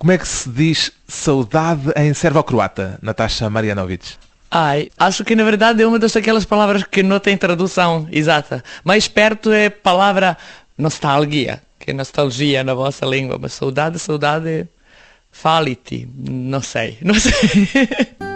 Como 0.00 0.12
é 0.12 0.16
que 0.16 0.26
se 0.26 0.48
diz 0.48 0.90
saudade 1.06 1.92
em 1.94 2.14
servo-croata, 2.14 2.98
Natasha 3.02 3.50
Marianovic? 3.50 4.14
Ai, 4.50 4.88
acho 4.98 5.22
que 5.26 5.36
na 5.36 5.44
verdade 5.44 5.82
é 5.82 5.86
uma 5.86 5.98
das 5.98 6.16
aquelas 6.16 6.46
palavras 6.46 6.84
que 6.84 7.02
não 7.02 7.20
tem 7.20 7.36
tradução 7.36 8.08
exata. 8.10 8.64
Mais 8.82 9.06
perto 9.06 9.52
é 9.52 9.66
a 9.66 9.70
palavra 9.70 10.38
nostalgia, 10.78 11.60
que 11.78 11.90
é 11.90 11.92
nostalgia 11.92 12.64
na 12.64 12.72
vossa 12.72 13.04
língua, 13.04 13.36
mas 13.38 13.52
saudade, 13.52 13.98
saudade 13.98 14.66
faliti, 15.30 16.08
não 16.16 16.62
sei, 16.62 16.96
não 17.02 17.14
sei. 17.14 17.34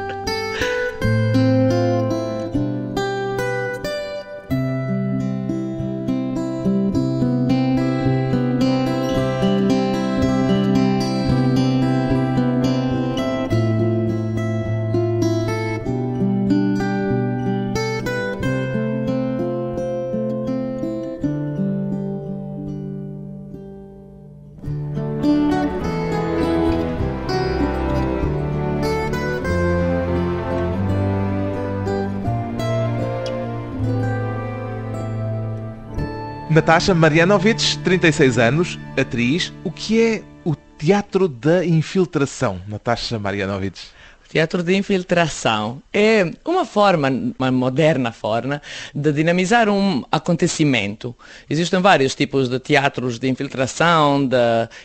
Natasha 36.55 36.95
Marianovic, 36.95 37.79
36 37.79 38.39
anos, 38.39 38.79
atriz. 38.97 39.53
O 39.65 39.73
que 39.73 40.01
é 40.01 40.23
o 40.45 40.55
teatro 40.55 41.27
da 41.27 41.67
infiltração, 41.67 42.61
Natasha 42.69 43.19
Marianovic? 43.19 43.81
Teatro 44.35 44.65
de 44.65 44.75
infiltração 44.75 45.81
é 45.93 46.29
uma 46.45 46.65
forma, 46.65 47.09
uma 47.39 47.53
moderna 47.53 48.11
forma, 48.11 48.61
de 48.93 49.13
dinamizar 49.13 49.69
um 49.69 50.03
acontecimento. 50.11 51.15
Existem 51.49 51.81
vários 51.81 52.17
tipos 52.17 52.49
de 52.49 52.59
teatros 52.59 53.21
de 53.21 53.29
infiltração, 53.29 54.27
de 54.27 54.37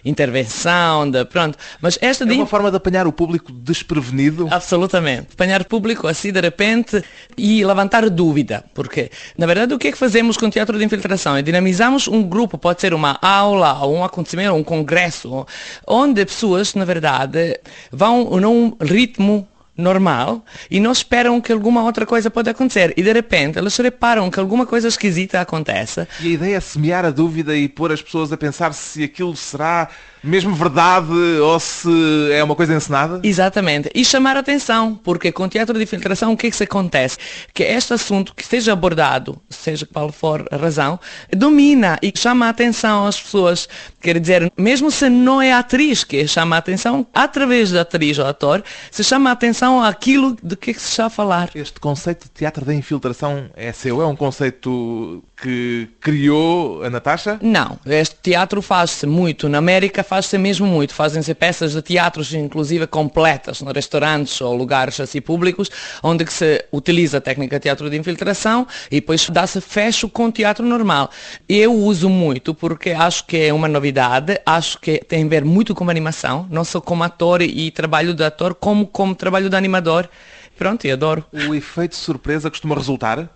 intervenção, 0.05 1.09
de 1.09 1.25
pronto. 1.25 1.57
Mas 1.81 1.97
esta 1.99 2.25
É 2.25 2.27
de 2.27 2.33
uma 2.35 2.45
forma 2.45 2.69
de 2.69 2.77
apanhar 2.77 3.07
o 3.07 3.11
público 3.11 3.51
desprevenido. 3.51 4.47
Absolutamente. 4.51 5.29
Apanhar 5.33 5.65
público 5.65 6.07
assim 6.07 6.31
de 6.31 6.41
repente 6.41 7.03
e 7.35 7.65
levantar 7.65 8.07
dúvida. 8.07 8.63
Porque, 8.75 9.09
na 9.35 9.47
verdade, 9.47 9.73
o 9.73 9.79
que 9.79 9.87
é 9.87 9.91
que 9.91 9.97
fazemos 9.97 10.37
com 10.37 10.45
o 10.45 10.51
teatro 10.51 10.77
de 10.77 10.85
infiltração? 10.85 11.35
É 11.35 11.41
dinamizamos 11.41 12.07
um 12.07 12.21
grupo, 12.21 12.55
pode 12.55 12.81
ser 12.81 12.93
uma 12.93 13.17
aula, 13.19 13.79
ou 13.83 13.95
um 13.95 14.03
acontecimento, 14.03 14.53
um 14.53 14.63
congresso, 14.63 15.47
onde 15.87 16.23
pessoas, 16.23 16.75
na 16.75 16.85
verdade, 16.85 17.59
vão 17.91 18.39
num 18.39 18.77
ritmo 18.79 19.38
normal 19.79 20.43
e 20.69 20.79
não 20.79 20.91
esperam 20.91 21.39
que 21.41 21.51
alguma 21.51 21.83
outra 21.83 22.05
coisa 22.05 22.29
pode 22.29 22.49
acontecer. 22.49 22.93
E 22.97 23.01
de 23.01 23.11
repente 23.11 23.57
elas 23.57 23.75
reparam 23.77 24.29
que 24.29 24.39
alguma 24.39 24.65
coisa 24.65 24.87
esquisita 24.87 25.39
acontece 25.41 26.07
E 26.19 26.27
a 26.27 26.31
ideia 26.31 26.57
é 26.57 26.59
semear 26.59 27.05
a 27.05 27.09
dúvida 27.09 27.55
e 27.55 27.67
pôr 27.67 27.91
as 27.91 28.01
pessoas 28.01 28.31
a 28.31 28.37
pensar 28.37 28.73
se 28.73 29.03
aquilo 29.03 29.35
será 29.35 29.89
mesmo 30.23 30.53
verdade 30.53 31.11
ou 31.41 31.59
se 31.59 31.89
é 32.31 32.43
uma 32.43 32.55
coisa 32.55 32.73
encenada. 32.73 33.19
Exatamente. 33.23 33.89
E 33.93 34.03
chamar 34.03 34.37
a 34.37 34.39
atenção, 34.39 34.99
porque 35.03 35.31
com 35.31 35.47
teatro 35.47 35.77
de 35.77 35.83
infiltração 35.83 36.33
o 36.33 36.37
que 36.37 36.47
é 36.47 36.49
que 36.49 36.55
se 36.55 36.63
acontece? 36.63 37.17
Que 37.53 37.63
este 37.63 37.93
assunto 37.93 38.33
que 38.35 38.45
seja 38.45 38.73
abordado, 38.73 39.39
seja 39.49 39.85
qual 39.85 40.11
for 40.11 40.45
a 40.51 40.57
razão, 40.57 40.99
domina 41.31 41.97
e 42.01 42.11
chama 42.15 42.47
a 42.47 42.49
atenção 42.49 43.05
às 43.05 43.21
pessoas. 43.21 43.67
Quer 44.01 44.19
dizer, 44.19 44.51
mesmo 44.57 44.91
se 44.91 45.09
não 45.09 45.41
é 45.41 45.51
a 45.51 45.59
atriz 45.59 46.03
que 46.03 46.27
chama 46.27 46.55
a 46.55 46.59
atenção, 46.59 47.05
através 47.13 47.71
da 47.71 47.81
atriz 47.81 48.17
ou 48.17 48.25
ator, 48.25 48.63
se 48.91 49.03
chama 49.03 49.29
a 49.29 49.33
atenção 49.33 49.83
àquilo 49.83 50.37
de 50.41 50.55
que 50.55 50.73
se 50.73 50.89
está 50.89 51.05
a 51.05 51.09
falar. 51.09 51.49
Este 51.55 51.79
conceito 51.79 52.23
de 52.25 52.31
teatro 52.31 52.65
da 52.65 52.73
infiltração 52.73 53.49
é 53.55 53.71
seu? 53.71 54.01
É 54.01 54.05
um 54.05 54.15
conceito 54.15 55.23
que 55.41 55.87
criou 55.99 56.83
a 56.83 56.89
Natasha? 56.89 57.39
Não, 57.41 57.79
este 57.85 58.15
teatro 58.21 58.61
faz-se 58.61 59.05
muito. 59.05 59.47
Na 59.47 59.57
América 59.57 60.03
faz-se 60.09 60.35
mesmo 60.39 60.65
muito. 60.65 60.91
Fazem-se 60.91 61.35
peças 61.35 61.73
de 61.73 61.83
teatros, 61.83 62.33
inclusive 62.33 62.87
completas, 62.87 63.61
em 63.61 63.71
restaurantes 63.71 64.41
ou 64.41 64.55
lugares 64.55 64.99
assim 64.99 65.21
públicos, 65.21 65.69
onde 66.01 66.25
que 66.25 66.33
se 66.33 66.65
utiliza 66.71 67.19
a 67.19 67.21
técnica 67.21 67.57
de 67.57 67.63
teatro 67.63 67.87
de 67.91 67.95
infiltração 67.95 68.65
e 68.89 68.95
depois 68.95 69.29
dá-se 69.29 69.61
fecho 69.61 70.09
com 70.09 70.31
teatro 70.31 70.65
normal. 70.65 71.11
Eu 71.47 71.75
uso 71.75 72.09
muito 72.09 72.55
porque 72.55 72.89
acho 72.89 73.23
que 73.27 73.37
é 73.37 73.53
uma 73.53 73.67
novidade, 73.67 74.41
acho 74.43 74.79
que 74.79 74.97
tem 74.97 75.23
a 75.23 75.27
ver 75.27 75.45
muito 75.45 75.75
com 75.75 75.87
a 75.87 75.91
animação, 75.91 76.47
não 76.49 76.63
só 76.63 76.81
como 76.81 77.03
ator 77.03 77.43
e 77.43 77.69
trabalho 77.69 78.15
de 78.15 78.23
ator, 78.23 78.55
como 78.55 78.87
como 78.87 79.13
trabalho 79.13 79.47
de 79.47 79.55
animador. 79.55 80.09
Pronto, 80.57 80.85
e 80.87 80.91
adoro. 80.91 81.23
O 81.31 81.53
efeito 81.53 81.95
surpresa 81.95 82.49
costuma 82.49 82.75
resultar? 82.75 83.29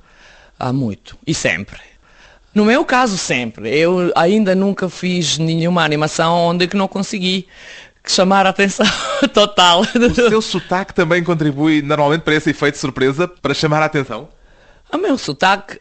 Há 0.59 0.73
muito. 0.73 1.17
E 1.25 1.35
sempre. 1.35 1.92
No 2.53 2.65
meu 2.65 2.85
caso, 2.85 3.17
sempre. 3.17 3.69
Eu 3.75 4.11
ainda 4.15 4.53
nunca 4.53 4.87
fiz 4.87 5.37
nenhuma 5.37 5.83
animação 5.83 6.35
onde 6.35 6.67
que 6.67 6.77
não 6.77 6.87
consegui 6.87 7.47
chamar 8.05 8.45
a 8.45 8.49
atenção 8.49 8.85
total. 9.33 9.81
O 9.81 10.29
seu 10.29 10.41
sotaque 10.41 10.93
também 10.93 11.23
contribui 11.23 11.81
normalmente 11.81 12.21
para 12.21 12.35
esse 12.35 12.51
efeito 12.51 12.77
surpresa, 12.77 13.27
para 13.27 13.53
chamar 13.53 13.81
a 13.81 13.85
atenção? 13.85 14.27
O 14.91 14.97
meu 14.97 15.17
sotaque, 15.17 15.79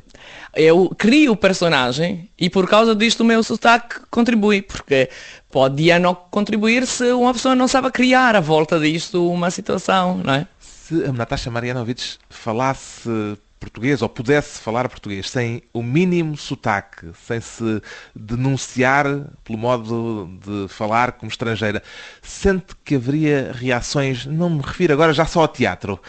eu 0.55 0.91
crio 0.97 1.33
o 1.33 1.37
personagem 1.37 2.31
e 2.38 2.49
por 2.49 2.66
causa 2.69 2.94
disto 2.94 3.21
o 3.21 3.25
meu 3.25 3.43
sotaque 3.43 3.97
contribui, 4.10 4.62
porque 4.62 5.10
podia 5.50 5.99
não 5.99 6.15
contribuir 6.15 6.87
se 6.87 7.12
uma 7.12 7.34
pessoa 7.34 7.54
não 7.54 7.69
sabe 7.69 7.91
criar 7.91 8.34
à 8.34 8.41
volta 8.41 8.81
disto 8.81 9.31
uma 9.31 9.50
situação, 9.50 10.19
não 10.25 10.34
é? 10.34 10.47
Se 10.59 11.04
a 11.04 11.12
Natasha 11.12 11.50
Marianovic 11.50 12.16
falasse 12.31 13.37
português 13.62 14.03
ou 14.03 14.09
pudesse 14.09 14.61
falar 14.61 14.89
português 14.89 15.31
sem 15.31 15.62
o 15.73 15.83
mínimo 15.83 16.37
sotaque, 16.37 17.12
sem 17.27 17.41
se 17.41 17.81
denunciar 18.15 19.06
pelo 19.45 19.59
modo 19.59 20.28
de 20.45 20.69
falar 20.69 21.12
como 21.12 21.31
estrangeira, 21.31 21.83
sente 22.21 22.75
que 22.84 22.97
haveria 22.97 23.53
reações, 23.55 24.27
não 24.27 24.51
me 24.51 24.62
refiro 24.62 24.93
agora 24.93 25.12
já 25.12 25.25
só 25.25 25.43
ao 25.43 25.49
teatro, 25.49 26.01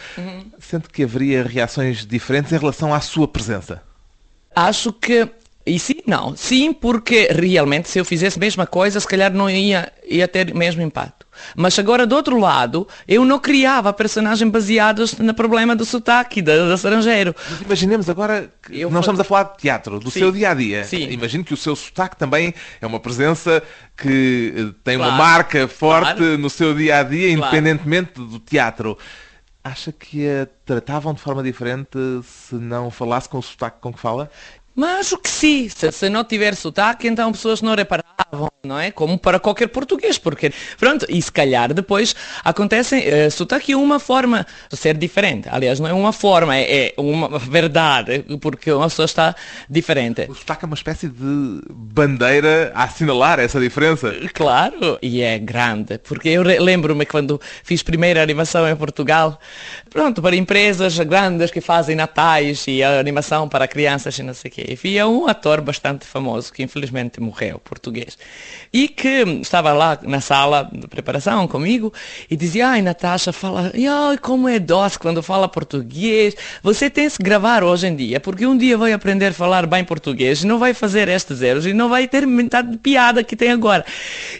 sente 0.58 0.88
que 0.88 1.04
haveria 1.04 1.44
reações 1.44 2.04
diferentes 2.04 2.52
em 2.52 2.58
relação 2.58 2.92
à 2.92 3.00
sua 3.00 3.28
presença? 3.28 3.82
Acho 4.54 4.92
que 4.92 5.28
e 5.66 5.78
sim, 5.78 5.96
não. 6.06 6.36
Sim, 6.36 6.72
porque 6.72 7.28
realmente 7.32 7.88
se 7.88 7.98
eu 7.98 8.04
fizesse 8.04 8.38
a 8.38 8.40
mesma 8.40 8.66
coisa, 8.66 9.00
se 9.00 9.06
calhar 9.08 9.32
não 9.32 9.48
ia, 9.48 9.90
ia 10.06 10.28
ter 10.28 10.50
o 10.52 10.56
mesmo 10.56 10.82
impacto. 10.82 11.24
Mas 11.56 11.76
agora, 11.78 12.06
do 12.06 12.14
outro 12.14 12.38
lado, 12.38 12.86
eu 13.08 13.24
não 13.24 13.40
criava 13.40 13.92
personagens 13.92 14.48
baseados 14.50 15.14
no 15.18 15.34
problema 15.34 15.74
do 15.74 15.84
sotaque, 15.84 16.40
do, 16.40 16.68
do 16.68 16.74
estrangeiro. 16.74 17.34
Mas 17.50 17.60
imaginemos 17.62 18.08
agora 18.08 18.50
que 18.62 18.78
Eu 18.80 18.90
não 18.90 19.00
estamos 19.00 19.20
a 19.20 19.24
falar 19.24 19.44
de 19.44 19.58
teatro, 19.58 19.98
do 19.98 20.10
Sim. 20.10 20.20
seu 20.20 20.30
dia-a-dia. 20.32 20.84
Sim. 20.84 21.08
Imagino 21.10 21.42
que 21.42 21.52
o 21.54 21.56
seu 21.56 21.74
sotaque 21.74 22.16
também 22.16 22.54
é 22.80 22.86
uma 22.86 23.00
presença 23.00 23.62
que 23.96 24.52
eh, 24.56 24.74
tem 24.84 24.96
uma 24.96 25.06
Claro. 25.06 25.22
marca 25.22 25.66
forte 25.68 26.16
Claro. 26.18 26.38
no 26.38 26.48
seu 26.50 26.74
dia-a-dia, 26.74 27.36
Claro. 27.36 27.56
independentemente 27.56 28.12
do 28.14 28.38
teatro. 28.38 28.96
Acha 29.62 29.90
que 29.92 30.28
a 30.28 30.46
tratavam 30.66 31.14
de 31.14 31.20
forma 31.22 31.42
diferente 31.42 31.98
se 32.22 32.54
não 32.54 32.90
falasse 32.90 33.28
com 33.28 33.38
o 33.38 33.42
sotaque 33.42 33.78
com 33.80 33.92
que 33.92 33.98
fala? 33.98 34.30
Mas 34.74 35.06
acho 35.06 35.18
que 35.18 35.30
sim. 35.30 35.68
Se, 35.68 35.92
se 35.92 36.08
não 36.08 36.24
tiver 36.24 36.54
sotaque, 36.54 37.06
então 37.06 37.30
pessoas 37.30 37.62
não 37.62 37.74
reparavam, 37.74 38.50
não 38.64 38.78
é? 38.78 38.90
Como 38.90 39.18
para 39.18 39.38
qualquer 39.38 39.68
português, 39.68 40.18
porque, 40.18 40.52
pronto, 40.78 41.06
e 41.08 41.20
se 41.20 41.30
calhar 41.30 41.72
depois 41.72 42.14
acontece, 42.44 42.96
eh, 42.96 43.30
sotaque 43.30 43.72
é 43.72 43.76
uma 43.76 44.00
forma 44.00 44.46
de 44.70 44.76
ser 44.76 44.96
diferente. 44.96 45.48
Aliás, 45.50 45.78
não 45.78 45.88
é 45.88 45.92
uma 45.92 46.12
forma, 46.12 46.56
é, 46.56 46.88
é 46.88 46.94
uma 46.96 47.38
verdade, 47.38 48.24
porque 48.40 48.72
uma 48.72 48.88
pessoa 48.88 49.06
está 49.06 49.36
diferente. 49.68 50.26
O 50.28 50.34
sotaque 50.34 50.64
é 50.64 50.66
uma 50.66 50.74
espécie 50.74 51.08
de 51.08 51.60
bandeira 51.70 52.72
a 52.74 52.84
assinalar 52.84 53.38
essa 53.38 53.60
diferença. 53.60 54.12
Claro, 54.32 54.98
e 55.00 55.22
é 55.22 55.38
grande, 55.38 55.98
porque 55.98 56.30
eu 56.30 56.42
lembro-me 56.42 57.06
quando 57.06 57.40
fiz 57.62 57.82
primeira 57.82 58.22
animação 58.22 58.68
em 58.68 58.74
Portugal, 58.74 59.38
pronto, 59.90 60.20
para 60.20 60.34
empresas 60.34 60.98
grandes 60.98 61.50
que 61.50 61.60
fazem 61.60 61.94
natais 61.94 62.64
e 62.66 62.82
animação 62.82 63.48
para 63.48 63.68
crianças 63.68 64.18
e 64.18 64.22
não 64.22 64.34
sei 64.34 64.50
o 64.50 64.54
quê. 64.54 64.63
Havia 64.72 65.06
um 65.06 65.26
ator 65.26 65.60
bastante 65.60 66.04
famoso 66.06 66.52
que 66.52 66.62
infelizmente 66.62 67.20
morreu, 67.20 67.58
português, 67.58 68.18
e 68.72 68.88
que 68.88 69.22
estava 69.40 69.72
lá 69.72 69.98
na 70.02 70.20
sala 70.20 70.68
de 70.72 70.86
preparação 70.86 71.46
comigo 71.46 71.92
e 72.30 72.36
dizia, 72.36 72.68
ai 72.68 72.82
Natasha, 72.82 73.32
fala, 73.32 73.72
ai 73.74 74.18
como 74.18 74.48
é 74.48 74.58
doce 74.58 74.98
quando 74.98 75.22
fala 75.22 75.48
português, 75.48 76.34
você 76.62 76.90
tem 76.90 77.08
que 77.08 77.22
gravar 77.22 77.62
hoje 77.62 77.86
em 77.86 77.94
dia, 77.94 78.18
porque 78.20 78.46
um 78.46 78.56
dia 78.56 78.76
vai 78.76 78.92
aprender 78.92 79.26
a 79.26 79.32
falar 79.32 79.66
bem 79.66 79.84
português 79.84 80.42
e 80.42 80.46
não 80.46 80.58
vai 80.58 80.72
fazer 80.72 81.08
estes 81.08 81.42
erros 81.42 81.66
e 81.66 81.72
não 81.72 81.88
vai 81.88 82.08
ter 82.08 82.26
metade 82.26 82.70
de 82.70 82.78
piada 82.78 83.22
que 83.22 83.36
tem 83.36 83.50
agora. 83.50 83.84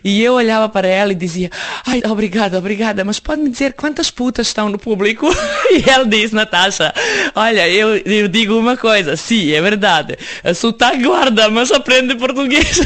E 0.03 0.23
eu 0.23 0.35
olhava 0.35 0.69
para 0.69 0.89
ela 0.89 1.13
e 1.13 1.15
dizia, 1.15 1.51
ai 1.87 2.03
obrigada, 2.09 2.59
obrigada, 2.59 3.05
mas 3.05 3.21
pode-me 3.21 3.51
dizer 3.51 3.75
quantas 3.75 4.11
putas 4.11 4.47
estão 4.47 4.69
no 4.69 4.79
público? 4.79 5.29
E 5.75 5.91
ela 5.91 6.07
disse, 6.07 6.35
Natasha, 6.35 6.95
olha, 7.35 7.69
eu, 7.69 7.97
eu 7.97 8.29
digo 8.29 8.57
uma 8.57 8.77
coisa, 8.77 9.17
sim, 9.17 9.51
é 9.53 9.61
verdade, 9.61 10.14
a 10.43 10.55
sotaque 10.55 11.03
guarda, 11.03 11.49
mas 11.51 11.71
aprende 11.73 12.15
português. 12.17 12.81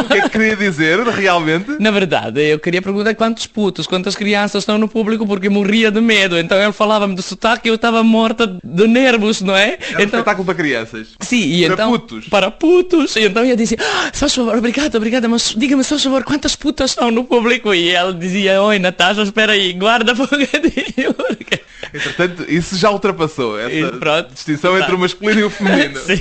O 0.00 0.04
que 0.04 0.14
é 0.18 0.20
que 0.22 0.28
queria 0.30 0.56
dizer, 0.56 0.98
realmente? 1.00 1.76
Na 1.78 1.90
verdade, 1.90 2.40
eu 2.42 2.58
queria 2.58 2.80
perguntar 2.82 3.14
quantos 3.14 3.46
putos, 3.46 3.86
quantas 3.86 4.14
crianças 4.14 4.62
estão 4.62 4.78
no 4.78 4.88
público 4.88 5.26
porque 5.26 5.48
morria 5.48 5.90
de 5.90 6.00
medo. 6.00 6.38
Então 6.38 6.60
ele 6.60 6.72
falava-me 6.72 7.14
de 7.14 7.22
sotaque 7.22 7.68
e 7.68 7.70
eu 7.70 7.74
estava 7.74 8.02
morta 8.02 8.46
de 8.62 8.86
nervos, 8.86 9.40
não 9.40 9.56
é? 9.56 9.78
Era 9.90 9.98
um 9.98 10.02
então, 10.02 10.20
espetáculo 10.20 10.44
para 10.44 10.54
crianças. 10.54 11.08
Sim, 11.20 11.42
e 11.42 11.64
Para 11.64 11.74
então, 11.74 11.90
putos. 11.92 12.28
Para 12.28 12.50
putos. 12.50 13.16
E 13.16 13.24
então 13.24 13.44
eu 13.44 13.56
dizia, 13.56 13.78
ah, 13.80 14.10
se 14.12 14.20
faz 14.20 14.34
favor, 14.34 14.56
obrigada, 14.56 14.96
obrigada, 14.96 15.28
mas 15.28 15.54
diga-me, 15.56 15.82
se 15.82 15.90
faz 15.90 16.02
favor, 16.02 16.24
quantas 16.24 16.54
putas 16.56 16.90
estão 16.90 17.10
no 17.10 17.24
público? 17.24 17.74
E 17.74 17.90
ela 17.90 18.12
dizia, 18.12 18.62
oi 18.62 18.78
Natasha, 18.78 19.22
espera 19.22 19.52
aí, 19.52 19.72
guarda 19.72 20.12
um 20.12 20.16
bocadinho. 20.16 21.14
porque- 21.14 21.60
Entretanto, 21.94 22.44
isso 22.48 22.76
já 22.78 22.90
ultrapassou, 22.90 23.58
essa 23.58 23.70
E 23.74 23.84
pronto. 23.98 24.32
distinção 24.32 24.78
entre 24.78 24.94
o 24.94 24.98
masculino 24.98 25.40
e 25.40 25.44
o 25.44 25.50
feminino. 25.50 26.00
Sim, 26.06 26.16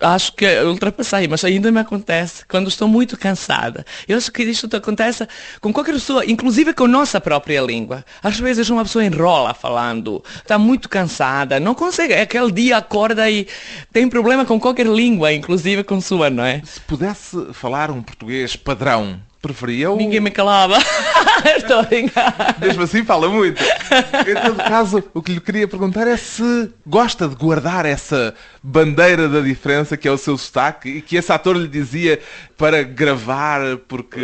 acho 0.00 0.32
que 0.32 0.46
ultrapassei, 0.60 1.28
mas 1.28 1.44
ainda 1.44 1.70
me 1.70 1.80
acontece 1.80 2.44
quando 2.46 2.68
estou 2.68 2.88
muito 2.88 3.16
cansada. 3.16 3.84
Eu 4.08 4.16
acho 4.16 4.30
que 4.30 4.42
isto 4.42 4.74
acontece 4.74 5.26
com 5.60 5.72
qualquer 5.72 5.92
pessoa, 5.92 6.24
inclusive 6.26 6.72
com 6.72 6.86
nossa 6.86 7.20
própria 7.20 7.60
língua. 7.60 8.04
Às 8.22 8.38
vezes 8.38 8.68
uma 8.70 8.82
pessoa 8.82 9.04
enrola 9.04 9.54
falando, 9.54 10.22
está 10.36 10.58
muito 10.58 10.88
cansada, 10.88 11.60
não 11.60 11.74
consegue, 11.74 12.14
aquele 12.14 12.52
dia 12.52 12.76
acorda 12.76 13.30
e 13.30 13.46
tem 13.92 14.08
problema 14.08 14.44
com 14.44 14.58
qualquer 14.58 14.86
língua, 14.86 15.32
inclusive 15.32 15.84
com 15.84 16.00
sua, 16.00 16.30
não 16.30 16.44
é? 16.44 16.62
Se 16.64 16.80
pudesse 16.80 17.52
falar 17.52 17.90
um 17.90 18.02
português 18.02 18.56
padrão, 18.56 19.20
preferia 19.44 19.90
ou... 19.90 19.96
Ninguém 19.98 20.20
me 20.20 20.30
calava. 20.30 20.78
Estou 21.56 21.80
a 21.80 21.82
brincar. 21.82 22.56
Mesmo 22.58 22.82
assim 22.82 23.04
fala 23.04 23.28
muito. 23.28 23.62
Em 23.62 24.42
todo 24.42 24.56
caso, 24.56 25.04
o 25.12 25.20
que 25.20 25.32
lhe 25.32 25.40
queria 25.40 25.68
perguntar 25.68 26.06
é 26.06 26.16
se 26.16 26.70
gosta 26.86 27.28
de 27.28 27.34
guardar 27.34 27.84
essa 27.84 28.34
bandeira 28.62 29.28
da 29.28 29.40
diferença 29.40 29.94
que 29.94 30.08
é 30.08 30.10
o 30.10 30.16
seu 30.16 30.38
sotaque 30.38 30.88
e 30.88 31.02
que 31.02 31.16
esse 31.16 31.30
ator 31.30 31.54
lhe 31.54 31.68
dizia 31.68 32.18
para 32.56 32.82
gravar 32.82 33.76
porque 33.88 34.20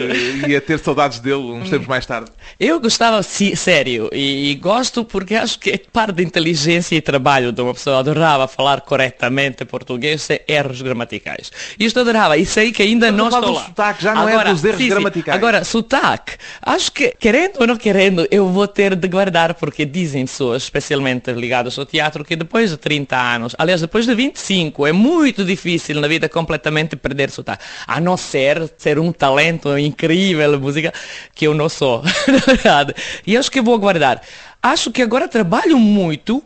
ia 0.49 0.61
ter 0.61 0.79
saudades 0.79 1.19
dele 1.19 1.43
uns 1.43 1.69
tempos 1.69 1.87
mais 1.87 2.07
tarde. 2.07 2.31
Eu 2.59 2.81
gostava, 2.81 3.23
sim, 3.23 3.55
sério, 3.55 4.09
e, 4.13 4.53
e 4.53 4.55
gosto 4.55 5.05
porque 5.05 5.35
acho 5.35 5.59
que 5.59 5.71
é 5.71 5.79
parte 5.93 6.13
da 6.13 6.23
inteligência 6.23 6.97
e 6.97 7.01
trabalho 7.03 7.53
de 7.53 7.61
uma 7.61 7.75
pessoa. 7.75 7.99
Adorava 7.99 8.49
falar 8.49 8.81
corretamente 8.81 9.65
português 9.65 10.23
sem 10.23 10.41
erros 10.49 10.81
gramaticais. 10.81 11.51
Isto 11.79 12.01
adorava, 12.01 12.39
e 12.39 12.47
sei 12.47 12.73
que 12.73 12.83
ainda 12.83 13.11
não 13.13 13.29
estou 13.29 13.53
lá. 13.53 13.65
sotaque, 13.65 14.03
já 14.03 14.15
não 14.15 14.29
é 14.29 14.45
dos 14.45 14.65
erros 14.65 14.87
gramaticais. 14.87 15.10
Agora, 15.35 15.65
sotaque, 15.65 16.37
acho 16.63 16.93
que, 16.93 17.15
querendo 17.19 17.61
ou 17.61 17.67
não 17.67 17.77
querendo, 17.77 18.27
eu 18.31 18.49
vou 18.49 18.67
ter 18.67 18.95
de 18.95 19.09
guardar, 19.09 19.55
porque 19.55 19.85
dizem 19.85 20.27
pessoas, 20.27 20.63
especialmente 20.65 21.33
ligadas 21.33 21.79
ao 21.79 21.87
teatro, 21.87 22.25
que 22.25 22.37
depois 22.37 22.71
de 22.71 22.77
30 22.77 23.17
anos, 23.17 23.57
aliás, 23.59 23.81
depois 23.81 24.07
de 24.07 24.15
25, 24.15 24.87
é 24.87 24.93
muito 24.93 25.45
difícil 25.45 26.01
na 26.01 26.09
vida 26.09 26.29
completamente 26.29 26.97
perder 26.97 27.31
sotaque. 27.31 27.65
A 27.87 28.01
não 28.01 28.17
ser 28.17 28.71
ser 28.77 28.99
um 28.99 29.13
talento 29.13 29.77
incrível, 29.79 30.59
música, 30.59 30.93
que 31.35 31.47
eu 31.47 31.55
não 31.55 31.69
sou, 31.69 32.03
na 32.27 32.39
verdade. 32.39 32.95
E 33.27 33.37
acho 33.37 33.51
que 33.51 33.61
vou 33.61 33.79
guardar. 33.79 34.23
Acho 34.63 34.91
que 34.91 35.03
agora 35.03 35.27
trabalho 35.27 35.79
muito 35.79 36.43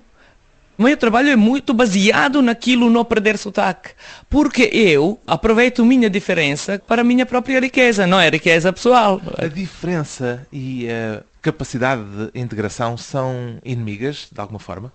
o 0.76 0.82
meu 0.82 0.96
trabalho 0.96 1.30
é 1.30 1.36
muito 1.36 1.72
baseado 1.72 2.42
naquilo 2.42 2.90
não 2.90 3.04
perder 3.04 3.38
sotaque. 3.38 3.90
Porque 4.28 4.70
eu 4.72 5.18
aproveito 5.26 5.84
minha 5.84 6.10
diferença 6.10 6.80
para 6.86 7.02
a 7.02 7.04
minha 7.04 7.24
própria 7.24 7.60
riqueza, 7.60 8.06
não 8.06 8.20
é 8.20 8.28
riqueza 8.28 8.72
pessoal. 8.72 9.20
A 9.38 9.46
diferença 9.46 10.46
e 10.52 10.88
a 10.90 11.22
capacidade 11.40 12.02
de 12.02 12.40
integração 12.40 12.96
são 12.96 13.58
inimigas, 13.64 14.28
de 14.32 14.40
alguma 14.40 14.58
forma? 14.58 14.92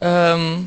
Hum, 0.00 0.66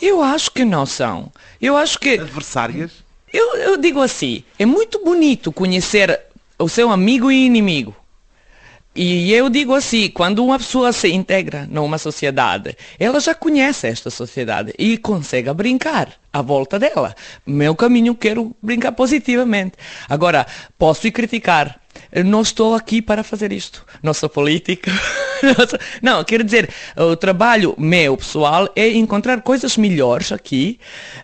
eu 0.00 0.22
acho 0.22 0.50
que 0.50 0.64
não 0.64 0.86
são. 0.86 1.30
Eu 1.60 1.76
acho 1.76 1.98
que. 1.98 2.18
Adversárias? 2.18 3.04
Eu, 3.32 3.56
eu 3.56 3.76
digo 3.76 4.00
assim, 4.02 4.44
é 4.58 4.66
muito 4.66 5.02
bonito 5.04 5.52
conhecer 5.52 6.20
o 6.58 6.68
seu 6.68 6.90
amigo 6.90 7.30
e 7.30 7.46
inimigo. 7.46 7.94
E 8.94 9.32
eu 9.32 9.48
digo 9.48 9.74
assim, 9.74 10.10
quando 10.10 10.44
uma 10.44 10.58
pessoa 10.58 10.92
se 10.92 11.08
integra 11.10 11.66
numa 11.70 11.96
sociedade, 11.96 12.76
ela 12.98 13.20
já 13.20 13.34
conhece 13.34 13.86
esta 13.86 14.10
sociedade 14.10 14.74
e 14.78 14.98
consegue 14.98 15.50
brincar 15.54 16.12
à 16.30 16.42
volta 16.42 16.78
dela. 16.78 17.14
Meu 17.46 17.74
caminho 17.74 18.14
quero 18.14 18.54
brincar 18.62 18.92
positivamente. 18.92 19.76
Agora, 20.06 20.46
posso 20.78 21.10
criticar. 21.10 21.80
Eu 22.10 22.22
não 22.22 22.42
estou 22.42 22.74
aqui 22.74 23.00
para 23.00 23.22
fazer 23.22 23.50
isto. 23.50 23.82
Não 24.02 24.12
sou 24.12 24.28
político. 24.28 24.90
Não 26.00 26.22
quero 26.22 26.44
dizer, 26.44 26.70
o 26.96 27.16
trabalho 27.16 27.74
meu 27.76 28.16
pessoal 28.16 28.68
é 28.76 28.88
encontrar 28.90 29.40
coisas 29.40 29.76
melhores 29.76 30.30
aqui 30.30 30.78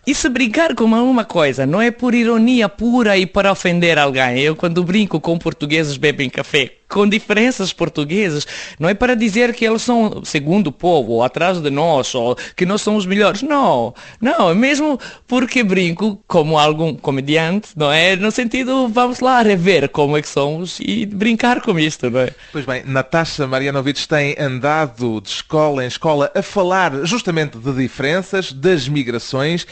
e 0.07 0.15
se 0.15 0.29
brincar 0.29 0.75
com 0.75 0.85
uma 0.85 1.25
coisa, 1.25 1.65
não 1.65 1.81
é 1.81 1.93
por 1.93 2.17
ironia 2.17 2.69
pura 2.69 3.17
e 3.17 3.27
para 3.27 3.53
ofender 3.53 3.97
alguém. 3.97 4.41
Eu 4.41 4.57
quando 4.57 4.83
brinco 4.83 5.21
com 5.21 5.39
portugueses 5.39 5.97
bebem 5.97 6.29
café, 6.29 6.78
com 6.89 7.09
diferenças 7.09 7.73
portuguesas, 7.73 8.47
não 8.79 8.89
é 8.89 8.95
para 8.95 9.15
dizer 9.15 9.55
que 9.55 9.65
eles 9.65 9.83
são 9.83 10.25
segundo 10.25 10.69
o 10.69 10.73
povo, 10.73 11.13
ou 11.13 11.23
atrás 11.23 11.61
de 11.61 11.71
nós, 11.71 12.15
ou 12.15 12.37
que 12.57 12.65
nós 12.65 12.81
somos 12.81 13.05
melhores. 13.05 13.43
Não, 13.43 13.95
não, 14.21 14.51
é 14.51 14.55
mesmo 14.55 14.99
porque 15.27 15.63
brinco 15.63 16.23
como 16.27 16.59
algum 16.59 16.95
comediante, 16.95 17.69
não 17.77 17.93
é? 17.93 18.17
No 18.17 18.31
sentido, 18.31 18.89
vamos 18.89 19.21
lá 19.21 19.43
rever 19.43 19.89
como 19.89 20.17
é 20.17 20.23
que 20.23 20.29
somos 20.29 20.79
e 20.81 21.05
brincar 21.05 21.61
com 21.61 21.79
isto, 21.79 22.11
não 22.11 22.21
é? 22.21 22.31
Pois 22.53 22.65
bem, 22.65 22.83
Natasha 22.85 23.47
Marianovic 23.47 24.09
tem 24.09 24.35
andado 24.39 25.21
de 25.21 25.29
escola 25.29 25.85
em 25.85 25.89
escola 25.89 26.31
a 26.35 26.43
falar 26.43 27.05
justamente 27.05 27.59
de 27.59 27.73
diferenças, 27.73 28.53
das 28.53 28.89
migrações. 28.89 29.67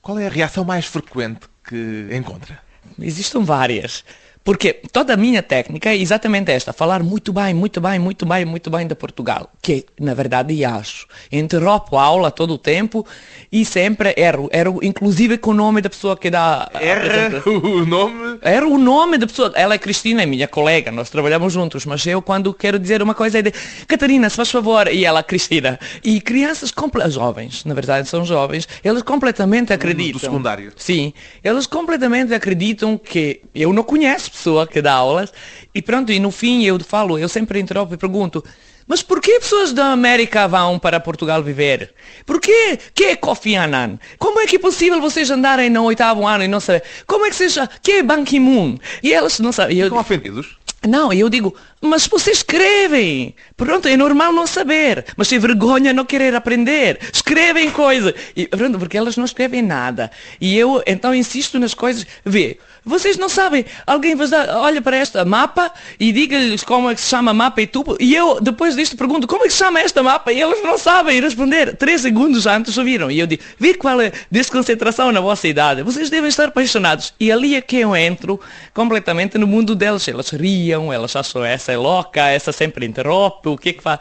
Qual 0.00 0.18
é 0.18 0.26
a 0.26 0.30
reação 0.30 0.64
mais 0.64 0.86
frequente 0.86 1.40
que 1.68 2.08
encontra? 2.12 2.58
Existem 3.00 3.42
várias. 3.44 4.04
Porque 4.44 4.80
toda 4.90 5.14
a 5.14 5.16
minha 5.16 5.42
técnica 5.42 5.90
é 5.90 5.96
exatamente 5.96 6.50
esta, 6.50 6.72
falar 6.72 7.02
muito 7.02 7.32
bem, 7.32 7.54
muito 7.54 7.80
bem, 7.80 7.98
muito 7.98 8.26
bem, 8.26 8.44
muito 8.44 8.70
bem 8.70 8.86
de 8.86 8.94
Portugal. 8.94 9.48
Que, 9.62 9.84
na 10.00 10.14
verdade, 10.14 10.64
acho. 10.64 11.06
Interrompo 11.30 11.96
a 11.96 12.02
aula 12.02 12.30
todo 12.30 12.54
o 12.54 12.58
tempo 12.58 13.06
e 13.52 13.64
sempre 13.64 14.12
erro. 14.16 14.50
Erro, 14.52 14.80
inclusive 14.82 15.38
com 15.38 15.52
o 15.52 15.54
nome 15.54 15.80
da 15.80 15.88
pessoa 15.88 16.16
que 16.16 16.28
dá... 16.28 16.68
Erra 16.74 17.42
o 17.48 17.86
nome? 17.86 18.38
Era 18.42 18.66
o 18.66 18.76
nome 18.78 19.16
da 19.16 19.26
pessoa. 19.28 19.52
Ela 19.54 19.74
é 19.74 19.78
Cristina, 19.78 20.22
é 20.22 20.26
minha 20.26 20.48
colega, 20.48 20.90
nós 20.90 21.08
trabalhamos 21.08 21.52
juntos, 21.52 21.86
mas 21.86 22.04
eu 22.06 22.20
quando 22.20 22.52
quero 22.52 22.78
dizer 22.78 23.00
uma 23.00 23.14
coisa 23.14 23.38
é 23.38 23.42
de 23.42 23.52
Catarina, 23.86 24.28
se 24.28 24.36
faz 24.36 24.50
favor, 24.50 24.88
e 24.88 25.04
ela 25.04 25.22
Cristina. 25.22 25.78
E 26.02 26.20
crianças 26.20 26.70
comple- 26.72 27.08
jovens, 27.10 27.64
na 27.64 27.74
verdade 27.74 28.08
são 28.08 28.24
jovens, 28.24 28.68
eles 28.82 29.02
completamente 29.02 29.72
acreditam. 29.72 30.18
secundário. 30.18 30.72
Sim, 30.76 31.12
eles 31.44 31.66
completamente 31.66 32.34
acreditam 32.34 32.98
que 32.98 33.40
eu 33.54 33.72
não 33.72 33.82
conheço 33.82 34.31
pessoa 34.32 34.66
que 34.66 34.80
dá 34.82 34.92
aulas 34.94 35.32
e 35.74 35.80
pronto, 35.82 36.10
e 36.10 36.18
no 36.18 36.30
fim 36.30 36.64
eu 36.64 36.78
falo, 36.80 37.18
eu 37.18 37.28
sempre 37.28 37.60
interrompo 37.60 37.94
e 37.94 37.96
pergunto 37.96 38.42
mas 38.84 39.00
por 39.00 39.20
que 39.20 39.38
pessoas 39.38 39.72
da 39.72 39.92
América 39.92 40.48
vão 40.48 40.76
para 40.76 40.98
Portugal 40.98 41.40
viver? 41.40 41.94
Por 42.26 42.40
que? 42.40 42.76
Que 42.92 43.04
é 43.04 43.16
Kofi 43.16 43.54
Annan? 43.54 43.96
Como 44.18 44.40
é 44.40 44.46
que 44.46 44.56
é 44.56 44.58
possível 44.58 45.00
vocês 45.00 45.30
andarem 45.30 45.70
no 45.70 45.84
oitavo 45.84 46.26
ano 46.26 46.42
e 46.42 46.48
não 46.48 46.58
saber? 46.58 46.82
Como 47.06 47.24
é 47.24 47.30
que 47.30 47.36
seja? 47.36 47.70
Que 47.80 47.92
é 47.92 48.02
Ban 48.02 48.24
Ki-moon? 48.24 48.76
E 49.00 49.12
elas 49.14 49.38
não 49.38 49.52
sabem. 49.52 49.78
Eu- 49.78 49.86
Estão 49.86 50.00
ofendidos? 50.00 50.56
não, 50.86 51.12
eu 51.12 51.28
digo, 51.30 51.54
mas 51.82 52.06
vocês 52.06 52.38
escrevem. 52.38 53.34
Pronto, 53.56 53.88
é 53.88 53.96
normal 53.96 54.32
não 54.32 54.46
saber, 54.46 55.04
mas 55.16 55.32
é 55.32 55.38
vergonha 55.38 55.92
não 55.92 56.04
querer 56.04 56.34
aprender. 56.34 56.98
Escrevem 57.12 57.70
coisa. 57.70 58.14
E, 58.36 58.46
pronto, 58.46 58.78
porque 58.78 58.96
elas 58.96 59.16
não 59.16 59.24
escrevem 59.24 59.62
nada. 59.62 60.10
E 60.40 60.56
eu, 60.56 60.82
então, 60.86 61.12
insisto 61.12 61.58
nas 61.58 61.74
coisas. 61.74 62.06
Vê, 62.24 62.58
vocês 62.84 63.16
não 63.16 63.28
sabem. 63.28 63.64
Alguém 63.86 64.14
vos 64.14 64.30
dá, 64.30 64.60
olha 64.60 64.80
para 64.80 64.96
esta 64.96 65.24
mapa 65.24 65.72
e 65.98 66.12
diga-lhes 66.12 66.62
como 66.62 66.90
é 66.90 66.94
que 66.94 67.00
se 67.00 67.08
chama 67.08 67.32
mapa 67.32 67.62
e 67.62 67.66
tudo. 67.66 67.96
E 68.00 68.14
eu, 68.14 68.40
depois 68.40 68.76
disto, 68.76 68.96
pergunto, 68.96 69.26
como 69.26 69.44
é 69.44 69.46
que 69.46 69.52
se 69.52 69.58
chama 69.58 69.80
esta 69.80 70.02
mapa? 70.02 70.32
E 70.32 70.40
eles 70.40 70.62
não 70.62 70.78
sabem 70.78 71.20
responder. 71.20 71.76
Três 71.76 72.00
segundos 72.00 72.46
antes 72.46 72.76
ouviram. 72.78 73.10
E 73.10 73.18
eu 73.18 73.26
digo, 73.26 73.42
vê 73.58 73.74
qual 73.74 74.00
é 74.00 74.08
a 74.08 74.12
desconcentração 74.30 75.10
na 75.10 75.20
vossa 75.20 75.48
idade. 75.48 75.82
Vocês 75.82 76.10
devem 76.10 76.28
estar 76.28 76.48
apaixonados. 76.48 77.12
E 77.18 77.30
ali 77.30 77.54
é 77.56 77.60
que 77.60 77.76
eu 77.76 77.94
entro 77.94 78.40
completamente 78.72 79.38
no 79.38 79.46
mundo 79.46 79.74
deles. 79.74 80.06
Elas 80.06 80.30
riam, 80.30 80.92
elas 80.92 81.14
acham 81.14 81.44
essa 81.44 81.71
é 81.72 81.76
louca, 81.76 82.28
essa 82.28 82.52
sempre 82.52 82.86
interrompe, 82.86 83.48
o 83.48 83.56
que 83.56 83.70
é 83.70 83.72
que 83.72 83.82
faz? 83.82 84.00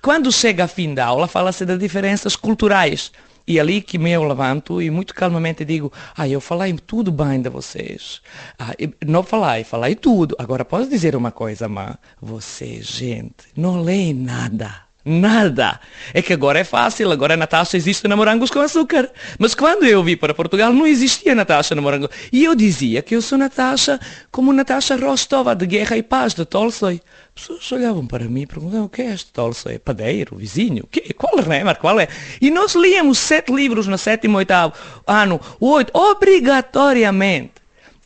Quando 0.00 0.30
chega 0.30 0.64
a 0.64 0.68
fim 0.68 0.94
da 0.94 1.06
aula, 1.06 1.26
fala-se 1.26 1.66
de 1.66 1.76
diferenças 1.76 2.36
culturais. 2.36 3.10
E 3.46 3.58
ali 3.58 3.80
que 3.80 3.96
me 3.96 4.10
eu 4.10 4.24
levanto 4.24 4.80
e 4.82 4.90
muito 4.90 5.14
calmamente 5.14 5.64
digo, 5.64 5.90
ah, 6.14 6.28
eu 6.28 6.40
falei 6.40 6.74
tudo 6.74 7.10
bem 7.10 7.40
de 7.40 7.48
vocês. 7.48 8.20
Ah, 8.58 8.74
não 9.06 9.22
falei, 9.22 9.64
falei 9.64 9.94
tudo. 9.94 10.36
Agora 10.38 10.66
posso 10.66 10.90
dizer 10.90 11.16
uma 11.16 11.32
coisa, 11.32 11.66
mas 11.66 11.96
você, 12.20 12.82
gente, 12.82 13.46
não 13.56 13.80
lê 13.80 14.12
nada. 14.12 14.87
Nada. 15.04 15.80
É 16.12 16.20
que 16.20 16.32
agora 16.32 16.58
é 16.58 16.64
fácil, 16.64 17.10
agora 17.10 17.36
na 17.36 17.46
taxa 17.46 17.76
existe 17.76 18.06
namorangos 18.08 18.50
com 18.50 18.60
açúcar. 18.60 19.10
Mas 19.38 19.54
quando 19.54 19.86
eu 19.86 20.02
vim 20.02 20.16
para 20.16 20.34
Portugal 20.34 20.72
não 20.72 20.86
existia 20.86 21.34
Natasha 21.34 21.74
namorango. 21.74 22.10
E 22.32 22.44
eu 22.44 22.54
dizia 22.54 23.00
que 23.00 23.14
eu 23.14 23.22
sou 23.22 23.38
Natasha 23.38 23.98
como 24.30 24.52
Natasha 24.52 24.96
Rostova, 24.96 25.54
de 25.54 25.66
Guerra 25.66 25.96
e 25.96 26.02
Paz, 26.02 26.34
de 26.34 26.44
Tolstói. 26.44 27.00
Pessoas 27.34 27.70
olhavam 27.72 28.06
para 28.06 28.24
mim 28.24 28.42
e 28.42 28.46
perguntavam, 28.46 28.86
o 28.86 28.88
que 28.88 29.02
é 29.02 29.12
este 29.12 29.32
Tolstói? 29.32 29.76
É 29.76 29.78
padeiro, 29.78 30.36
vizinho? 30.36 30.86
Que? 30.90 31.14
Qual 31.14 31.38
é, 31.38 31.74
Qual 31.74 32.00
é? 32.00 32.08
E 32.40 32.50
nós 32.50 32.74
líamos 32.74 33.18
sete 33.18 33.52
livros 33.52 33.86
no 33.86 33.96
sétimo, 33.96 34.36
oitavo 34.36 34.74
ano, 35.06 35.40
oito, 35.60 35.96
obrigatoriamente. 35.96 37.52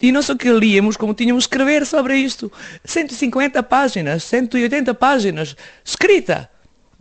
E 0.00 0.12
nós 0.12 0.28
o 0.28 0.36
que 0.36 0.50
líamos, 0.50 0.96
como 0.96 1.14
tínhamos 1.14 1.46
que 1.46 1.54
escrever 1.54 1.86
sobre 1.86 2.16
isto. 2.16 2.52
150 2.84 3.62
páginas, 3.62 4.24
180 4.24 4.92
páginas, 4.94 5.56
escrita 5.84 6.51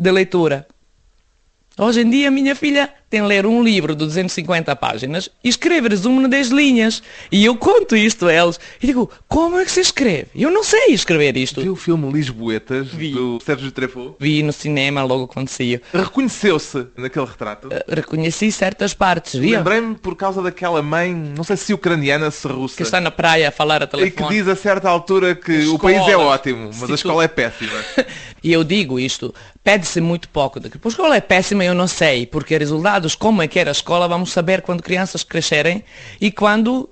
de 0.01 0.11
leitura. 0.11 0.67
Hoje 1.77 2.01
em 2.01 2.09
dia, 2.09 2.31
minha 2.31 2.55
filha 2.55 2.91
tem 3.11 3.21
ler 3.21 3.45
um 3.45 3.61
livro 3.61 3.93
de 3.93 4.05
250 4.05 4.73
páginas 4.77 5.29
e 5.43 5.49
escreve 5.49 5.89
resumo 5.89 6.21
de 6.21 6.29
10 6.29 6.49
linhas. 6.49 7.03
E 7.29 7.43
eu 7.43 7.57
conto 7.57 7.93
isto 7.93 8.25
a 8.25 8.33
eles 8.33 8.57
e 8.81 8.87
digo, 8.87 9.11
como 9.27 9.59
é 9.59 9.65
que 9.65 9.71
se 9.71 9.81
escreve? 9.81 10.27
Eu 10.33 10.49
não 10.49 10.63
sei 10.63 10.93
escrever 10.93 11.35
isto. 11.35 11.61
Viu 11.61 11.73
o 11.73 11.75
filme 11.75 12.09
Lisboetas, 12.09 12.87
Vi. 12.87 13.11
do 13.11 13.37
Sérgio 13.45 13.69
Treffaut? 13.69 14.15
Vi 14.17 14.41
no 14.41 14.53
cinema 14.53 15.03
logo 15.03 15.27
quando 15.27 15.49
saiu. 15.49 15.81
Reconheceu-se 15.93 16.87
naquele 16.95 17.25
retrato? 17.25 17.67
Uh, 17.67 17.71
reconheci 17.89 18.49
certas 18.49 18.93
partes. 18.93 19.33
Lembrei-me 19.33 19.95
por 19.95 20.15
causa 20.15 20.41
daquela 20.41 20.81
mãe, 20.81 21.13
não 21.13 21.43
sei 21.43 21.57
se 21.57 21.73
ucraniana, 21.73 22.31
se 22.31 22.47
russa. 22.47 22.77
Que 22.77 22.83
está 22.83 23.01
na 23.01 23.11
praia 23.11 23.49
a 23.49 23.51
falar 23.51 23.83
a 23.83 23.87
telefone. 23.87 24.09
E 24.09 24.29
que 24.29 24.35
diz 24.41 24.47
a 24.47 24.55
certa 24.55 24.89
altura 24.89 25.35
que 25.35 25.65
o 25.67 25.77
país 25.77 26.07
é 26.07 26.15
ótimo, 26.15 26.71
mas 26.79 26.89
a 26.89 26.95
escola 26.95 27.23
tu... 27.23 27.25
é 27.25 27.27
péssima. 27.27 27.77
e 28.41 28.53
eu 28.53 28.63
digo 28.63 28.97
isto, 28.97 29.35
pede-se 29.61 29.99
muito 29.99 30.29
pouco. 30.29 30.61
Porque 30.61 30.79
a 30.81 30.89
escola 30.89 31.17
é 31.17 31.21
péssima, 31.21 31.65
eu 31.65 31.73
não 31.73 31.87
sei, 31.87 32.25
porque 32.25 32.53
resultados, 33.01 33.15
como 33.15 33.41
é 33.41 33.47
que 33.47 33.59
era 33.59 33.71
a 33.71 33.73
escola, 33.73 34.07
vamos 34.07 34.31
saber 34.31 34.61
quando 34.61 34.83
crianças 34.83 35.23
crescerem 35.23 35.83
e 36.19 36.31
quando 36.31 36.89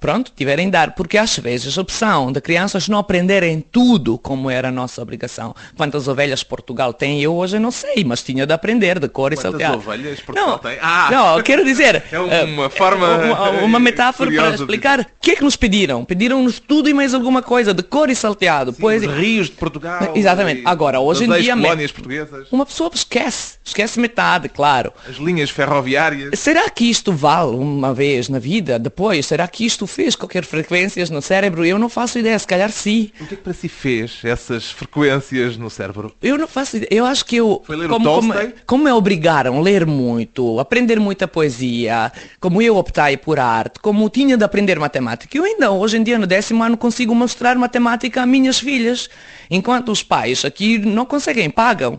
pronto, 0.00 0.32
tiverem 0.34 0.70
dar, 0.70 0.94
porque 0.94 1.18
às 1.18 1.36
vezes 1.38 1.76
a 1.76 1.80
opção 1.80 2.30
de 2.30 2.40
crianças 2.40 2.88
não 2.88 2.98
aprenderem 2.98 3.60
tudo 3.60 4.18
como 4.18 4.50
era 4.50 4.68
a 4.68 4.72
nossa 4.72 5.02
obrigação. 5.02 5.54
Quantas 5.76 6.06
ovelhas 6.08 6.42
Portugal 6.42 6.92
tem, 6.92 7.20
eu 7.20 7.34
hoje 7.34 7.58
não 7.58 7.70
sei, 7.70 8.04
mas 8.04 8.22
tinha 8.22 8.46
de 8.46 8.52
aprender 8.52 8.98
de 8.98 9.08
cor 9.08 9.32
e 9.32 9.36
saltear. 9.36 9.72
Quantas 9.72 9.86
ovelhas 9.86 10.20
Portugal 10.20 10.50
não, 10.50 10.58
tem? 10.58 10.78
Ah! 10.80 11.08
Não, 11.10 11.42
quero 11.42 11.64
dizer... 11.64 12.04
é 12.10 12.18
uma 12.44 12.66
uh, 12.66 12.70
forma... 12.70 13.08
Uma, 13.18 13.50
uma 13.62 13.78
metáfora 13.78 14.30
para 14.30 14.54
explicar 14.54 15.00
o 15.00 15.06
que 15.20 15.32
é 15.32 15.36
que 15.36 15.44
nos 15.44 15.56
pediram. 15.56 16.04
Pediram-nos 16.04 16.60
tudo 16.60 16.88
e 16.88 16.94
mais 16.94 17.14
alguma 17.14 17.42
coisa, 17.42 17.74
de 17.74 17.82
cor 17.82 18.10
e 18.10 18.14
salteado. 18.14 18.72
Sim, 18.72 18.80
pois, 18.80 19.02
os 19.02 19.12
rios 19.14 19.46
de 19.48 19.56
Portugal. 19.56 20.12
Exatamente. 20.14 20.62
Agora, 20.64 21.00
hoje 21.00 21.24
em 21.24 21.32
dia... 21.32 21.56
colónias 21.56 21.92
portuguesas. 21.92 22.48
Uma 22.52 22.64
pessoa 22.64 22.90
esquece. 22.94 23.58
Esquece 23.64 23.98
metade, 23.98 24.48
claro. 24.48 24.92
As 25.08 25.16
linhas 25.16 25.50
ferroviárias. 25.50 26.38
Será 26.38 26.70
que 26.70 26.88
isto 26.88 27.12
vale 27.12 27.56
uma 27.56 27.92
vez 27.92 28.28
na 28.28 28.38
vida? 28.38 28.78
Depois, 28.78 29.26
será 29.26 29.46
que 29.46 29.64
isto 29.64 29.77
fez 29.86 30.14
qualquer 30.16 30.44
frequências 30.44 31.10
no 31.10 31.20
cérebro? 31.22 31.64
Eu 31.64 31.78
não 31.78 31.88
faço 31.88 32.18
ideia, 32.18 32.38
se 32.38 32.46
calhar 32.46 32.70
sim. 32.70 33.10
O 33.20 33.26
que 33.26 33.34
é 33.34 33.36
que 33.36 33.42
para 33.42 33.52
si 33.52 33.68
fez 33.68 34.20
essas 34.24 34.70
frequências 34.70 35.56
no 35.56 35.70
cérebro? 35.70 36.14
Eu 36.22 36.38
não 36.38 36.48
faço 36.48 36.76
ideia. 36.76 36.88
Eu 36.90 37.06
acho 37.06 37.24
que 37.24 37.36
eu. 37.36 37.62
Foi 37.64 37.76
ler 37.76 37.88
como, 37.88 38.10
o 38.10 38.14
como, 38.14 38.34
como 38.66 38.84
me 38.84 38.92
obrigaram 38.92 39.58
a 39.58 39.60
ler 39.60 39.86
muito, 39.86 40.58
aprender 40.60 40.98
muita 40.98 41.28
poesia, 41.28 42.12
como 42.40 42.60
eu 42.62 42.76
optei 42.76 43.16
por 43.16 43.38
arte, 43.38 43.80
como 43.80 44.08
tinha 44.08 44.36
de 44.36 44.44
aprender 44.44 44.78
matemática. 44.78 45.36
Eu 45.36 45.44
ainda 45.44 45.70
hoje 45.70 45.96
em 45.96 46.02
dia, 46.02 46.18
no 46.18 46.26
décimo 46.26 46.62
ano, 46.62 46.76
consigo 46.76 47.14
mostrar 47.14 47.56
matemática 47.56 48.22
a 48.22 48.26
minhas 48.26 48.58
filhas. 48.58 49.08
Enquanto 49.50 49.90
os 49.90 50.02
pais 50.02 50.44
aqui 50.44 50.78
não 50.78 51.06
conseguem, 51.06 51.48
pagam. 51.48 51.98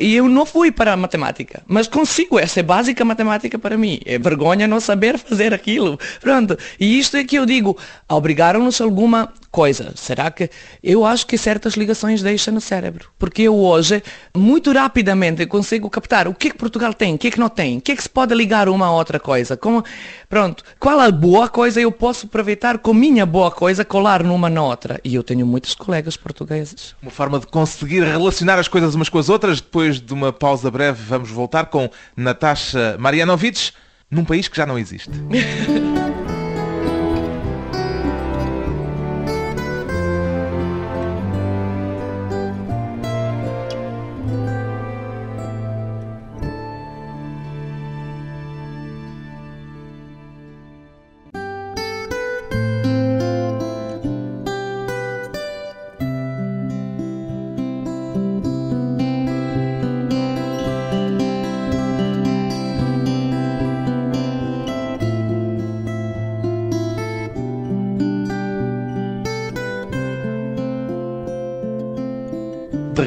E 0.00 0.14
eu 0.14 0.28
não 0.28 0.46
fui 0.46 0.72
para 0.72 0.92
a 0.92 0.96
matemática, 0.96 1.62
mas 1.66 1.86
consigo. 1.86 2.38
Essa 2.38 2.60
é 2.60 2.62
básica 2.62 3.04
matemática 3.04 3.58
para 3.58 3.76
mim. 3.76 4.00
É 4.06 4.18
vergonha 4.18 4.66
não 4.66 4.80
saber 4.80 5.18
fazer 5.18 5.52
aquilo. 5.52 5.98
Pronto. 6.20 6.56
E 6.80 6.98
isto 7.08 7.16
é 7.16 7.24
que 7.24 7.36
eu 7.36 7.46
digo 7.46 7.76
obrigaram-nos 8.08 8.80
alguma 8.80 9.32
coisa. 9.50 9.92
Será 9.96 10.30
que 10.30 10.50
eu 10.82 11.06
acho 11.06 11.26
que 11.26 11.38
certas 11.38 11.72
ligações 11.72 12.22
deixam 12.22 12.52
no 12.52 12.60
cérebro? 12.60 13.08
Porque 13.18 13.42
eu 13.42 13.56
hoje, 13.56 14.02
muito 14.36 14.70
rapidamente, 14.72 15.46
consigo 15.46 15.88
captar 15.88 16.28
o 16.28 16.34
que 16.34 16.48
é 16.48 16.50
que 16.50 16.58
Portugal 16.58 16.92
tem, 16.92 17.14
o 17.14 17.18
que 17.18 17.28
é 17.28 17.30
que 17.30 17.40
não 17.40 17.48
tem, 17.48 17.78
o 17.78 17.80
que 17.80 17.92
é 17.92 17.96
que 17.96 18.02
se 18.02 18.08
pode 18.10 18.34
ligar 18.34 18.68
uma 18.68 18.86
a 18.86 18.92
outra 18.92 19.18
coisa. 19.18 19.56
Como, 19.56 19.82
pronto, 20.28 20.62
qual 20.78 21.00
a 21.00 21.10
boa 21.10 21.48
coisa 21.48 21.80
eu 21.80 21.90
posso 21.90 22.26
aproveitar 22.26 22.76
com 22.76 22.92
minha 22.92 23.24
boa 23.24 23.50
coisa, 23.50 23.86
colar 23.86 24.22
numa 24.22 24.50
na 24.50 24.62
outra. 24.62 25.00
E 25.02 25.14
eu 25.14 25.22
tenho 25.22 25.46
muitos 25.46 25.74
colegas 25.74 26.14
portugueses. 26.14 26.94
Uma 27.00 27.10
forma 27.10 27.40
de 27.40 27.46
conseguir 27.46 28.02
relacionar 28.02 28.58
as 28.58 28.68
coisas 28.68 28.94
umas 28.94 29.08
com 29.08 29.18
as 29.18 29.30
outras. 29.30 29.62
Depois 29.62 29.98
de 29.98 30.12
uma 30.12 30.30
pausa 30.30 30.70
breve, 30.70 31.02
vamos 31.02 31.30
voltar 31.30 31.66
com 31.66 31.88
Natasha 32.14 32.96
Marianovic, 32.98 33.72
num 34.10 34.26
país 34.26 34.46
que 34.46 34.56
já 34.56 34.66
não 34.66 34.78
existe. 34.78 35.10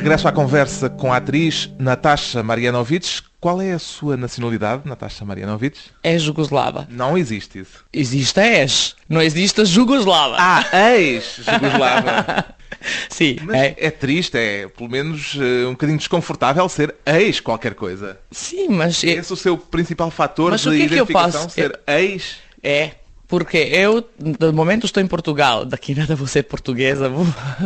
regresso 0.01 0.27
à 0.27 0.31
conversa 0.31 0.89
com 0.89 1.13
a 1.13 1.17
atriz 1.17 1.70
Natasha 1.77 2.41
Marianovic. 2.41 3.22
Qual 3.39 3.62
é 3.62 3.72
a 3.72 3.79
sua 3.79 4.17
nacionalidade, 4.17 4.81
Natasha 4.84 5.24
Marianovic? 5.24 5.77
É 6.01 6.17
jugoslava. 6.17 6.88
Não 6.89 7.15
existe 7.15 7.60
isso. 7.60 7.86
Existe 7.93 8.39
a 8.39 8.62
ex. 8.62 8.96
Não 9.08 9.22
existe 9.22 9.62
a 9.62 9.63
jugoslava. 9.63 10.38
Ah, 10.39 10.65
ex-jugoslava. 10.98 12.46
Sim. 13.10 13.38
É. 13.53 13.88
é. 13.88 13.91
triste, 13.91 14.38
é 14.38 14.67
pelo 14.67 14.89
menos 14.89 15.36
uh, 15.36 15.67
um 15.67 15.72
bocadinho 15.72 16.00
desconfortável 16.00 16.67
ser 16.67 16.96
ex 17.05 17.39
qualquer 17.39 17.75
coisa. 17.75 18.17
Sim, 18.31 18.70
mas... 18.70 19.03
É 19.03 19.10
esse 19.10 19.31
o 19.31 19.36
seu 19.36 19.55
principal 19.55 20.10
fator 20.10 20.51
mas 20.51 20.62
de 20.62 20.70
que 20.72 20.75
identificação, 20.77 21.43
é 21.43 21.46
que 21.46 21.51
ser 21.51 21.79
eu... 21.86 21.93
ex? 21.93 22.38
É, 22.63 22.91
porque 23.31 23.59
eu, 23.59 24.05
no 24.19 24.51
momento, 24.51 24.85
estou 24.85 25.01
em 25.01 25.07
Portugal. 25.07 25.63
Daqui 25.63 25.95
nada 25.95 26.17
vou 26.17 26.27
ser 26.27 26.43
portuguesa. 26.43 27.07
Vou... 27.07 27.25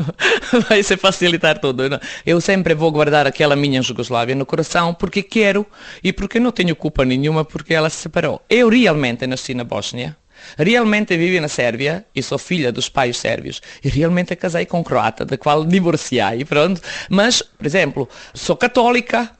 Vai 0.69 0.83
se 0.83 0.95
facilitar 0.95 1.57
tudo. 1.57 1.89
Não? 1.89 1.99
Eu 2.23 2.39
sempre 2.39 2.75
vou 2.75 2.91
guardar 2.91 3.25
aquela 3.25 3.55
minha 3.55 3.81
Jugoslávia 3.81 4.35
no 4.35 4.45
coração 4.45 4.93
porque 4.93 5.23
quero 5.23 5.65
e 6.03 6.13
porque 6.13 6.39
não 6.39 6.51
tenho 6.51 6.75
culpa 6.75 7.03
nenhuma 7.03 7.43
porque 7.43 7.73
ela 7.73 7.89
se 7.89 7.97
separou. 7.97 8.43
Eu 8.47 8.69
realmente 8.69 9.25
nasci 9.25 9.55
na 9.55 9.63
Bósnia. 9.63 10.15
Realmente 10.55 11.17
vivi 11.17 11.39
na 11.39 11.47
Sérvia 11.47 12.05
e 12.13 12.21
sou 12.21 12.37
filha 12.37 12.71
dos 12.71 12.87
pais 12.87 13.17
sérvios. 13.17 13.59
E 13.83 13.89
realmente 13.89 14.35
casei 14.35 14.67
com 14.67 14.81
um 14.81 14.83
croata, 14.83 15.25
da 15.25 15.35
qual 15.35 15.65
divorciei, 15.65 16.45
pronto. 16.45 16.79
Mas, 17.09 17.41
por 17.41 17.65
exemplo, 17.65 18.07
sou 18.35 18.55
católica, 18.55 19.31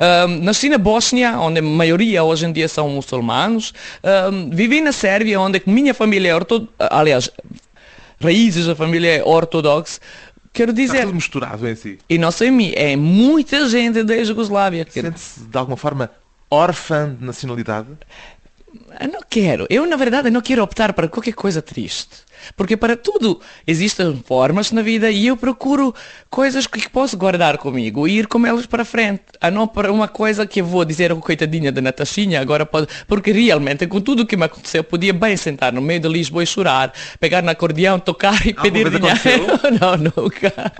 um, 0.00 0.42
nasci 0.42 0.68
na 0.68 0.78
Bósnia, 0.78 1.38
onde 1.38 1.60
a 1.60 1.62
maioria 1.62 2.24
hoje 2.24 2.46
em 2.46 2.52
dia 2.52 2.68
são 2.68 2.88
muçulmanos. 2.88 3.72
Um, 4.02 4.50
vivi 4.50 4.80
na 4.80 4.92
Sérvia, 4.92 5.40
onde 5.40 5.62
minha 5.66 5.94
família 5.94 6.30
é 6.30 6.34
ortodoxa. 6.34 6.72
Aliás, 6.78 7.30
raízes 8.20 8.66
da 8.66 8.74
família 8.74 9.18
é 9.18 9.24
ortodoxa. 9.24 10.00
Quero 10.52 10.72
dizer. 10.72 10.94
Está 10.94 11.06
tudo 11.06 11.14
misturado 11.16 11.68
em 11.68 11.74
si. 11.74 11.98
E 12.08 12.16
não 12.16 12.30
só 12.30 12.44
em 12.44 12.50
mim, 12.50 12.72
é 12.76 12.94
muita 12.96 13.68
gente 13.68 14.02
da 14.04 14.22
Jugoslávia. 14.22 14.86
Sente-se 14.88 15.40
de 15.40 15.58
alguma 15.58 15.76
forma 15.76 16.10
órfã 16.50 17.14
de 17.18 17.24
nacionalidade? 17.24 17.88
Eu 19.00 19.08
não 19.08 19.20
quero. 19.28 19.66
Eu, 19.68 19.86
na 19.86 19.96
verdade, 19.96 20.30
não 20.30 20.40
quero 20.40 20.62
optar 20.62 20.92
para 20.92 21.08
qualquer 21.08 21.34
coisa 21.34 21.60
triste. 21.60 22.24
Porque 22.56 22.76
para 22.76 22.96
tudo 22.96 23.40
existem 23.66 24.22
formas 24.26 24.72
na 24.72 24.82
vida 24.82 25.10
e 25.10 25.26
eu 25.26 25.36
procuro 25.36 25.94
coisas 26.30 26.66
que 26.66 26.88
posso 26.88 27.16
guardar 27.16 27.58
comigo 27.58 28.06
e 28.06 28.18
ir 28.18 28.26
com 28.26 28.46
elas 28.46 28.66
para 28.66 28.84
frente. 28.84 29.22
A 29.40 29.50
não 29.50 29.66
para 29.66 29.92
uma 29.92 30.08
coisa 30.08 30.46
que 30.46 30.60
eu 30.60 30.66
vou 30.66 30.84
dizer, 30.84 31.12
oh, 31.12 31.16
coitadinha 31.16 31.70
da 31.70 31.80
Natashinha, 31.80 32.40
agora 32.40 32.66
pode. 32.66 32.88
Porque 33.06 33.32
realmente, 33.32 33.86
com 33.86 34.00
tudo 34.00 34.22
o 34.22 34.26
que 34.26 34.36
me 34.36 34.44
aconteceu, 34.44 34.80
eu 34.80 34.84
podia 34.84 35.12
bem 35.12 35.36
sentar 35.36 35.72
no 35.72 35.80
meio 35.80 36.00
de 36.00 36.08
Lisboa 36.08 36.42
e 36.42 36.46
chorar, 36.46 36.92
pegar 37.18 37.42
no 37.42 37.50
acordeão, 37.50 37.98
tocar 37.98 38.46
e 38.46 38.52
pedir 38.52 38.90
dinheiro. 38.90 39.46
não, 39.80 39.96
nunca. 39.96 40.72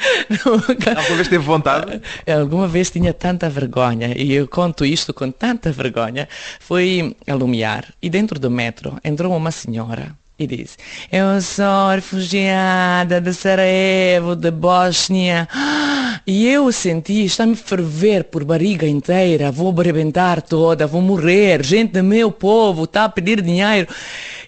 nunca. 0.44 0.90
Alguma 0.90 1.16
vez 1.16 1.28
teve 1.28 1.44
vontade? 1.44 2.00
Alguma 2.26 2.68
vez 2.68 2.90
tinha 2.90 3.12
tanta 3.12 3.48
vergonha 3.48 4.14
e 4.16 4.32
eu 4.32 4.48
conto 4.48 4.84
isto 4.84 5.12
com 5.12 5.30
tanta 5.30 5.70
vergonha. 5.72 6.28
Foi 6.58 7.16
a 7.26 7.34
Lumiar 7.34 7.86
e 8.02 8.08
dentro 8.08 8.38
do 8.38 8.50
metro 8.50 8.98
entrou 9.04 9.36
uma 9.36 9.50
senhora 9.50 10.19
e 10.40 10.46
disse: 10.46 10.78
Eu 11.12 11.40
sou 11.42 11.90
refugiada 11.90 13.20
de 13.20 13.34
Sarajevo, 13.34 14.34
de 14.34 14.50
Bósnia. 14.50 15.46
E 16.26 16.46
eu 16.46 16.70
senti, 16.70 17.24
está-me 17.24 17.56
ferver 17.56 18.24
por 18.24 18.44
barriga 18.44 18.86
inteira, 18.86 19.50
vou 19.50 19.74
arrebentar 19.80 20.42
toda, 20.42 20.86
vou 20.86 21.00
morrer, 21.00 21.64
gente 21.64 21.92
do 21.92 22.04
meu 22.04 22.30
povo 22.30 22.84
está 22.84 23.04
a 23.04 23.08
pedir 23.08 23.40
dinheiro. 23.40 23.88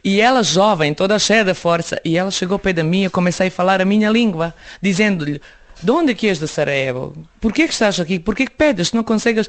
E 0.04 0.20
ela, 0.20 0.42
jovem, 0.42 0.92
toda 0.92 1.18
cheia 1.18 1.42
de 1.44 1.54
força, 1.54 1.99
e 2.04 2.16
ela 2.16 2.30
chegou 2.30 2.58
perto 2.58 2.76
de 2.76 2.82
mim 2.82 3.04
e 3.04 3.08
comecei 3.08 3.49
a 3.49 3.50
falar 3.50 3.80
a 3.80 3.87
minha 3.87 4.11
língua, 4.11 4.54
dizendo-lhe, 4.82 5.40
de 5.82 5.90
onde 5.90 6.12
é 6.12 6.14
que 6.14 6.28
és 6.28 6.38
de 6.38 6.46
Sarajevo? 6.46 7.14
Por 7.40 7.52
que, 7.52 7.66
que 7.66 7.72
estás 7.72 7.99
aqui? 7.99 8.18
Por 8.18 8.37
que, 8.37 8.46
que 8.46 8.54
pedes? 8.54 8.92
Não 8.92 9.02
consegues... 9.02 9.49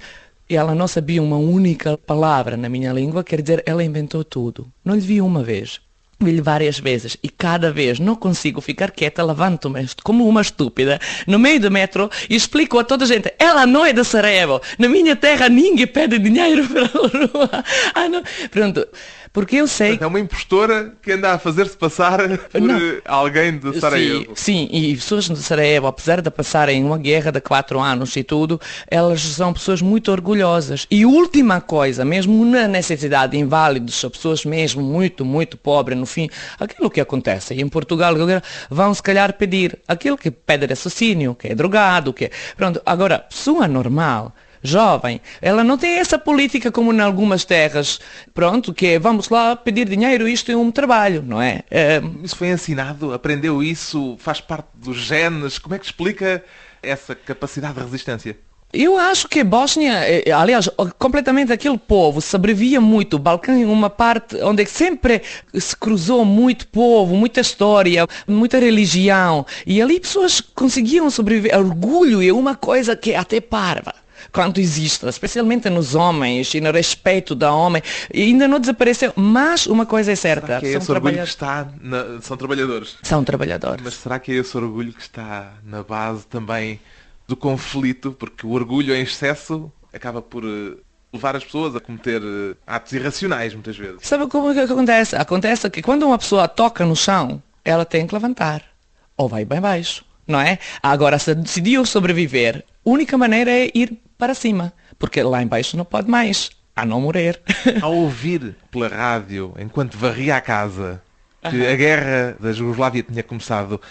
E 0.50 0.56
ela 0.56 0.74
não 0.74 0.88
sabia 0.88 1.22
uma 1.22 1.38
única 1.38 1.98
palavra 1.98 2.56
na 2.56 2.70
minha 2.70 2.94
língua, 2.94 3.24
quer 3.24 3.42
dizer, 3.42 3.62
ela 3.66 3.84
inventou 3.84 4.24
tudo. 4.24 4.68
Não 4.84 4.96
lhe 4.96 5.02
vi 5.02 5.22
uma 5.22 5.44
vez 5.44 5.82
vi-lhe 6.24 6.42
várias 6.42 6.80
vezes 6.80 7.18
e 7.22 7.30
cada 7.30 7.72
vez 7.72 8.00
não 8.00 8.16
consigo 8.16 8.62
ficar 8.62 8.92
quieta, 8.92 9.24
levanto-me 9.24 9.88
como 10.04 10.28
uma 10.28 10.42
estúpida 10.42 11.00
no 11.28 11.38
meio 11.38 11.60
do 11.60 11.72
metro 11.72 12.10
e 12.30 12.36
explico 12.36 12.80
a 12.80 12.84
toda 12.84 13.06
a 13.06 13.08
gente, 13.08 13.34
ela 13.38 13.66
não 13.66 13.86
é 13.86 13.94
de 13.94 14.04
Sarajevo, 14.04 14.62
na 14.78 14.88
minha 14.90 15.16
terra 15.16 15.50
ninguém 15.50 15.88
pede 15.88 16.20
dinheiro 16.20 16.68
para 16.70 16.84
a 16.84 16.88
rua. 16.88 17.66
Ah, 17.94 18.10
não. 18.10 18.24
Pronto, 18.50 18.88
porque 19.34 19.56
eu 19.56 19.68
sei... 19.68 19.98
É 20.00 20.06
uma 20.06 20.20
impostora 20.20 20.94
que 21.02 21.12
anda 21.12 21.34
a 21.34 21.40
fazer-se 21.40 21.76
passar 21.76 22.20
por 22.38 22.62
não. 22.62 22.80
alguém 23.04 23.58
de 23.58 23.80
Sarajevo. 23.80 24.34
Sim, 24.36 24.70
sim, 24.70 24.70
e 24.72 24.96
pessoas 24.96 25.26
de 25.26 25.36
Sarajevo, 25.38 25.88
apesar 25.88 26.22
de 26.22 26.30
passarem 26.30 26.84
uma 26.84 27.00
guerra 27.00 27.32
de 27.32 27.42
quatro 27.42 27.80
anos 27.80 28.16
e 28.16 28.24
tudo, 28.24 28.62
elas 28.88 29.22
são 29.22 29.52
pessoas 29.52 29.82
muito 29.82 30.12
orgulhosas. 30.12 30.86
E 30.92 31.04
última 31.04 31.60
coisa, 31.60 32.06
mesmo 32.06 32.46
na 32.46 32.68
necessidade 32.68 33.32
de 33.32 33.40
inválidos, 33.40 34.06
pessoas 34.06 34.46
mesmo 34.46 34.84
muito, 34.84 35.26
muito 35.26 35.58
pobres, 35.58 35.98
no 35.98 36.06
fim, 36.06 36.30
aquilo 36.60 36.92
que 36.92 37.02
acontece 37.02 37.56
em 37.56 37.68
Portugal, 37.68 38.14
vão 38.70 38.94
se 38.94 39.02
calhar 39.02 39.34
pedir 39.34 39.80
aquilo 39.88 40.16
que 40.16 40.30
pede 40.30 40.68
raciocínio, 40.68 41.34
que 41.34 41.48
é 41.48 41.56
drogado, 41.56 42.14
que 42.14 42.26
é... 42.26 42.32
Pronto, 42.56 42.80
agora, 42.86 43.18
pessoa 43.18 43.68
normal 43.68 44.32
jovem. 44.64 45.22
Ela 45.42 45.64
não 45.64 45.78
tem 45.78 46.00
essa 46.00 46.18
política 46.18 46.72
como 46.72 46.94
em 46.94 47.00
algumas 47.02 47.44
terras, 47.44 48.00
pronto, 48.34 48.74
que 48.74 48.88
é 48.88 49.00
vamos 49.00 49.30
lá 49.30 49.56
pedir 49.56 49.88
dinheiro, 49.88 50.28
isto 50.28 50.52
é 50.52 50.56
um 50.56 50.72
trabalho, 50.72 51.22
não 51.22 51.42
é? 51.42 51.64
é... 51.70 52.02
Isso 52.24 52.36
foi 52.36 52.48
ensinado, 52.48 53.14
aprendeu 53.14 53.62
isso, 53.62 54.16
faz 54.20 54.40
parte 54.40 54.70
dos 54.74 54.98
genes. 54.98 55.60
Como 55.60 55.76
é 55.76 55.80
que 55.80 55.86
explica 55.86 56.44
essa 56.82 57.14
capacidade 57.14 57.76
de 57.76 57.82
resistência? 57.82 58.38
Eu 58.74 58.98
acho 58.98 59.28
que 59.28 59.44
Bósnia, 59.44 60.00
eh, 60.00 60.32
aliás, 60.32 60.68
completamente 60.98 61.54
aquele 61.54 61.78
povo 61.78 62.20
sobrevivia 62.20 62.82
muito. 62.82 63.18
O 63.18 63.20
Balcão 63.20 63.54
é 63.54 63.64
uma 63.68 63.88
parte 63.88 64.36
onde 64.38 64.66
sempre 64.66 65.22
se 65.54 65.78
cruzou 65.78 66.26
muito 66.26 66.68
povo, 66.70 67.16
muita 67.16 67.40
história, 67.40 68.08
muita 68.28 68.58
religião. 68.58 69.46
E 69.64 69.80
ali 69.80 70.00
pessoas 70.00 70.42
conseguiam 70.42 71.08
sobreviver. 71.12 71.56
Orgulho 71.56 72.28
é 72.28 72.34
uma 72.34 72.56
coisa 72.56 72.96
que 72.96 73.12
é 73.12 73.18
até 73.18 73.40
parva 73.40 73.94
quanto 74.34 74.60
existe, 74.60 75.08
especialmente 75.08 75.70
nos 75.70 75.94
homens 75.94 76.54
e 76.56 76.60
no 76.60 76.72
respeito 76.72 77.36
da 77.36 77.54
homem, 77.54 77.82
e 78.12 78.24
ainda 78.24 78.48
não 78.48 78.60
desapareceu. 78.60 79.14
Mas 79.16 79.68
uma 79.68 79.86
coisa 79.86 80.12
é 80.12 80.16
certa. 80.16 80.48
Será 80.48 80.60
que 80.60 80.66
é 80.66 80.74
esse 80.74 80.92
orgulho 80.92 81.18
que 81.18 81.30
está 81.30 81.68
na... 81.80 82.22
São 82.22 82.36
trabalhadores. 82.36 82.98
São 83.04 83.24
trabalhadores. 83.24 83.84
Mas 83.84 83.94
será 83.94 84.20
que 84.20 84.32
é 84.32 84.36
esse 84.36 84.58
orgulho 84.58 84.92
que 84.92 85.02
está 85.02 85.54
na 85.64 85.84
base 85.84 86.26
também 86.26 86.80
do 87.28 87.38
conflito? 87.38 88.12
Porque 88.12 88.46
o 88.46 88.52
orgulho 88.52 88.96
em 88.96 89.04
excesso 89.04 89.72
acaba 89.94 90.22
por 90.22 90.44
eh, 90.44 90.76
levar 91.14 91.36
as 91.36 91.44
pessoas 91.44 91.76
a 91.76 91.80
cometer 91.80 92.22
eh, 92.22 92.56
atos 92.66 92.92
irracionais 92.94 93.54
muitas 93.54 93.78
vezes. 93.78 94.00
Sabe 94.02 94.26
como 94.28 94.50
é 94.50 94.54
que 94.54 94.60
acontece? 94.62 95.16
Acontece 95.16 95.70
que 95.70 95.84
quando 95.84 96.08
uma 96.08 96.18
pessoa 96.18 96.48
toca 96.48 96.84
no 96.84 96.96
chão, 96.96 97.42
ela 97.64 97.86
tem 97.86 98.08
que 98.08 98.14
levantar. 98.16 98.64
Ou 99.16 99.30
vai 99.30 99.46
bem 99.46 99.62
baixo, 99.62 100.04
não 100.28 100.40
é? 100.40 100.60
Agora, 100.82 101.20
se 101.20 101.36
decidiu 101.36 101.86
sobreviver, 101.86 102.64
a 102.86 102.90
única 102.90 103.18
maneira 103.18 103.52
é 103.52 103.72
ir 103.74 103.98
para 104.18 104.34
cima, 104.34 104.74
porque 104.98 105.22
lá 105.22 105.42
embaixo 105.42 105.76
não 105.78 105.86
pode 105.86 106.10
mais, 106.10 106.50
a 106.76 106.86
não 106.86 107.02
morrer. 107.02 107.42
Ao 107.82 107.94
ouvir 107.94 108.56
pela 108.72 108.88
rádio, 108.88 109.54
enquanto 109.60 109.98
varria 109.98 110.36
a 110.36 110.42
casa, 110.42 111.02
que 111.50 111.66
a 111.66 111.76
guerra 111.76 112.38
da 112.40 112.54
Jugoslávia 112.54 113.04
tinha 113.04 113.24
começado, 113.24 113.82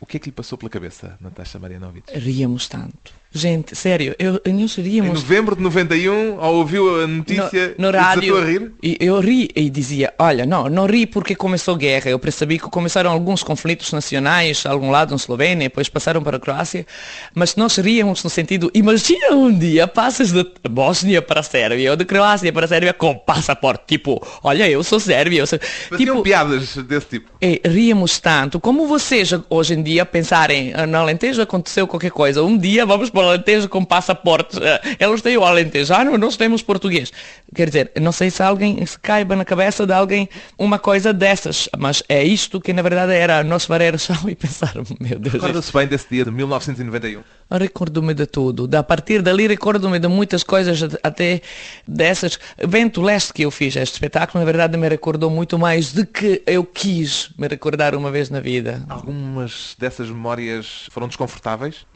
o 0.00 0.06
que 0.06 0.16
é 0.16 0.20
que 0.20 0.26
lhe 0.26 0.32
passou 0.32 0.58
pela 0.58 0.70
cabeça, 0.70 1.16
Natasha 1.20 1.58
Marianovic? 1.58 2.12
Ríamos 2.12 2.68
tanto. 2.68 3.21
Gente, 3.34 3.74
sério, 3.74 4.14
eu, 4.18 4.38
eu 4.44 4.68
seríamos... 4.68 5.10
Em 5.10 5.14
novembro 5.14 5.56
de 5.56 5.62
91, 5.62 6.38
ao 6.38 6.54
ouviu 6.54 7.02
a 7.02 7.06
notícia, 7.06 7.74
no, 7.78 7.90
no 7.90 7.98
rádio, 7.98 8.36
a 8.36 8.44
rir? 8.44 8.72
E 8.82 8.98
eu 9.00 9.18
ri 9.20 9.48
e 9.56 9.70
dizia, 9.70 10.12
olha, 10.18 10.44
não, 10.44 10.68
não 10.68 10.84
ri 10.84 11.06
porque 11.06 11.34
começou 11.34 11.74
guerra. 11.74 12.10
Eu 12.10 12.18
percebi 12.18 12.58
que 12.58 12.68
começaram 12.68 13.10
alguns 13.10 13.42
conflitos 13.42 13.90
nacionais, 13.90 14.66
algum 14.66 14.90
lado 14.90 15.10
na 15.10 15.16
Eslovénia, 15.16 15.68
depois 15.68 15.88
passaram 15.88 16.22
para 16.22 16.36
a 16.36 16.40
Croácia, 16.40 16.86
mas 17.34 17.56
nós 17.56 17.76
ríamos 17.76 18.22
no 18.22 18.28
sentido, 18.28 18.70
imagina 18.74 19.30
um 19.34 19.56
dia 19.56 19.88
passas 19.88 20.30
de 20.30 20.46
Bósnia 20.68 21.22
para 21.22 21.40
a 21.40 21.42
Sérvia, 21.42 21.90
ou 21.90 21.96
de 21.96 22.04
Croácia 22.04 22.52
para 22.52 22.66
a 22.66 22.68
Sérvia 22.68 22.92
com 22.92 23.14
passaporte, 23.14 23.84
tipo, 23.86 24.22
olha, 24.42 24.68
eu 24.68 24.84
sou 24.84 25.00
sérvia. 25.00 25.40
Eu 25.40 25.46
sou... 25.46 25.58
Tipo, 25.96 26.22
piadas 26.22 26.76
desse 26.76 27.06
tipo. 27.06 27.30
E 27.40 27.62
ríamos 27.64 28.18
tanto, 28.18 28.60
como 28.60 28.86
vocês 28.86 29.30
hoje 29.48 29.72
em 29.72 29.82
dia 29.82 30.04
pensarem, 30.04 30.72
ah, 30.74 30.86
no 30.86 30.98
Alentejo 30.98 31.40
aconteceu 31.40 31.86
qualquer 31.86 32.10
coisa, 32.10 32.42
um 32.42 32.58
dia 32.58 32.84
vamos 32.84 33.08
para 33.08 33.21
Alentejo 33.22 33.68
com 33.68 33.84
passaporte. 33.84 34.58
Eh, 34.62 34.96
eles 35.00 35.22
têm 35.22 35.36
o 35.36 35.44
alentejano, 35.44 36.16
nós 36.18 36.36
temos 36.36 36.62
português. 36.62 37.12
Quer 37.54 37.66
dizer, 37.68 37.92
não 38.00 38.12
sei 38.12 38.30
se 38.30 38.42
alguém 38.42 38.84
se 38.86 38.98
caiba 38.98 39.36
na 39.36 39.44
cabeça 39.44 39.86
de 39.86 39.92
alguém 39.92 40.28
uma 40.58 40.78
coisa 40.78 41.12
dessas, 41.12 41.68
mas 41.78 42.02
é 42.08 42.24
isto 42.24 42.60
que 42.60 42.72
na 42.72 42.82
verdade 42.82 43.12
era 43.12 43.44
nosso 43.44 43.68
vareiro 43.68 43.98
chão 43.98 44.16
e 44.28 44.34
pensar, 44.34 44.74
meu 45.00 45.18
Deus. 45.18 45.34
Recorda-se 45.34 45.72
bem 45.72 45.86
desse 45.86 46.08
dia 46.10 46.24
de 46.24 46.30
1991? 46.30 47.22
Recordo-me 47.50 48.14
de 48.14 48.26
tudo. 48.26 48.68
A 48.76 48.82
partir 48.82 49.20
dali 49.20 49.46
recordo-me 49.46 49.98
de 49.98 50.08
muitas 50.08 50.42
coisas, 50.42 50.80
até 51.02 51.42
dessas. 51.86 52.38
Vento 52.58 53.02
Leste 53.02 53.32
que 53.32 53.42
eu 53.42 53.50
fiz 53.50 53.76
este 53.76 53.94
espetáculo, 53.94 54.40
na 54.40 54.50
verdade 54.50 54.76
me 54.76 54.88
recordou 54.88 55.30
muito 55.30 55.58
mais 55.58 55.92
de 55.92 56.06
que 56.06 56.42
eu 56.46 56.64
quis 56.64 57.30
me 57.36 57.46
recordar 57.46 57.94
uma 57.94 58.10
vez 58.10 58.30
na 58.30 58.40
vida. 58.40 58.82
Algumas 58.88 59.76
dessas 59.78 60.08
memórias 60.08 60.86
foram 60.90 61.08
desconfortáveis? 61.08 61.86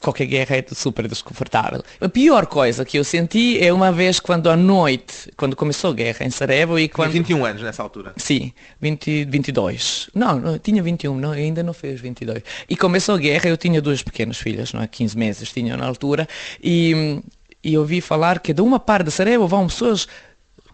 Qualquer 0.00 0.26
guerra 0.26 0.56
é 0.56 0.64
super 0.74 1.06
desconfortável. 1.06 1.82
A 2.00 2.08
pior 2.08 2.46
coisa 2.46 2.84
que 2.84 2.98
eu 2.98 3.04
senti 3.04 3.62
é 3.62 3.72
uma 3.72 3.92
vez 3.92 4.18
quando 4.18 4.50
à 4.50 4.56
noite, 4.56 5.30
quando 5.36 5.54
começou 5.54 5.90
a 5.90 5.94
guerra 5.94 6.26
em 6.26 6.30
Sarajevo 6.30 6.78
e 6.78 6.88
quando... 6.88 7.12
Tinha 7.12 7.22
21 7.22 7.44
anos 7.44 7.62
nessa 7.62 7.82
altura? 7.82 8.12
Sim, 8.16 8.52
20, 8.80 9.24
22. 9.26 10.10
Não, 10.14 10.38
não, 10.38 10.58
tinha 10.58 10.82
21, 10.82 11.16
não, 11.16 11.30
ainda 11.32 11.62
não 11.62 11.72
fez 11.72 12.00
22. 12.00 12.42
E 12.68 12.76
começou 12.76 13.14
a 13.14 13.18
guerra, 13.18 13.48
eu 13.48 13.56
tinha 13.56 13.80
duas 13.80 14.02
pequenas 14.02 14.38
filhas, 14.38 14.72
não 14.72 14.82
é? 14.82 14.86
15 14.86 15.16
meses 15.16 15.52
tinha 15.52 15.76
na 15.76 15.86
altura, 15.86 16.28
e, 16.62 17.20
e 17.62 17.78
ouvi 17.78 18.00
falar 18.00 18.40
que 18.40 18.52
de 18.52 18.62
uma 18.62 18.80
parte 18.80 19.06
de 19.06 19.10
Sarajevo 19.10 19.46
vão 19.46 19.66
pessoas, 19.66 20.08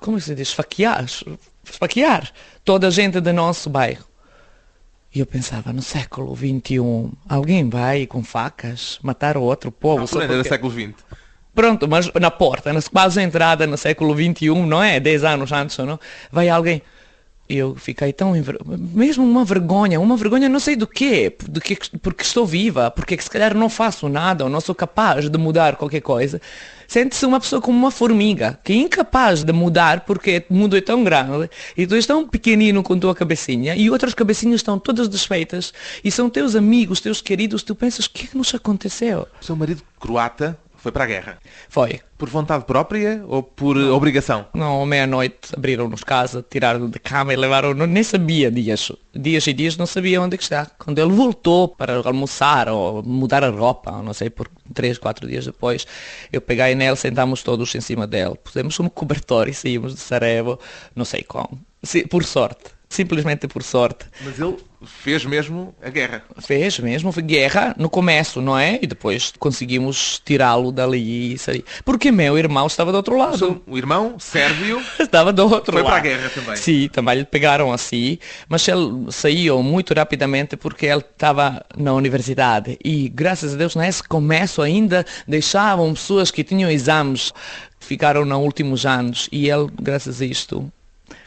como 0.01 0.21
se 0.21 0.35
diz, 0.35 0.49
esfaquear, 0.49 1.05
esfaquear 1.65 2.31
toda 2.65 2.87
a 2.87 2.91
gente 2.91 3.21
do 3.21 3.33
nosso 3.33 3.69
bairro. 3.69 4.05
E 5.17 5.21
eu 5.21 5.25
pensava, 5.25 5.73
no 5.73 5.81
século 5.81 6.37
XXI, 6.37 7.11
alguém 7.27 7.71
vai 7.71 8.05
com 8.05 8.23
facas 8.23 8.99
matar 9.03 9.39
outro 9.39 9.73
povo? 9.73 10.01
Não, 10.01 10.07
só 10.07 10.21
porque... 10.21 10.45
século 10.45 10.71
XX. 10.71 10.93
Pronto, 11.55 11.89
mas 11.89 12.13
na 12.13 12.31
porta, 12.31 12.71
na 12.71 12.83
quase 12.83 13.23
entrada 13.23 13.67
no 13.67 13.79
século 13.79 14.15
XXI, 14.15 14.51
não 14.67 14.83
é? 14.83 15.01
Dez 15.01 15.25
anos 15.25 15.51
antes, 15.53 15.79
não? 15.79 15.99
Vai 16.31 16.51
alguém... 16.51 16.83
Eu 17.49 17.75
fiquei 17.77 18.13
tão... 18.13 18.35
Mesmo 18.93 19.25
uma 19.25 19.43
vergonha, 19.43 19.99
uma 19.99 20.19
vergonha 20.19 20.51
não 20.51 20.61
sei 20.61 20.77
do 20.77 20.87
quê, 20.87 21.35
do 21.49 21.63
que, 21.63 21.79
porque 22.03 22.23
estou 22.23 22.45
viva, 22.45 22.91
porque 22.91 23.19
se 23.19 23.31
calhar 23.31 23.55
não 23.55 23.71
faço 23.71 24.11
nada, 24.11 24.45
ou 24.45 24.51
não 24.51 24.61
sou 24.61 24.75
capaz 24.75 25.31
de 25.31 25.39
mudar 25.39 25.77
qualquer 25.77 26.03
coisa 26.03 26.43
sente-se 26.87 27.25
uma 27.27 27.41
pessoa 27.41 27.61
como 27.61 27.79
uma 27.79 27.91
formiga, 27.91 28.59
que 28.63 28.73
é 28.73 28.77
incapaz 28.77 29.43
de 29.43 29.53
mudar 29.53 30.01
porque 30.01 30.45
o 30.49 30.55
mundo 30.55 30.77
é 30.77 30.81
tão 30.81 31.05
grande 31.05 31.51
e 31.77 31.87
tu 31.87 31.95
és 31.95 32.07
tão 32.07 32.27
pequenino 32.27 32.83
com 32.83 32.99
tua 32.99 33.15
cabecinha 33.15 33.75
e 33.77 33.91
outras 33.91 34.15
cabecinhas 34.15 34.61
estão 34.61 34.79
todas 34.79 35.09
desfeitas 35.09 35.73
e 36.05 36.11
são 36.11 36.29
teus 36.29 36.55
amigos, 36.55 37.01
teus 37.01 37.21
queridos, 37.21 37.63
tu 37.63 37.75
pensas, 37.75 38.07
o 38.07 38.11
que 38.11 38.25
é 38.25 38.27
que 38.29 38.37
nos 38.37 38.55
aconteceu? 38.55 39.27
Seu 39.41 39.57
marido 39.57 39.83
croata 39.99 40.59
foi 40.77 40.93
para 40.93 41.05
a 41.05 41.07
guerra. 41.07 41.39
Foi. 41.69 42.01
Por 42.17 42.31
vontade 42.31 42.65
própria 42.65 43.23
ou 43.27 43.43
por 43.43 43.77
não. 43.77 43.95
obrigação? 43.95 44.47
Não, 44.55 44.83
à 44.83 44.87
meia-noite 44.87 45.55
abriram-nos 45.55 46.03
casa, 46.03 46.45
tiraram 46.49 46.89
da 46.89 46.99
cama 46.99 47.33
e 47.33 47.37
levaram-nos, 47.37 47.89
nem 47.89 48.03
sabia 48.03 48.51
dias. 48.51 48.91
Dias 49.15 49.47
e 49.47 49.53
dias 49.53 49.77
não 49.77 49.87
sabia 49.87 50.21
onde 50.21 50.37
é 50.37 50.39
está. 50.39 50.67
Quando 50.79 50.99
ele 50.99 51.13
voltou 51.13 51.69
para 51.69 51.97
almoçar 52.05 52.69
ou 52.69 53.03
mudar 53.03 53.45
a 53.45 53.51
roupa, 53.51 53.91
não 54.03 54.15
sei, 54.15 54.31
por 54.31 54.49
três, 54.73 54.97
quatro 54.99 55.29
dias 55.29 55.45
depois, 55.45 55.87
eu 56.33 56.41
peguei 56.41 56.75
nele, 56.75 56.97
sentámos 56.97 57.43
todos 57.43 57.75
em 57.75 57.81
cima 57.81 58.07
dele, 58.07 58.35
pusemos 58.43 58.79
um 58.81 58.89
cobertor 58.89 59.49
e 59.49 59.55
saímos 59.55 59.95
de 59.95 60.01
Sarajevo, 60.01 60.59
não 60.95 61.05
sei 61.05 61.23
como. 61.23 61.61
Por 62.11 62.25
sorte 62.25 62.76
simplesmente 62.97 63.47
por 63.47 63.63
sorte. 63.63 64.07
Mas 64.25 64.41
ele 64.41 64.57
fez 64.85 65.25
mesmo 65.25 65.75
a 65.83 65.91
guerra. 65.91 66.23
Fez 66.41 66.79
mesmo, 66.79 67.13
foi 67.13 67.23
guerra 67.23 67.75
no 67.79 67.91
começo, 67.91 68.41
não 68.41 68.59
é? 68.59 68.79
E 68.81 68.87
depois 68.87 69.33
conseguimos 69.39 70.21
tirá-lo 70.25 70.73
dali 70.73 71.35
e 71.35 71.39
sair. 71.39 71.65
Porque 71.85 72.11
meu 72.11 72.39
irmão 72.39 72.67
estava 72.67 72.91
do 72.91 72.97
outro 72.97 73.17
lado. 73.17 73.63
O 73.67 73.77
irmão, 73.77 74.19
sérvio, 74.19 74.83
estava 74.99 75.33
do 75.33 75.43
outro 75.43 75.75
foi 75.75 75.83
lado. 75.83 75.93
Foi 75.93 76.01
para 76.01 76.15
a 76.15 76.17
guerra 76.17 76.31
também. 76.31 76.57
Sim, 76.57 76.89
também 76.89 77.19
lhe 77.19 77.25
pegaram 77.25 77.73
assim, 77.73 78.19
mas 78.49 78.67
ele 78.67 79.11
saiu 79.11 79.63
muito 79.63 79.93
rapidamente 79.93 80.57
porque 80.57 80.87
ele 80.87 81.01
estava 81.01 81.65
na 81.77 81.93
universidade. 81.93 82.79
E 82.83 83.09
graças 83.11 83.55
a 83.55 83.57
Deus 83.57 83.77
nesse 83.77 84.03
começo 84.03 84.63
ainda 84.63 85.05
deixavam 85.29 85.93
pessoas 85.93 86.31
que 86.31 86.43
tinham 86.43 86.71
exames 86.71 87.33
ficaram 87.87 88.25
nos 88.25 88.39
últimos 88.39 88.85
anos 88.85 89.29
e 89.31 89.49
ele, 89.49 89.69
graças 89.81 90.21
a 90.21 90.27
isto, 90.27 90.71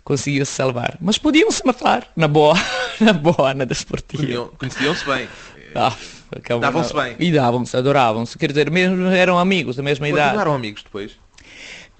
conseguiu 0.03 0.45
se 0.45 0.51
salvar. 0.51 0.97
Mas 1.01 1.17
podiam 1.17 1.51
se 1.51 1.65
matar, 1.65 2.07
na 2.15 2.27
boa, 2.27 2.55
na 2.99 3.13
boa, 3.13 3.53
na 3.53 3.65
desportiva. 3.65 4.49
Conheciam-se 4.57 5.05
bem. 5.05 5.27
Ah, 5.75 5.93
davam-se 6.59 6.93
bem. 6.93 7.15
E 7.19 7.31
davam-se, 7.31 7.75
adoravam-se. 7.77 8.37
Quer 8.37 8.47
dizer, 8.47 8.71
mesmo 8.71 9.07
eram 9.07 9.37
amigos 9.37 9.75
da 9.75 9.83
mesma 9.83 10.05
Continuaram 10.05 10.15
idade. 10.15 10.37
Continuaram 10.37 10.55
amigos 10.55 10.83
depois? 10.83 11.17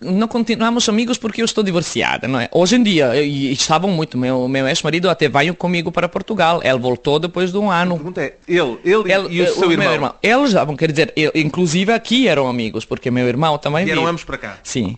não 0.02 0.28
continuamos 0.28 0.88
amigos 0.88 1.18
porque 1.18 1.42
eu 1.42 1.46
estou 1.46 1.64
divorciada, 1.64 2.28
não 2.28 2.40
é? 2.40 2.50
Hoje 2.52 2.76
em 2.76 2.84
dia, 2.84 3.22
e 3.22 3.52
estavam 3.52 3.92
muito, 3.92 4.18
meu, 4.18 4.48
meu 4.48 4.68
ex-marido 4.68 5.10
até 5.10 5.28
veio 5.28 5.54
comigo 5.54 5.92
para 5.92 6.08
Portugal, 6.08 6.62
ele 6.64 6.78
voltou 6.78 7.20
depois 7.20 7.52
de 7.52 7.58
um 7.58 7.70
ano. 7.70 7.96
A 7.96 7.98
pergunta 7.98 8.22
é, 8.22 8.36
ele, 8.48 8.80
ele, 8.84 9.12
ele 9.12 9.28
e 9.30 9.42
o 9.42 9.54
seu 9.54 9.68
o 9.68 9.72
irmão? 9.72 9.94
irmão? 9.94 10.16
Eles 10.24 10.50
estavam, 10.50 10.76
quer 10.76 10.92
dizer, 10.92 11.14
eu, 11.16 11.32
inclusive 11.36 11.92
aqui 11.92 12.28
eram 12.28 12.48
amigos, 12.48 12.86
porque 12.86 13.12
meu 13.12 13.28
irmão 13.28 13.58
também 13.58 13.86
Vieram 13.86 14.08
ambos 14.08 14.24
para 14.24 14.38
cá? 14.38 14.58
Sim. 14.64 14.98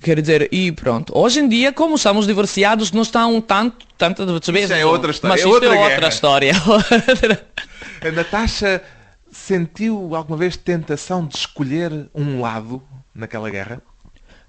Quer 0.00 0.20
dizer, 0.20 0.48
e 0.52 0.72
pronto. 0.72 1.12
Hoje 1.16 1.40
em 1.40 1.48
dia, 1.48 1.72
como 1.72 1.96
estamos 1.96 2.26
divorciados, 2.26 2.92
não 2.92 3.02
está 3.02 3.26
um 3.26 3.40
tanto, 3.40 3.86
tanto 3.98 4.24
de 4.24 4.46
saber. 4.46 4.64
Isso 4.64 4.72
é 4.72 4.86
outra 4.86 5.10
história. 5.10 5.34
Mas 5.34 5.44
é 5.44 5.46
outra, 5.46 5.74
é 5.74 5.92
outra 5.92 6.08
história. 6.08 6.52
A 8.00 8.10
Natasha 8.10 8.82
sentiu 9.30 10.14
alguma 10.14 10.36
vez 10.36 10.56
tentação 10.56 11.26
de 11.26 11.36
escolher 11.36 12.08
um 12.14 12.40
lado 12.40 12.82
naquela 13.14 13.48
guerra? 13.50 13.82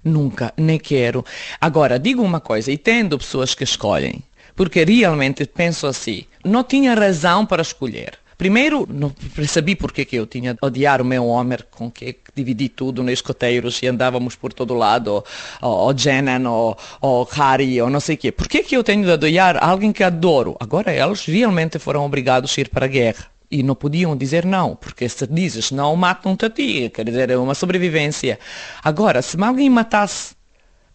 Nunca, 0.02 0.52
nem 0.56 0.78
quero. 0.78 1.24
Agora, 1.60 1.98
digo 1.98 2.22
uma 2.22 2.40
coisa, 2.40 2.70
e 2.70 2.76
tendo 2.76 3.16
pessoas 3.16 3.54
que 3.54 3.64
escolhem, 3.64 4.22
porque 4.54 4.84
realmente 4.84 5.46
penso 5.46 5.86
assim, 5.86 6.24
não 6.44 6.62
tinha 6.62 6.94
razão 6.94 7.46
para 7.46 7.62
escolher. 7.62 8.18
Primeiro, 8.36 8.86
não 8.90 9.10
percebi 9.10 9.74
porque 9.76 10.04
que 10.04 10.16
eu 10.16 10.26
tinha 10.26 10.52
de 10.52 10.58
odiar 10.60 11.00
o 11.00 11.04
meu 11.04 11.26
homem 11.26 11.58
com 11.70 11.90
que 11.90 12.16
dividi 12.34 12.68
tudo 12.68 13.02
nos 13.02 13.12
escoteiros 13.12 13.82
e 13.82 13.86
andávamos 13.86 14.34
por 14.36 14.52
todo 14.52 14.74
lado, 14.74 15.24
ou 15.60 15.96
Jenan, 15.96 16.48
ou 16.48 17.24
Harry, 17.32 17.80
ou 17.80 17.88
não 17.88 18.00
sei 18.00 18.16
o 18.16 18.18
quê. 18.18 18.32
Por 18.32 18.48
que 18.48 18.62
que 18.62 18.76
eu 18.76 18.84
tenho 18.84 19.04
de 19.04 19.10
odiar 19.10 19.62
alguém 19.62 19.92
que 19.92 20.02
adoro? 20.02 20.56
Agora 20.58 20.92
eles 20.92 21.24
realmente 21.24 21.78
foram 21.78 22.04
obrigados 22.04 22.56
a 22.56 22.60
ir 22.60 22.68
para 22.68 22.86
a 22.86 22.88
guerra. 22.88 23.26
E 23.50 23.62
não 23.62 23.74
podiam 23.74 24.16
dizer 24.16 24.44
não, 24.44 24.74
porque 24.74 25.08
se 25.08 25.26
dizes 25.26 25.70
não, 25.70 25.94
matam-te 25.94 26.46
a 26.46 26.50
ti, 26.50 26.90
quer 26.92 27.04
dizer, 27.04 27.30
é 27.30 27.36
uma 27.36 27.54
sobrevivência. 27.54 28.38
Agora, 28.82 29.22
se 29.22 29.40
alguém 29.40 29.70
matasse 29.70 30.34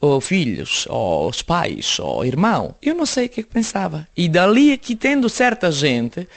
ou 0.01 0.21
filhos, 0.21 0.85
ou 0.89 1.29
os 1.29 1.41
pais, 1.41 1.99
ou 1.99 2.25
irmão, 2.25 2.75
eu 2.81 2.95
não 2.95 3.05
sei 3.05 3.25
o 3.25 3.29
que, 3.29 3.41
é 3.41 3.43
que 3.43 3.49
pensava. 3.49 4.07
E 4.15 4.29
dali 4.29 4.71
aqui 4.71 4.95
tendo 4.95 5.29
certa 5.29 5.71
gente 5.71 6.27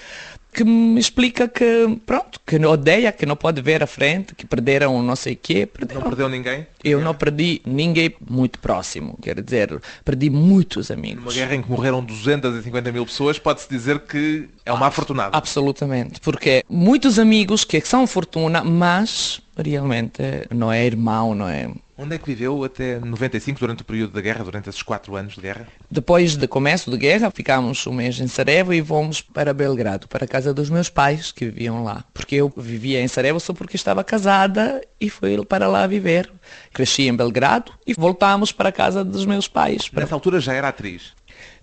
que 0.53 0.65
me 0.65 1.01
explica 1.01 1.49
que, 1.49 1.99
pronto, 2.05 2.39
que 2.47 2.57
odeia, 2.65 3.11
que 3.11 3.25
não 3.25 3.35
pode 3.35 3.63
ver 3.63 3.83
a 3.83 3.87
frente, 3.87 4.35
que 4.35 4.47
perderam 4.47 5.03
não 5.03 5.17
sei 5.17 5.33
o 5.33 5.39
quê. 5.41 5.65
Perderam. 5.65 6.03
Não 6.03 6.09
perdeu 6.09 6.29
ninguém? 6.29 6.67
Eu 6.85 7.01
não 7.01 7.15
perdi 7.15 7.63
ninguém 7.65 8.15
muito 8.29 8.59
próximo, 8.59 9.19
quer 9.23 9.41
dizer, 9.41 9.81
perdi 10.05 10.29
muitos 10.29 10.91
amigos. 10.91 11.25
Numa 11.25 11.33
guerra 11.33 11.55
em 11.55 11.63
que 11.63 11.71
morreram 11.71 12.05
250 12.05 12.93
mil 12.93 13.07
pessoas, 13.07 13.39
pode-se 13.39 13.69
dizer 13.69 14.01
que 14.01 14.49
é 14.67 14.73
uma 14.73 14.89
afortunada. 14.89 15.37
Absolutamente, 15.37 16.21
porque 16.21 16.65
muitos 16.69 17.19
amigos 17.19 17.65
que 17.65 17.81
são 17.81 18.07
fortuna, 18.07 18.63
mas 18.63 19.41
realmente 19.57 20.23
não 20.51 20.71
é 20.71 20.85
irmão, 20.85 21.35
não 21.35 21.49
é 21.49 21.71
Onde 22.03 22.17
é 22.17 22.19
que 22.19 22.27
viveu 22.27 22.65
até 22.65 22.99
95, 22.99 23.61
durante 23.61 23.83
o 23.83 23.85
período 23.85 24.13
da 24.13 24.21
guerra, 24.21 24.43
durante 24.43 24.69
esses 24.69 24.83
quatro 24.83 25.15
anos 25.15 25.35
de 25.35 25.41
guerra? 25.41 25.69
Depois 25.89 26.37
do 26.37 26.49
começo 26.49 26.91
da 26.91 26.97
guerra, 26.97 27.31
ficámos 27.31 27.87
um 27.87 27.93
mês 27.93 28.19
em 28.19 28.27
Sarajevo 28.27 28.75
e 28.75 28.83
fomos 28.83 29.21
para 29.21 29.55
Belgrado, 29.55 30.09
para 30.09 30.25
a 30.25 30.29
casa 30.29 30.53
dos 30.53 30.69
meus 30.69 30.89
pais, 30.89 31.31
que 31.31 31.45
viviam 31.45 31.85
lá. 31.85 32.05
Porque 32.13 32.35
eu 32.35 32.53
vivia 32.57 33.01
em 33.01 33.07
Sarajevo 33.07 33.39
só 33.39 33.53
porque 33.53 33.77
estava 33.77 34.03
casada 34.03 34.83
e 35.01 35.09
fui 35.09 35.45
para 35.45 35.69
lá 35.69 35.87
viver. 35.87 36.29
Cresci 36.73 37.03
em 37.07 37.15
Belgrado 37.15 37.73
e 37.87 37.95
voltámos 37.95 38.51
para 38.51 38.71
a 38.71 38.73
casa 38.73 39.05
dos 39.05 39.25
meus 39.25 39.47
pais. 39.47 39.89
Nessa 39.93 40.17
altura 40.17 40.41
já 40.41 40.55
era 40.55 40.67
atriz? 40.67 41.13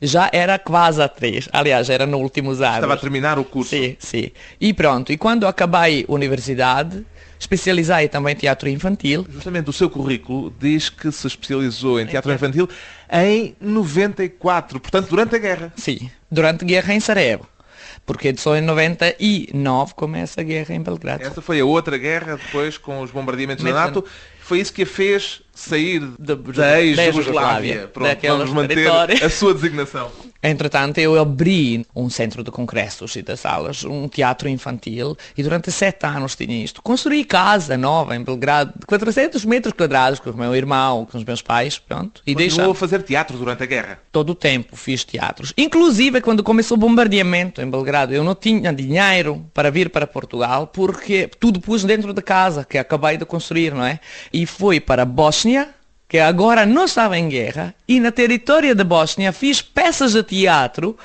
já 0.01 0.29
era 0.31 0.57
quase 0.57 1.01
atriz. 1.01 1.49
Aliás, 1.51 1.89
era 1.89 2.05
nos 2.05 2.21
últimos 2.21 2.61
anos. 2.61 2.75
Estava 2.75 2.93
a 2.93 2.97
terminar 2.97 3.37
o 3.37 3.43
curso. 3.43 3.71
Sim, 3.71 3.95
sim. 3.99 4.31
E 4.59 4.73
pronto. 4.73 5.11
E 5.11 5.17
quando 5.17 5.45
acabei 5.45 6.05
a 6.07 6.11
universidade, 6.11 7.05
especializei 7.39 8.09
também 8.09 8.33
em 8.33 8.37
teatro 8.37 8.67
infantil. 8.69 9.25
Justamente 9.29 9.69
o 9.69 9.73
seu 9.73 9.89
currículo 9.89 10.53
diz 10.59 10.89
que 10.89 11.11
se 11.11 11.25
especializou 11.25 11.99
em 11.99 12.05
teatro 12.05 12.31
infantil 12.33 12.67
em 13.11 13.55
94, 13.59 14.79
portanto 14.79 15.09
durante 15.09 15.35
a 15.35 15.39
guerra. 15.39 15.73
Sim, 15.77 16.11
durante 16.29 16.63
a 16.63 16.67
guerra 16.67 16.93
em 16.93 16.99
Sarajevo. 16.99 17.47
Porque 18.05 18.35
só 18.37 18.55
em 18.55 18.61
99 18.61 19.93
começa 19.93 20.41
a 20.41 20.43
guerra 20.43 20.73
em 20.73 20.81
Belgrado. 20.81 21.23
Essa 21.23 21.41
foi 21.41 21.59
a 21.59 21.65
outra 21.65 21.97
guerra 21.97 22.37
depois 22.37 22.77
com 22.77 23.01
os 23.01 23.11
bombardeamentos 23.11 23.63
da 23.63 23.71
NATO. 23.71 24.03
Foi 24.39 24.59
isso 24.59 24.73
que 24.73 24.81
a 24.81 24.85
fez 24.85 25.41
sair 25.59 26.01
de, 26.17 26.35
da 26.35 26.81
ex-Jugoslávia. 26.81 27.91
Vamos 28.23 28.51
manter 28.51 28.89
a 29.23 29.29
sua 29.29 29.53
designação. 29.53 30.09
Entretanto, 30.41 30.99
eu 30.99 31.19
abri 31.19 31.85
um 31.93 32.09
centro 32.09 32.43
de 32.45 32.49
congressos 32.49 33.13
e 33.17 33.21
de 33.21 33.35
salas, 33.35 33.83
um 33.83 34.07
teatro 34.07 34.47
infantil, 34.47 35.17
e 35.37 35.43
durante 35.43 35.69
sete 35.69 36.05
anos 36.05 36.33
tinha 36.33 36.63
isto. 36.63 36.81
Construí 36.81 37.25
casa 37.25 37.77
nova 37.77 38.15
em 38.15 38.23
Belgrado, 38.23 38.71
de 38.79 38.85
400 38.85 39.43
metros 39.43 39.73
quadrados, 39.73 40.19
com 40.19 40.29
o 40.29 40.37
meu 40.37 40.55
irmão, 40.55 41.05
com 41.05 41.17
os 41.17 41.25
meus 41.25 41.41
pais, 41.41 41.77
pronto. 41.77 42.21
E 42.25 42.33
deixou 42.33 42.71
a 42.71 42.75
fazer 42.75 43.03
teatro 43.03 43.37
durante 43.37 43.63
a 43.63 43.65
guerra? 43.65 43.99
Todo 44.13 44.29
o 44.29 44.35
tempo 44.35 44.77
fiz 44.77 45.03
teatros. 45.03 45.53
Inclusive, 45.57 46.21
quando 46.21 46.41
começou 46.41 46.77
o 46.77 46.79
bombardeamento 46.79 47.61
em 47.61 47.69
Belgrado, 47.69 48.13
eu 48.13 48.23
não 48.23 48.33
tinha 48.33 48.71
dinheiro 48.71 49.45
para 49.53 49.69
vir 49.69 49.89
para 49.89 50.07
Portugal, 50.07 50.67
porque 50.67 51.29
tudo 51.37 51.59
pus 51.59 51.83
dentro 51.83 52.13
de 52.13 52.21
casa, 52.21 52.63
que 52.63 52.77
acabei 52.77 53.17
de 53.17 53.25
construir, 53.25 53.73
não 53.73 53.83
é? 53.83 53.99
E 54.31 54.45
fui 54.45 54.79
para 54.79 55.01
a 55.01 55.05
Bósnia, 55.49 55.69
que 56.07 56.19
agora 56.19 56.65
não 56.65 56.85
estava 56.85 57.17
em 57.17 57.27
guerra, 57.27 57.73
e 57.87 57.99
na 57.99 58.11
território 58.11 58.75
da 58.75 58.83
Bósnia 58.83 59.33
fiz 59.33 59.61
peças 59.61 60.13
de 60.13 60.21
teatro 60.21 60.95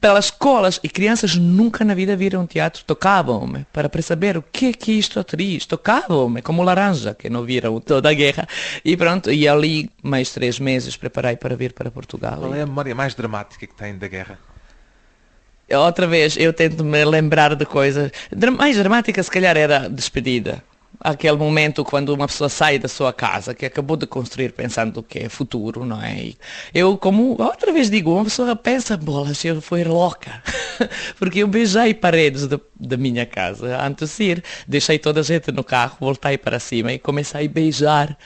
pelas 0.00 0.26
escolas 0.26 0.78
e 0.82 0.88
crianças 0.88 1.36
nunca 1.36 1.84
na 1.84 1.94
vida 1.94 2.16
viram 2.16 2.46
teatro, 2.46 2.84
tocavam-me 2.84 3.64
para 3.72 3.88
perceber 3.88 4.36
o 4.36 4.42
que 4.42 4.66
é 4.66 4.72
que 4.72 4.92
isto 4.92 5.18
é 5.18 5.22
atriz, 5.22 5.66
tocavam-me 5.66 6.42
como 6.42 6.62
laranja, 6.62 7.14
que 7.14 7.30
não 7.30 7.44
viram 7.44 7.80
toda 7.80 8.10
a 8.10 8.12
guerra. 8.12 8.46
E 8.84 8.96
pronto, 8.96 9.30
e 9.30 9.48
ali 9.48 9.88
mais 10.02 10.30
três 10.30 10.58
meses 10.58 10.96
preparei 10.96 11.36
para 11.36 11.56
vir 11.56 11.72
para 11.72 11.90
Portugal. 11.90 12.38
Qual 12.38 12.54
é 12.54 12.62
a 12.62 12.66
memória 12.66 12.94
mais 12.94 13.14
dramática 13.14 13.66
que 13.66 13.74
tem 13.74 13.96
da 13.96 14.08
guerra? 14.08 14.38
Outra 15.70 16.06
vez, 16.06 16.36
eu 16.36 16.52
tento 16.52 16.84
me 16.84 17.04
lembrar 17.04 17.56
de 17.56 17.64
coisas. 17.64 18.12
Mais 18.56 18.76
dramática, 18.76 19.22
se 19.22 19.30
calhar, 19.30 19.56
era 19.56 19.86
a 19.86 19.88
despedida 19.88 20.62
aquele 21.00 21.36
momento 21.36 21.84
quando 21.84 22.10
uma 22.10 22.26
pessoa 22.26 22.48
sai 22.48 22.78
da 22.78 22.88
sua 22.88 23.12
casa, 23.12 23.54
que 23.54 23.66
acabou 23.66 23.96
de 23.96 24.06
construir 24.06 24.52
pensando 24.52 25.02
que 25.02 25.20
é 25.20 25.28
futuro, 25.28 25.84
não 25.84 26.02
é? 26.02 26.16
E 26.16 26.36
eu, 26.74 26.96
como 26.96 27.40
outra 27.40 27.72
vez 27.72 27.90
digo, 27.90 28.12
uma 28.12 28.24
pessoa 28.24 28.54
pensa, 28.56 28.96
bolas, 28.96 29.44
eu 29.44 29.60
fui 29.60 29.84
louca. 29.84 30.42
Porque 31.18 31.40
eu 31.40 31.48
beijei 31.48 31.94
paredes 31.94 32.46
da 32.46 32.96
minha 32.96 33.26
casa 33.26 33.80
antes 33.80 34.16
de 34.16 34.24
ir, 34.24 34.44
deixei 34.66 34.98
toda 34.98 35.20
a 35.20 35.22
gente 35.22 35.50
no 35.52 35.64
carro, 35.64 35.96
voltei 36.00 36.36
para 36.38 36.58
cima 36.58 36.92
e 36.92 36.98
comecei 36.98 37.46
a 37.46 37.48
beijar 37.48 38.16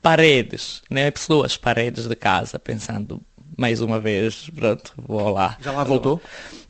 paredes, 0.00 0.82
né? 0.90 1.10
Pessoas, 1.10 1.56
paredes 1.56 2.08
de 2.08 2.16
casa, 2.16 2.58
pensando, 2.58 3.22
mais 3.56 3.80
uma 3.80 4.00
vez, 4.00 4.50
pronto, 4.54 4.92
vou 4.96 5.30
lá. 5.32 5.56
Já 5.60 5.72
lá 5.72 5.84
voltou? 5.84 6.20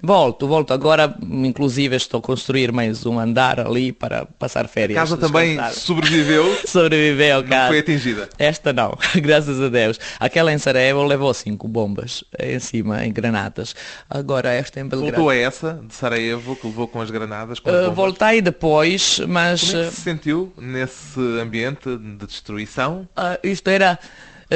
Volto, 0.05 0.49
volto. 0.49 0.73
Agora, 0.75 1.15
inclusive, 1.23 1.95
estou 1.95 2.19
a 2.19 2.23
construir 2.23 2.73
mais 2.73 3.07
um 3.07 3.21
andar 3.21 3.61
ali 3.61 3.93
para 3.93 4.27
passar 4.27 4.67
férias. 4.67 4.99
A 4.99 5.03
casa 5.03 5.17
também 5.17 5.51
descansar. 5.51 5.75
sobreviveu, 5.75 6.59
Sobreviveu, 6.67 7.41
não 7.43 7.49
cara. 7.49 7.69
foi 7.69 7.79
atingida. 7.79 8.29
Esta 8.37 8.73
não, 8.73 8.99
graças 9.23 9.61
a 9.61 9.69
Deus. 9.69 10.01
Aquela 10.19 10.53
em 10.53 10.59
Sarajevo 10.59 11.05
levou 11.05 11.33
cinco 11.33 11.69
bombas 11.69 12.25
em 12.37 12.59
cima, 12.59 13.05
em 13.07 13.13
granadas. 13.13 13.77
Agora 14.11 14.51
esta 14.51 14.81
em 14.81 14.89
Belgrado. 14.89 15.13
Voltou 15.15 15.31
a 15.31 15.37
essa 15.37 15.81
de 15.87 15.95
Sarajevo 15.95 16.57
que 16.57 16.67
levou 16.67 16.89
com 16.89 17.01
as 17.01 17.11
granadas. 17.11 17.61
Com 17.61 17.71
as 17.71 17.87
Uh, 17.87 17.93
voltei 17.93 18.43
depois, 18.43 19.21
mas 19.29 19.71
Como 19.71 19.83
é 19.83 19.87
uh, 19.87 19.89
que 19.91 19.95
se 19.95 20.01
sentiu 20.03 20.53
nesse 20.59 21.21
ambiente 21.41 21.97
de 21.97 22.27
destruição? 22.27 23.09
ah, 23.17 23.39
isto 23.45 23.69
era. 23.71 24.01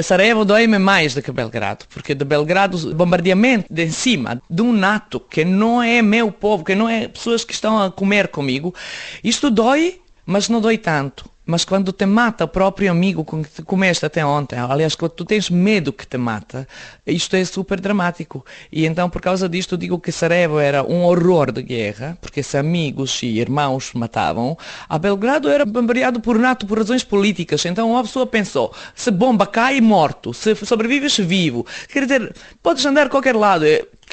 Sarajevo 0.03 0.45
dói-me 0.45 0.79
mais 0.79 1.15
do 1.15 1.23
que 1.23 1.33
Belgrado, 1.33 1.85
porque 1.89 2.15
de 2.15 2.25
Belgrado, 2.25 2.77
o 2.91 2.95
bombardeamento 2.95 3.67
de 3.73 3.91
cima 3.91 4.41
de 4.49 4.63
um 4.63 4.73
NATO 4.73 5.21
que 5.21 5.45
não 5.45 5.83
é 5.83 6.03
meu 6.03 6.31
povo, 6.31 6.65
que 6.65 6.75
não 6.75 6.89
é 6.89 7.09
pessoas 7.09 7.45
que 7.45 7.53
estão 7.53 7.83
a 7.83 7.91
comer 7.91 8.29
comigo, 8.29 8.75
isto 9.23 9.51
dói, 9.51 10.01
mas 10.25 10.49
não 10.49 10.61
dói 10.61 10.79
tanto. 10.79 11.29
Mas 11.47 11.65
quando 11.65 11.93
te 11.93 12.05
mata 12.05 12.45
o 12.45 12.49
próprio 12.49 12.91
amigo 12.91 13.25
com 13.25 13.41
que 13.41 13.49
te 13.49 13.63
comeste 13.63 14.05
até 14.05 14.27
ontem, 14.27 14.59
aliás, 14.59 14.97
quando 14.97 15.13
tu 15.13 15.25
tens 15.25 15.49
medo 15.49 15.93
que 15.93 16.05
te 16.05 16.19
mata, 16.19 16.67
isto 17.07 17.37
é 17.37 17.45
super 17.45 17.81
dramático. 17.81 18.45
E 18.71 18.85
então, 18.85 19.09
por 19.09 19.21
causa 19.21 19.49
disto, 19.49 19.79
digo 19.79 20.01
que 20.01 20.11
Sarajevo 20.11 20.59
era 20.59 20.83
um 20.83 21.05
horror 21.05 21.53
de 21.53 21.63
guerra, 21.63 22.19
porque 22.21 22.43
se 22.43 22.59
amigos 22.59 23.23
e 23.23 23.39
irmãos 23.39 23.93
matavam. 23.95 24.59
A 24.89 24.99
Belgrado 24.99 25.49
era 25.49 25.65
bombardeado 25.65 26.19
por 26.19 26.37
NATO 26.37 26.67
por 26.67 26.79
razões 26.79 27.05
políticas. 27.05 27.65
Então, 27.65 27.93
uma 27.93 28.03
pessoa 28.03 28.27
pensou, 28.27 28.75
se 28.93 29.13
bomba 29.13 29.47
cai, 29.47 29.81
morto. 29.81 30.35
Se 30.35 30.53
sobrevives, 30.57 31.17
vivo. 31.17 31.65
Quer 31.89 32.03
dizer, 32.03 32.35
podes 32.61 32.85
andar 32.85 33.09
qualquer 33.09 33.37
lado. 33.37 33.65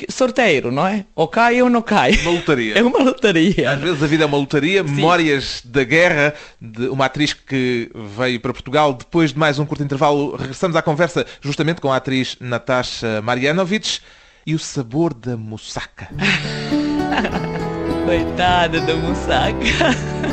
Sorteiro, 0.09 0.71
não 0.71 0.85
é? 0.87 1.05
Ou 1.15 1.27
cai 1.27 1.61
ou 1.61 1.69
não 1.69 1.81
cai. 1.81 2.13
Uma 2.21 2.31
lotaria. 2.31 2.73
É 2.79 2.83
uma 2.83 2.99
lotaria. 3.03 3.71
Às 3.71 3.79
vezes 3.79 4.03
a 4.03 4.07
vida 4.07 4.23
é 4.23 4.27
uma 4.27 4.37
lotaria, 4.37 4.83
memórias 4.83 5.61
da 5.63 5.83
guerra, 5.83 6.33
de 6.59 6.87
uma 6.87 7.05
atriz 7.05 7.33
que 7.33 7.89
veio 8.17 8.39
para 8.39 8.53
Portugal 8.53 8.93
depois 8.93 9.31
de 9.31 9.39
mais 9.39 9.59
um 9.59 9.65
curto 9.65 9.83
intervalo. 9.83 10.35
Regressamos 10.35 10.75
à 10.75 10.81
conversa 10.81 11.25
justamente 11.41 11.79
com 11.79 11.91
a 11.91 11.97
atriz 11.97 12.35
Natasha 12.39 13.21
Marianovic 13.21 13.99
e 14.45 14.55
o 14.55 14.59
sabor 14.59 15.13
da 15.13 15.37
moussaka. 15.37 16.09
Coitada 18.05 18.81
da 18.81 18.95
Musaka. 18.95 20.32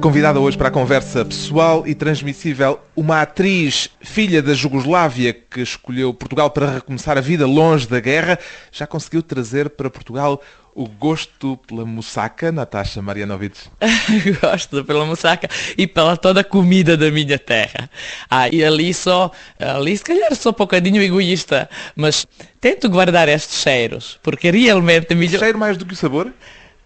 Convidada 0.00 0.38
hoje 0.38 0.56
para 0.56 0.68
a 0.68 0.70
conversa 0.70 1.24
pessoal 1.24 1.84
e 1.84 1.92
transmissível, 1.92 2.78
uma 2.94 3.20
atriz 3.20 3.90
filha 4.00 4.40
da 4.40 4.54
Jugoslávia 4.54 5.32
que 5.32 5.60
escolheu 5.60 6.14
Portugal 6.14 6.50
para 6.50 6.70
recomeçar 6.70 7.18
a 7.18 7.20
vida 7.20 7.44
longe 7.46 7.88
da 7.88 7.98
guerra, 7.98 8.38
já 8.70 8.86
conseguiu 8.86 9.24
trazer 9.24 9.68
para 9.70 9.90
Portugal 9.90 10.40
o 10.72 10.86
gosto 10.86 11.56
pela 11.66 11.84
moussaka, 11.84 12.52
Natasha 12.52 13.02
Marianovic. 13.02 13.58
Gosto 14.40 14.84
pela 14.84 15.04
Musaka 15.04 15.48
e 15.76 15.88
pela 15.88 16.16
toda 16.16 16.42
a 16.42 16.44
comida 16.44 16.96
da 16.96 17.10
minha 17.10 17.36
terra. 17.36 17.90
Ah, 18.30 18.48
e 18.48 18.64
ali 18.64 18.94
só, 18.94 19.32
ali 19.58 19.96
se 19.96 20.04
calhar 20.04 20.32
sou 20.36 20.52
um 20.52 20.54
bocadinho 20.56 21.02
egoísta, 21.02 21.68
mas 21.96 22.24
tento 22.60 22.88
guardar 22.88 23.28
estes 23.28 23.60
cheiros, 23.60 24.20
porque 24.22 24.52
realmente 24.52 25.16
me... 25.16 25.28
Cheiro 25.28 25.58
mais 25.58 25.76
do 25.76 25.84
que 25.84 25.94
o 25.94 25.96
sabor? 25.96 26.32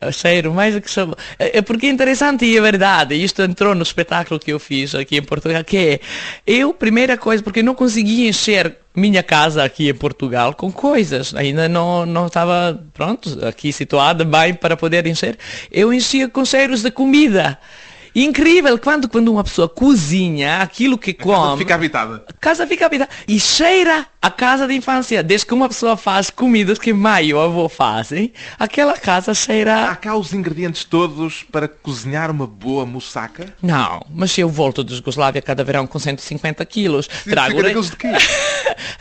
O 0.09 0.12
cheiro, 0.12 0.53
mais 0.53 0.75
do 0.75 0.81
que 0.81 0.88
é 1.38 1.62
porque 1.62 1.87
é 1.87 1.91
interessante 1.91 2.45
e 2.45 2.57
é 2.57 2.61
verdade. 2.61 3.15
Isto 3.15 3.43
entrou 3.43 3.75
no 3.75 3.83
espetáculo 3.83 4.41
que 4.41 4.53
eu 4.53 4.59
fiz 4.59 4.95
aqui 4.95 5.17
em 5.17 5.23
Portugal, 5.23 5.62
que 5.65 5.77
é, 5.77 6.01
eu, 6.47 6.73
primeira 6.75 7.17
coisa, 7.17 7.43
porque 7.43 7.62
não 7.62 7.75
conseguia 7.75 8.29
encher 8.29 8.77
minha 8.95 9.23
casa 9.23 9.65
aqui 9.65 9.88
em 9.88 9.95
Portugal 9.95 10.55
com 10.55 10.71
coisas. 10.71 11.35
Ainda 11.35 11.69
não, 11.69 12.05
não 12.05 12.27
estava, 12.27 12.83
pronto, 12.93 13.38
aqui 13.47 13.73
situada 13.73 14.25
bem 14.25 14.55
para 14.55 14.77
poder 14.77 15.07
encher. 15.07 15.38
Eu 15.71 15.93
enchia 15.93 16.29
com 16.29 16.45
cheiros 16.45 16.83
de 16.83 16.91
comida. 16.91 17.59
Incrível, 18.14 18.79
quando, 18.79 19.09
quando 19.09 19.33
uma 19.33 19.42
pessoa 19.42 19.68
cozinha 19.68 20.59
aquilo 20.59 20.98
que 20.98 21.14
come... 21.14 21.59
Fica 21.59 21.75
habitada. 21.75 22.25
A 22.29 22.33
casa 22.33 22.66
fica 22.66 22.87
habitada 22.87 23.11
e 23.27 23.40
cheira 23.40 24.07
a 24.20 24.31
casa 24.31 24.66
de 24.66 24.75
infância. 24.75 25.22
Desde 25.22 25.46
que 25.46 25.55
uma 25.55 25.68
pessoa 25.68 25.96
faz 25.96 26.29
comidas 26.29 26.79
que 26.79 26.92
mãe 26.92 27.27
e 27.27 27.35
o 27.35 27.40
avô 27.40 27.68
fazem, 27.68 28.33
aquela 28.59 28.96
casa 28.98 29.33
cheira... 29.33 29.90
Há 29.90 29.96
cá 29.96 30.14
os 30.14 30.33
ingredientes 30.35 30.85
todos 30.85 31.42
para 31.42 31.66
cozinhar 31.66 32.31
uma 32.31 32.46
boa 32.46 32.85
moussaka? 32.85 33.55
Não, 33.62 34.05
mas 34.11 34.37
eu 34.37 34.48
volto 34.48 34.85
de 34.85 34.94
Jugoslávia 34.94 35.40
cada 35.40 35.64
verão 35.64 35.87
com 35.87 35.98
150 35.98 36.64
quilos. 36.66 37.09
Trago 37.25 37.62
150 37.62 37.70
quilos 37.70 37.90
de 37.90 37.96
quê? 37.96 38.09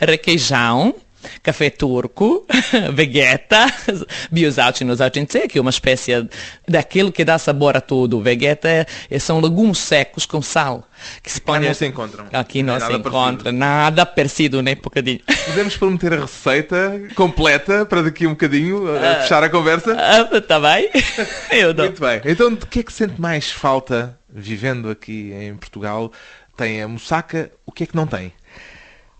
requeijão, 0.00 0.94
café 1.42 1.70
turco, 1.70 2.46
vegeta, 2.92 3.66
biosauchinos 4.30 5.00
auchince, 5.00 5.48
que 5.48 5.58
é 5.58 5.60
uma 5.60 5.70
espécie 5.70 6.28
daquilo 6.68 7.10
que 7.12 7.24
dá 7.24 7.38
sabor 7.38 7.76
a 7.76 7.80
tudo. 7.80 8.20
Vegeta 8.20 8.68
é- 8.68 9.18
são 9.18 9.40
legumes 9.40 9.78
secos 9.78 10.26
com 10.26 10.40
sal. 10.42 10.86
Que 11.22 11.32
se 11.32 11.40
põe 11.40 11.58
não 11.58 11.74
se 11.74 11.86
encontram. 11.86 12.26
Aqui 12.32 12.62
não 12.62 12.74
Nem 12.78 12.86
se 12.86 12.92
encontra 12.92 13.12
parecido. 13.12 13.52
nada 13.52 14.06
parecido, 14.06 14.62
nem 14.62 14.76
bocadinho. 14.76 15.20
Podemos 15.46 15.76
prometer 15.76 16.12
a 16.12 16.20
receita 16.20 17.02
completa 17.16 17.84
para 17.84 18.02
daqui 18.02 18.24
a 18.24 18.28
um 18.28 18.32
bocadinho, 18.32 18.84
a 18.96 19.16
fechar 19.22 19.42
a 19.42 19.48
conversa? 19.48 19.96
Ah, 19.98 20.40
tá 20.40 20.60
bem? 20.60 20.88
Eu 21.50 21.74
dou. 21.74 21.86
Muito 21.86 22.00
bem. 22.00 22.20
Então, 22.24 22.54
de 22.54 22.66
que 22.66 22.80
é 22.80 22.82
que 22.82 22.92
sente 22.92 23.20
mais 23.20 23.50
falta 23.50 24.16
vivendo 24.32 24.88
aqui 24.90 25.32
em 25.32 25.56
Portugal? 25.56 26.12
Tem 26.56 26.82
a 26.82 26.86
moussaka, 26.86 27.50
o 27.66 27.72
que 27.72 27.84
é 27.84 27.86
que 27.86 27.96
não 27.96 28.06
tem? 28.06 28.32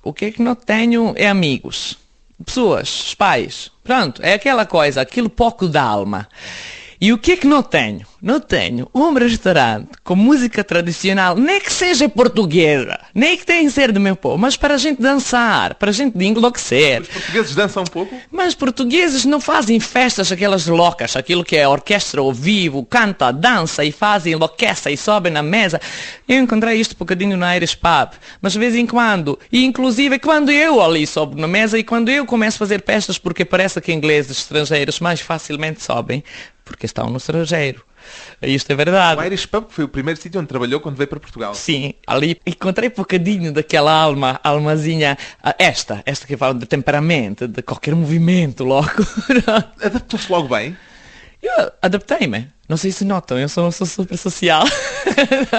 O 0.02 0.12
que 0.12 0.26
é 0.26 0.30
que 0.32 0.42
não 0.42 0.54
tenho 0.54 1.14
é 1.16 1.28
amigos, 1.28 1.96
pessoas, 2.44 3.14
pais. 3.14 3.70
Pronto, 3.84 4.20
é 4.22 4.34
aquela 4.34 4.66
coisa, 4.66 5.00
aquele 5.00 5.28
pouco 5.28 5.68
da 5.68 5.82
alma. 5.82 6.28
E 7.02 7.12
o 7.12 7.18
que 7.18 7.32
é 7.32 7.36
que 7.36 7.48
não 7.48 7.64
tenho? 7.64 8.06
Não 8.22 8.38
tenho 8.38 8.88
um 8.94 9.12
restaurante 9.12 9.88
com 10.04 10.14
música 10.14 10.62
tradicional, 10.62 11.34
nem 11.34 11.60
que 11.60 11.72
seja 11.72 12.08
portuguesa, 12.08 12.96
nem 13.12 13.36
que 13.36 13.44
tenha 13.44 13.64
que 13.64 13.72
ser 13.72 13.90
do 13.90 13.98
meu 13.98 14.14
povo, 14.14 14.38
mas 14.38 14.56
para 14.56 14.74
a 14.74 14.78
gente 14.78 15.02
dançar, 15.02 15.74
para 15.74 15.90
a 15.90 15.92
gente 15.92 16.16
enlouquecer. 16.24 17.02
Os 17.02 17.08
portugueses 17.08 17.54
dançam 17.56 17.82
um 17.82 17.86
pouco? 17.86 18.16
Mas 18.30 18.54
portugueses 18.54 19.24
não 19.24 19.40
fazem 19.40 19.80
festas 19.80 20.30
aquelas 20.30 20.68
loucas, 20.68 21.16
aquilo 21.16 21.42
que 21.42 21.56
é 21.56 21.66
orquestra 21.66 22.20
ao 22.20 22.32
vivo, 22.32 22.84
canta, 22.84 23.32
dança 23.32 23.84
e 23.84 23.90
fazem, 23.90 24.34
enlouquece 24.34 24.88
e 24.88 24.96
sobe 24.96 25.28
na 25.28 25.42
mesa. 25.42 25.80
Eu 26.28 26.38
encontrei 26.38 26.78
isto 26.78 26.92
um 26.92 26.98
bocadinho 26.98 27.36
na 27.36 27.56
Irish 27.56 27.74
Pub, 27.74 28.12
mas 28.40 28.52
de 28.52 28.60
vez 28.60 28.76
em 28.76 28.86
quando, 28.86 29.36
e 29.50 29.64
inclusive 29.64 30.20
quando 30.20 30.52
eu 30.52 30.80
ali 30.80 31.04
sobe 31.04 31.40
na 31.40 31.48
mesa 31.48 31.76
e 31.76 31.82
quando 31.82 32.10
eu 32.10 32.24
começo 32.24 32.58
a 32.58 32.58
fazer 32.60 32.80
festas, 32.86 33.18
porque 33.18 33.44
parece 33.44 33.80
que 33.80 33.92
ingleses 33.92 34.38
estrangeiros 34.38 35.00
mais 35.00 35.20
facilmente 35.20 35.82
sobem, 35.82 36.22
porque 36.72 36.86
estão 36.86 37.08
no 37.08 37.18
estrangeiro. 37.18 37.84
Isto 38.40 38.72
é 38.72 38.74
verdade. 38.74 39.20
O 39.20 39.24
Irish 39.24 39.46
Pub 39.46 39.66
foi 39.68 39.84
o 39.84 39.88
primeiro 39.88 40.20
sítio 40.20 40.40
onde 40.40 40.48
trabalhou 40.48 40.80
quando 40.80 40.96
veio 40.96 41.06
para 41.06 41.20
Portugal. 41.20 41.54
Sim, 41.54 41.94
ali 42.06 42.40
encontrei 42.44 42.88
um 42.88 42.92
bocadinho 42.92 43.52
daquela 43.52 43.92
alma, 43.92 44.40
almazinha, 44.42 45.16
esta, 45.58 46.02
esta 46.04 46.26
que 46.26 46.36
fala 46.36 46.54
de 46.54 46.66
temperamento, 46.66 47.46
de 47.46 47.62
qualquer 47.62 47.94
movimento 47.94 48.64
logo. 48.64 49.06
Adaptou-se 49.80 50.32
logo 50.32 50.48
bem. 50.48 50.76
Eu 51.42 51.72
adaptei-me. 51.82 52.48
Não 52.68 52.76
sei 52.76 52.92
se 52.92 53.04
notam, 53.04 53.36
eu 53.36 53.48
sou, 53.48 53.70
sou 53.72 53.86
super 53.86 54.16
social. 54.16 54.64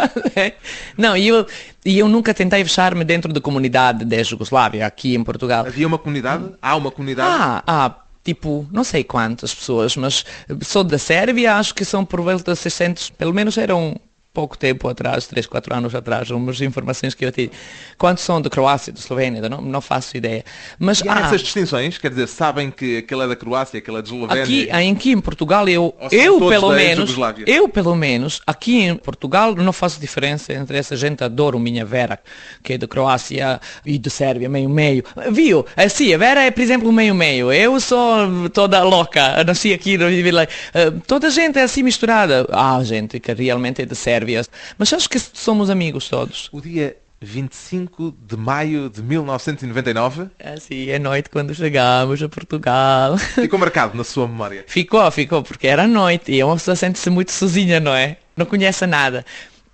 Não, 0.98 1.16
e 1.16 1.28
eu, 1.28 1.46
e 1.86 2.00
eu 2.00 2.08
nunca 2.08 2.34
tentei 2.34 2.64
fechar-me 2.64 3.04
dentro 3.04 3.32
da 3.34 3.42
comunidade 3.42 4.06
da 4.06 4.24
Jugoslávia, 4.24 4.88
aqui 4.88 5.14
em 5.14 5.24
Portugal. 5.24 5.66
Havia 5.68 5.86
uma 5.86 6.00
comunidade? 6.00 6.52
Há 6.62 6.76
uma 6.78 6.90
comunidade? 6.90 7.30
Ah, 7.30 7.64
ah, 7.68 8.03
tipo, 8.24 8.68
não 8.72 8.84
sei 8.84 9.04
quantas 9.04 9.54
pessoas, 9.54 9.96
mas 9.98 10.26
sou 10.64 10.84
da 10.84 10.98
Sérvia, 10.98 11.56
acho 11.56 11.76
que 11.76 11.84
são 11.84 12.06
por 12.06 12.22
volta 12.22 12.54
de 12.54 12.60
600, 12.60 13.10
pelo 13.12 13.34
menos 13.34 13.58
eram 13.58 14.00
pouco 14.34 14.58
tempo 14.58 14.90
atrás, 14.90 15.28
3, 15.28 15.46
4 15.46 15.76
anos 15.76 15.94
atrás, 15.94 16.32
umas 16.32 16.60
informações 16.60 17.14
que 17.14 17.24
eu 17.24 17.32
tive. 17.32 17.52
Quantos 18.00 18.24
são 18.24 18.42
da 18.42 18.50
Croácia, 18.50 18.92
da 18.92 19.00
Eslovénia, 19.00 19.48
não, 19.48 19.62
não 19.62 19.80
faço 19.80 20.18
ideia. 20.18 20.44
Mas 20.80 21.02
e 21.02 21.08
há 21.08 21.20
essas 21.20 21.42
distinções? 21.42 22.00
Quer 22.00 22.10
dizer, 22.10 22.28
sabem 22.28 22.72
que 22.72 22.98
aquele 22.98 23.22
é 23.22 23.28
da 23.28 23.36
Croácia, 23.36 23.78
aquele 23.78 23.98
é 23.98 24.02
da 24.02 24.08
Eslovénia? 24.08 24.44
Aqui, 24.44 24.72
aqui 24.72 25.12
em 25.12 25.22
Portugal, 25.22 25.70
eu, 25.70 25.94
eu 26.12 26.40
pelo 26.48 26.72
menos, 26.72 27.16
eu 27.46 27.70
pelo 27.70 27.96
menos, 27.96 28.42
aqui 28.48 28.82
em 28.82 28.96
Portugal 28.96 29.54
não 29.54 29.72
faço 29.72 30.02
diferença 30.02 30.52
entre 30.52 30.80
essa 30.80 30.96
gente, 30.98 31.24
adoro 31.24 31.60
minha 31.60 31.86
Vera, 31.86 32.20
que 32.64 32.74
é 32.74 32.78
da 32.80 32.88
Croácia 32.88 33.62
e 33.86 34.00
de 34.00 34.10
Sérvia, 34.10 34.50
meio-meio. 34.50 35.04
Viu? 35.32 35.64
Assim, 35.78 36.12
a 36.12 36.18
Vera 36.18 36.42
é, 36.42 36.50
por 36.50 36.62
exemplo, 36.62 36.92
meio-meio. 36.92 37.54
Eu 37.54 37.80
sou 37.80 38.50
toda 38.52 38.82
louca, 38.82 39.44
nasci 39.44 39.72
aqui, 39.74 39.96
uh, 39.96 41.02
toda 41.06 41.28
a 41.28 41.30
gente 41.30 41.60
é 41.60 41.62
assim 41.62 41.84
misturada. 41.84 42.48
Há 42.52 42.84
gente 42.84 43.20
que 43.20 43.32
realmente 43.32 43.84
é 43.84 43.86
de 43.86 43.96
Sérvia 43.96 44.23
sérvias. 44.24 44.50
Mas 44.78 44.92
acho 44.94 45.10
que 45.10 45.20
somos 45.20 45.70
amigos 45.70 46.08
todos. 46.08 46.50
O 46.52 46.62
dia 46.62 46.96
25 47.22 48.16
de 48.26 48.36
maio 48.36 48.90
de 48.90 49.02
1999. 49.02 50.30
É 50.40 50.58
sim, 50.58 50.90
é 50.90 51.00
noite 51.00 51.30
quando 51.30 51.54
chegamos 51.54 52.22
a 52.22 52.30
Portugal. 52.30 53.18
Ficou 53.36 53.60
marcado 53.60 53.98
na 53.98 54.04
sua 54.04 54.28
memória? 54.28 54.64
Ficou, 54.68 55.10
ficou, 55.12 55.44
porque 55.44 55.68
era 55.68 55.88
noite 55.88 56.32
e 56.32 56.44
uma 56.44 56.56
pessoa 56.56 56.76
sente-se 56.76 57.10
muito 57.10 57.32
sozinha, 57.32 57.80
não 57.80 57.94
é? 57.94 58.18
Não 58.36 58.46
conhece 58.46 58.86
nada. 58.86 59.26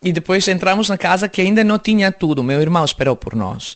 E 0.02 0.12
depois 0.12 0.48
entramos 0.48 0.88
na 0.90 0.98
casa 0.98 1.28
que 1.28 1.42
ainda 1.42 1.64
não 1.64 1.78
tinha 1.78 2.12
tudo. 2.12 2.44
Meu 2.44 2.62
irmão 2.62 2.86
esperou 2.86 3.16
por 3.16 3.36
nós. 3.36 3.76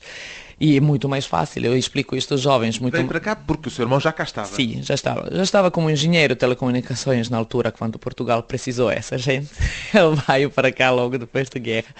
E 0.64 0.78
é 0.78 0.80
muito 0.80 1.10
mais 1.10 1.26
fácil, 1.26 1.66
eu 1.66 1.78
explico 1.78 2.16
isto 2.16 2.36
aos 2.36 2.40
jovens. 2.40 2.80
Muito... 2.80 2.96
Vem 2.96 3.06
para 3.06 3.20
cá 3.20 3.36
porque 3.36 3.68
o 3.68 3.70
seu 3.70 3.84
irmão 3.84 4.00
já 4.00 4.14
cá 4.14 4.24
estava. 4.24 4.48
Sim, 4.48 4.82
já 4.82 4.94
estava. 4.94 5.30
Já 5.30 5.44
estava 5.44 5.70
como 5.70 5.90
engenheiro 5.90 6.36
de 6.36 6.40
telecomunicações 6.40 7.30
na 7.30 7.38
altura, 7.38 7.70
quando 7.70 8.00
Portugal 8.00 8.42
precisou 8.42 8.90
essa 8.90 9.18
gente. 9.18 9.50
Ele 9.94 10.16
veio 10.26 10.50
para 10.50 10.72
cá 10.72 10.90
logo 10.90 11.18
depois 11.18 11.50
da 11.50 11.60
guerra. 11.60 11.94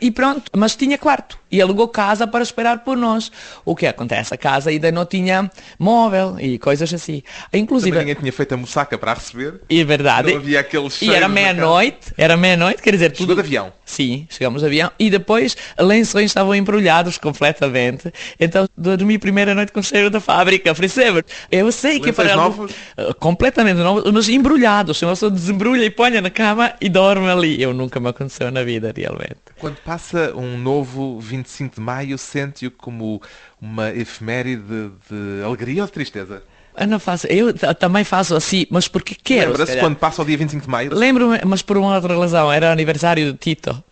E 0.00 0.10
pronto, 0.10 0.50
mas 0.56 0.76
tinha 0.76 0.98
quarto. 0.98 1.38
E 1.50 1.60
alugou 1.60 1.88
casa 1.88 2.26
para 2.26 2.42
esperar 2.42 2.80
por 2.80 2.96
nós. 2.96 3.30
O 3.64 3.74
que 3.74 3.86
acontece? 3.86 4.34
A 4.34 4.36
casa 4.36 4.68
ainda 4.68 4.92
não 4.92 5.06
tinha 5.06 5.50
móvel 5.78 6.36
e 6.38 6.58
coisas 6.58 6.92
assim. 6.92 7.22
Inclusive... 7.52 7.92
Também 7.92 8.06
ninguém 8.06 8.20
tinha 8.20 8.32
feito 8.32 8.52
a 8.52 8.56
mussaca 8.56 8.98
para 8.98 9.14
receber. 9.14 9.60
É 9.70 9.84
verdade. 9.84 10.32
Não 10.32 10.38
havia 10.38 10.60
aquele 10.60 10.88
E 11.00 11.14
era 11.14 11.28
meia-noite. 11.28 12.12
Era 12.18 12.36
meia-noite, 12.36 12.82
quer 12.82 12.90
dizer... 12.90 13.12
Chegou 13.12 13.28
tudo... 13.28 13.34
de 13.36 13.40
avião. 13.46 13.72
Sim, 13.86 14.26
chegamos 14.28 14.60
de 14.60 14.66
avião. 14.66 14.90
E 14.98 15.08
depois 15.08 15.56
lençóis 15.78 16.26
estavam 16.26 16.54
embrulhados 16.54 17.16
completamente. 17.16 18.12
Então 18.38 18.68
dormi 18.76 19.16
primeira 19.16 19.54
noite 19.54 19.72
com 19.72 19.80
cheiro 19.80 20.10
da 20.10 20.20
fábrica, 20.20 20.74
percebe? 20.74 21.24
Eu 21.50 21.70
sei 21.70 22.00
que 22.00 22.12
para... 22.12 22.34
novos? 22.34 22.72
Uh, 22.98 23.14
completamente 23.14 23.78
novos, 23.78 24.10
mas 24.12 24.28
embrulhados. 24.28 25.00
Uma 25.00 25.12
pessoa 25.12 25.30
desembrulha 25.30 25.84
e 25.84 25.90
põe 25.90 26.20
na 26.20 26.28
cama 26.28 26.74
e 26.80 26.88
dorme 26.88 27.30
ali. 27.30 27.62
Eu 27.62 27.72
nunca 27.72 28.00
me 28.00 28.08
aconteceu 28.08 28.50
na 28.50 28.64
vida, 28.64 28.92
realmente. 28.94 29.36
Quando 29.58 29.76
passa 29.86 30.34
um 30.34 30.58
novo 30.58 31.20
25 31.20 31.76
de 31.76 31.80
maio, 31.80 32.18
sente-o 32.18 32.72
como 32.72 33.22
uma 33.62 33.90
efeméride 33.90 34.62
de, 34.62 34.90
de 35.08 35.44
alegria 35.44 35.82
ou 35.82 35.86
de 35.86 35.92
tristeza? 35.92 36.42
Eu 36.76 36.88
não 36.88 36.98
faço, 36.98 37.26
eu 37.28 37.54
também 37.74 38.02
faço 38.04 38.34
assim, 38.34 38.66
mas 38.68 38.88
porque 38.88 39.14
quero. 39.14 39.52
Lembra-se 39.52 39.78
quando 39.78 39.96
passa 39.96 40.20
o 40.20 40.24
dia 40.24 40.36
25 40.36 40.64
de 40.64 40.70
maio? 40.70 40.92
Lembro-me, 40.92 41.40
mas 41.46 41.62
por 41.62 41.78
uma 41.78 41.94
outra 41.94 42.18
razão, 42.18 42.52
era 42.52 42.70
aniversário 42.72 43.32
de 43.32 43.38
Tito. 43.38 43.82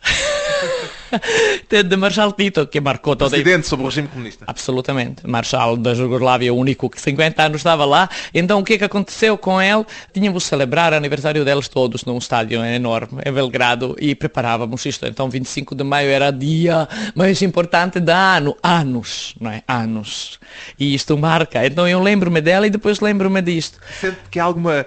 de 1.68 1.96
Marshal 1.96 2.32
Tito, 2.32 2.66
que 2.66 2.80
marcou 2.80 3.16
todo 3.16 3.30
Presidente 3.30 3.66
sobre 3.66 3.84
o 3.84 3.88
regime 3.88 4.08
comunista. 4.08 4.44
Absolutamente. 4.46 5.26
Marshal 5.26 5.76
da 5.76 5.94
Jugoslávia, 5.94 6.52
o 6.52 6.56
único 6.56 6.88
que 6.88 7.00
50 7.00 7.42
anos 7.42 7.60
estava 7.60 7.84
lá. 7.84 8.08
Então 8.32 8.60
o 8.60 8.64
que 8.64 8.74
é 8.74 8.78
que 8.78 8.84
aconteceu 8.84 9.36
com 9.36 9.60
ele? 9.60 9.84
Tínhamos 10.12 10.44
de 10.44 10.48
celebrar 10.48 10.92
o 10.92 10.96
aniversário 10.96 11.44
deles 11.44 11.68
todos 11.68 12.04
num 12.04 12.18
estádio 12.18 12.64
enorme, 12.64 13.22
em 13.24 13.32
Belgrado, 13.32 13.96
e 14.00 14.14
preparávamos 14.14 14.84
isto. 14.86 15.06
Então 15.06 15.28
25 15.28 15.74
de 15.74 15.84
maio 15.84 16.10
era 16.10 16.30
dia 16.30 16.88
mais 17.14 17.42
importante 17.42 18.00
da 18.00 18.36
ano. 18.36 18.56
Anos, 18.62 19.34
não 19.40 19.50
é? 19.50 19.62
Anos. 19.66 20.38
E 20.78 20.94
isto 20.94 21.16
marca. 21.16 21.64
Então 21.66 21.88
eu 21.88 22.02
lembro-me 22.02 22.40
dela 22.40 22.66
e 22.66 22.70
depois 22.70 23.00
lembro-me 23.00 23.42
disto. 23.42 23.78
Sente 24.00 24.18
que 24.30 24.38
há 24.38 24.44
alguma 24.44 24.86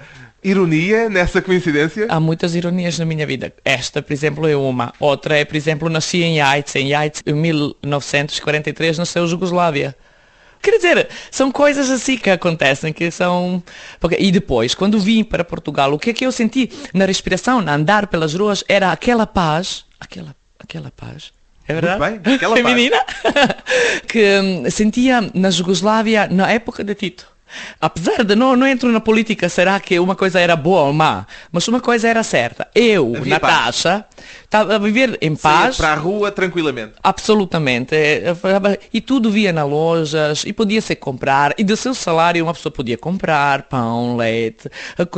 ironia 0.50 1.10
nessa 1.10 1.42
coincidência? 1.42 2.08
Há 2.10 2.20
muitas 2.20 2.56
ironias 2.56 2.98
na 2.98 3.06
minha 3.06 3.26
vida. 3.28 3.54
Esta, 3.64 4.02
por 4.02 4.14
exemplo, 4.14 4.48
é 4.48 4.56
uma. 4.56 4.94
Outra 5.00 5.38
é, 5.38 5.46
por 5.46 5.56
exemplo, 5.56 5.90
nasci 5.90 6.24
em 6.24 6.38
Yates. 6.38 6.76
Em 6.76 6.90
Yates, 6.90 7.22
em 7.26 7.34
1943, 7.34 8.98
nasceu 8.98 9.28
Jugoslávia. 9.28 9.96
Quer 10.62 10.78
dizer, 10.78 11.10
são 11.30 11.52
coisas 11.52 11.90
assim 11.90 12.18
que 12.18 12.30
acontecem, 12.30 12.92
que 12.92 13.12
são... 13.12 13.62
E 14.18 14.32
depois, 14.32 14.74
quando 14.74 15.00
vim 15.00 15.24
para 15.24 15.44
Portugal, 15.44 15.94
o 15.94 16.00
que 16.00 16.10
é 16.10 16.14
que 16.14 16.26
eu 16.26 16.32
senti 16.32 16.72
na 16.94 17.06
respiração, 17.06 17.62
na 17.62 17.76
andar 17.76 18.08
pelas 18.08 18.34
ruas, 18.34 18.64
era 18.68 18.92
aquela 18.92 19.28
paz, 19.28 19.86
aquela, 20.00 20.36
aquela 20.60 20.92
paz, 20.92 21.32
é 21.68 21.74
verdade? 21.74 22.00
Muito 22.00 22.24
bem, 22.24 22.36
aquela 22.36 22.56
paz. 22.56 22.66
Feminina, 22.66 22.98
que 24.10 24.40
hum, 24.40 24.70
sentia 24.70 25.30
na 25.34 25.52
Jugoslávia 25.52 26.28
na 26.28 26.52
época 26.52 26.84
de 26.84 26.96
Tito. 26.96 27.37
Apesar 27.80 28.24
de 28.24 28.36
não, 28.36 28.56
não 28.56 28.68
entro 28.68 28.92
na 28.92 29.00
política, 29.00 29.50
será 29.50 29.80
que 29.80 30.00
uma 30.00 30.16
coisa 30.16 30.40
era 30.40 30.56
boa 30.56 30.82
ou 30.82 30.94
má? 30.94 31.26
Mas 31.52 31.68
uma 31.68 31.80
coisa 31.80 32.08
era 32.08 32.24
certa. 32.24 32.68
Eu, 32.74 33.16
Havia 33.16 33.34
Natasha, 33.34 34.06
estava 34.44 34.76
a 34.76 34.78
viver 34.78 35.18
em 35.22 35.36
paz. 35.36 35.76
Saía 35.76 35.88
para 35.88 36.00
a 36.00 36.02
rua 36.02 36.32
tranquilamente. 36.32 36.94
Absolutamente. 37.04 37.96
E 38.94 39.02
tudo 39.02 39.32
via 39.32 39.54
nas 39.54 39.70
lojas 39.70 40.44
e 40.46 40.54
podia-se 40.54 40.96
comprar. 40.96 41.54
E 41.58 41.64
do 41.64 41.76
seu 41.78 41.94
salário 41.94 42.44
uma 42.44 42.54
pessoa 42.54 42.72
podia 42.72 42.98
comprar 42.98 43.64
pão, 43.64 44.18
leite, 44.18 44.70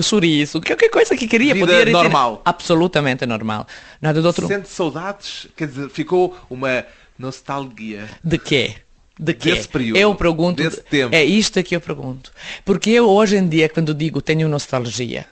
chouriço, 0.02 0.62
qualquer 0.62 0.90
coisa 0.90 1.16
que 1.16 1.28
queria. 1.28 1.54
Vida 1.54 1.66
podia 1.66 1.92
normal. 1.92 2.42
Absolutamente 2.46 3.26
normal. 3.26 3.68
Nada 4.02 4.22
de 4.22 4.28
outro. 4.28 4.48
Sente 4.48 4.70
saudades? 4.70 5.48
Quer 5.56 5.68
dizer, 5.68 5.90
ficou 5.90 6.36
uma 6.50 6.86
nostalgia. 7.18 8.08
De 8.24 8.38
quê? 8.38 8.76
De 9.20 9.34
quê? 9.34 9.52
Desse 9.52 9.68
período, 9.68 9.98
eu 9.98 10.16
pergunto, 10.16 10.64
desse 10.64 10.82
tempo. 10.82 11.14
é 11.14 11.26
isto 11.26 11.62
que 11.62 11.76
eu 11.76 11.82
pergunto. 11.82 12.32
Porque 12.64 12.90
eu 12.90 13.10
hoje 13.10 13.36
em 13.36 13.48
dia, 13.48 13.68
quando 13.68 13.94
digo 13.94 14.22
tenho 14.22 14.48
nostalgia, 14.48 15.28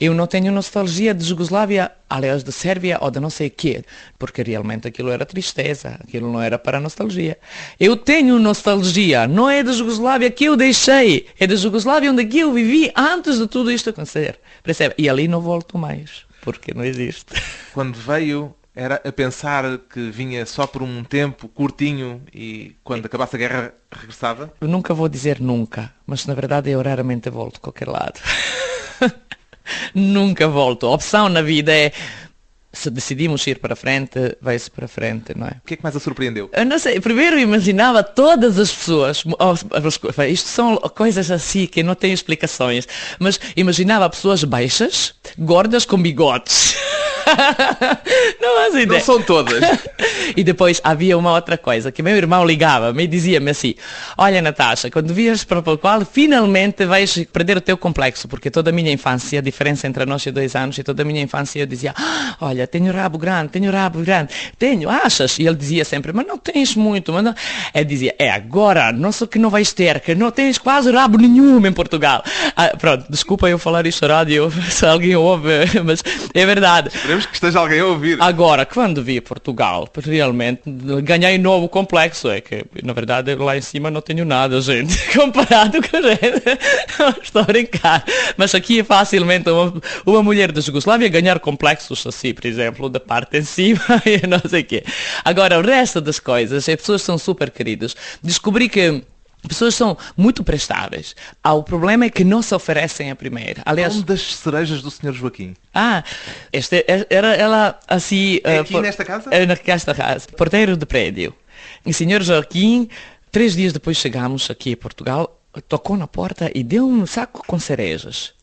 eu 0.00 0.14
não 0.14 0.26
tenho 0.26 0.50
nostalgia 0.50 1.12
de 1.12 1.22
Jugoslávia, 1.22 1.92
aliás, 2.08 2.42
de 2.42 2.50
Sérvia 2.50 2.98
ou 3.02 3.10
de 3.10 3.20
não 3.20 3.28
sei 3.28 3.48
o 3.48 3.50
quê, 3.50 3.84
porque 4.18 4.42
realmente 4.42 4.88
aquilo 4.88 5.10
era 5.10 5.26
tristeza, 5.26 5.98
aquilo 6.02 6.32
não 6.32 6.40
era 6.40 6.58
para 6.58 6.80
nostalgia. 6.80 7.38
Eu 7.78 7.94
tenho 7.96 8.38
nostalgia, 8.38 9.26
não 9.26 9.50
é 9.50 9.62
da 9.62 9.72
Jugoslávia 9.72 10.30
que 10.30 10.44
eu 10.44 10.56
deixei, 10.56 11.26
é 11.38 11.46
da 11.46 11.56
Jugoslávia 11.56 12.10
onde 12.10 12.26
eu 12.38 12.52
vivi 12.52 12.90
antes 12.96 13.38
de 13.38 13.46
tudo 13.46 13.70
isto 13.70 13.90
acontecer. 13.90 14.38
Percebe? 14.62 14.94
E 14.96 15.08
ali 15.08 15.28
não 15.28 15.42
volto 15.42 15.76
mais, 15.76 16.22
porque 16.40 16.72
não 16.72 16.84
existe. 16.84 17.34
Quando 17.74 17.98
veio 17.98 18.54
era 18.74 19.00
a 19.04 19.12
pensar 19.12 19.78
que 19.78 20.10
vinha 20.10 20.44
só 20.44 20.66
por 20.66 20.82
um 20.82 21.04
tempo 21.04 21.48
curtinho 21.48 22.22
e 22.34 22.74
quando 22.82 23.06
acabasse 23.06 23.36
a 23.36 23.38
guerra 23.38 23.74
regressava? 23.90 24.52
Eu 24.60 24.68
nunca 24.68 24.92
vou 24.92 25.08
dizer 25.08 25.40
nunca, 25.40 25.92
mas 26.06 26.26
na 26.26 26.34
verdade 26.34 26.70
eu 26.70 26.82
raramente 26.82 27.30
volto 27.30 27.58
a 27.58 27.60
qualquer 27.60 27.88
lado. 27.88 28.20
nunca 29.94 30.48
volto. 30.48 30.86
A 30.86 30.90
opção 30.90 31.28
na 31.28 31.40
vida 31.40 31.72
é 31.72 31.92
se 32.74 32.90
decidimos 32.90 33.46
ir 33.46 33.58
para 33.58 33.74
frente, 33.74 34.36
vai-se 34.40 34.70
para 34.70 34.86
frente, 34.86 35.32
não 35.36 35.46
é? 35.46 35.52
O 35.62 35.66
que 35.66 35.74
é 35.74 35.76
que 35.76 35.82
mais 35.82 35.96
a 35.96 36.00
surpreendeu? 36.00 36.50
Eu 36.52 36.64
não 36.64 36.78
sei, 36.78 37.00
primeiro 37.00 37.38
imaginava 37.38 38.02
todas 38.02 38.58
as 38.58 38.72
pessoas, 38.72 39.24
isto 40.28 40.48
são 40.48 40.76
coisas 40.76 41.30
assim 41.30 41.66
que 41.66 41.82
não 41.82 41.94
têm 41.94 42.12
explicações, 42.12 42.86
mas 43.18 43.40
imaginava 43.56 44.10
pessoas 44.10 44.44
baixas, 44.44 45.14
gordas 45.38 45.84
com 45.84 46.00
bigodes. 46.00 46.74
não 48.40 48.56
faz 48.56 48.74
ideia. 48.74 48.98
Não 48.98 49.00
são 49.00 49.22
todas. 49.22 49.62
e 50.36 50.44
depois 50.44 50.80
havia 50.84 51.16
uma 51.16 51.32
outra 51.32 51.56
coisa, 51.56 51.90
que 51.90 52.02
meu 52.02 52.16
irmão 52.16 52.44
ligava-me 52.44 53.04
e 53.04 53.06
dizia-me 53.06 53.50
assim, 53.50 53.74
olha 54.16 54.42
Natasha, 54.42 54.90
quando 54.90 55.12
vias 55.14 55.44
para 55.44 55.58
o 55.58 55.78
qual 55.78 56.04
finalmente 56.04 56.84
vais 56.84 57.24
perder 57.32 57.56
o 57.56 57.60
teu 57.60 57.76
complexo, 57.76 58.28
porque 58.28 58.50
toda 58.50 58.70
a 58.70 58.72
minha 58.72 58.92
infância, 58.92 59.38
a 59.38 59.42
diferença 59.42 59.86
entre 59.86 60.04
nós 60.04 60.24
e 60.26 60.30
dois 60.30 60.54
anos, 60.54 60.78
e 60.78 60.82
toda 60.82 61.02
a 61.02 61.04
minha 61.04 61.22
infância 61.22 61.60
eu 61.60 61.66
dizia, 61.66 61.94
ah, 61.96 62.36
olha, 62.40 62.63
tenho 62.66 62.92
rabo 62.92 63.18
grande, 63.18 63.50
tenho 63.50 63.70
rabo 63.70 64.00
grande, 64.00 64.32
tenho, 64.58 64.88
achas? 64.88 65.38
E 65.38 65.46
ele 65.46 65.56
dizia 65.56 65.84
sempre, 65.84 66.12
mas 66.12 66.26
não 66.26 66.38
tens 66.38 66.74
muito, 66.74 67.12
mas 67.12 67.24
não... 67.24 67.34
Ele 67.74 67.84
dizia, 67.84 68.14
é 68.18 68.30
agora, 68.30 68.92
não 68.92 69.12
só 69.12 69.26
que 69.26 69.38
não 69.38 69.50
vais 69.50 69.72
ter, 69.72 70.00
que 70.00 70.14
não 70.14 70.30
tens 70.30 70.58
quase 70.58 70.90
rabo 70.90 71.18
nenhum 71.18 71.64
em 71.66 71.72
Portugal. 71.72 72.22
Ah, 72.56 72.72
pronto, 72.78 73.06
desculpa 73.10 73.48
eu 73.48 73.58
falar 73.58 73.86
isto 73.86 74.06
rádio, 74.06 74.50
se 74.70 74.84
alguém 74.86 75.16
ouve, 75.16 75.48
mas 75.84 76.02
é 76.32 76.46
verdade. 76.46 76.88
Esperemos 76.94 77.26
que 77.26 77.34
esteja 77.34 77.58
alguém 77.58 77.80
a 77.80 77.86
ouvir. 77.86 78.20
Agora, 78.20 78.64
quando 78.64 79.02
vi 79.02 79.20
Portugal, 79.20 79.88
realmente 80.04 80.62
ganhei 81.02 81.38
novo 81.38 81.68
complexo. 81.68 82.28
É 82.28 82.40
que, 82.40 82.64
na 82.82 82.92
verdade, 82.92 83.34
lá 83.34 83.56
em 83.56 83.60
cima 83.60 83.90
não 83.90 84.00
tenho 84.00 84.24
nada, 84.24 84.60
gente. 84.60 84.96
Comparado 85.16 85.78
com 85.82 85.96
a 85.96 86.02
gente. 86.02 87.22
Estou 87.22 87.42
a 87.42 87.44
brincar. 87.44 88.04
Mas 88.36 88.54
aqui 88.54 88.80
é 88.80 88.84
facilmente 88.84 89.48
uma, 89.50 89.72
uma 90.04 90.22
mulher 90.22 90.52
da 90.52 90.60
Jugoslávia 90.60 91.08
ganhar 91.08 91.38
complexos 91.40 92.06
assim, 92.06 92.32
por 92.32 92.46
exemplo, 92.46 92.53
da 92.90 93.00
parte 93.00 93.38
em 93.38 93.44
cima 93.44 93.80
e 94.04 94.26
não 94.26 94.40
sei 94.48 94.62
o 94.62 94.64
quê. 94.64 94.84
Agora, 95.24 95.58
o 95.58 95.62
resto 95.62 96.00
das 96.00 96.18
coisas, 96.18 96.68
as 96.68 96.76
pessoas 96.76 97.02
são 97.02 97.18
super 97.18 97.50
queridas. 97.50 97.96
Descobri 98.22 98.68
que 98.68 99.02
Pessoas 99.46 99.74
são 99.74 99.96
muito 100.16 100.42
prestáveis. 100.42 101.14
Ah, 101.42 101.52
o 101.52 101.62
problema 101.62 102.06
é 102.06 102.10
que 102.10 102.24
não 102.24 102.40
se 102.40 102.54
oferecem 102.54 103.10
a 103.10 103.16
primeira. 103.16 103.62
Aliás, 103.64 104.02
das 104.02 104.36
cerejas 104.36 104.80
do 104.80 104.90
Sr. 104.90 105.12
Joaquim. 105.12 105.54
ah, 105.74 106.02
este, 106.52 106.84
era 107.10 107.34
ela 107.34 107.78
assim... 107.86 108.40
É 108.42 108.58
ah, 108.58 108.60
aqui 108.62 108.80
nesta 108.80 109.04
casa? 109.04 109.30
É 109.30 109.44
nesta 109.44 109.94
casa. 109.94 110.26
Porteiro 110.36 110.76
de 110.76 110.86
prédio. 110.86 111.34
E 111.84 111.90
o 111.90 111.94
senhor 111.94 112.22
Joaquim, 112.22 112.88
três 113.30 113.54
dias 113.54 113.72
depois 113.72 113.98
chegamos 113.98 114.50
aqui 114.50 114.72
a 114.72 114.76
Portugal, 114.76 115.38
tocou 115.68 115.96
na 115.96 116.06
porta 116.06 116.50
e 116.54 116.64
deu 116.64 116.88
um 116.88 117.06
saco 117.06 117.44
com 117.46 117.58
cerejas. 117.58 118.33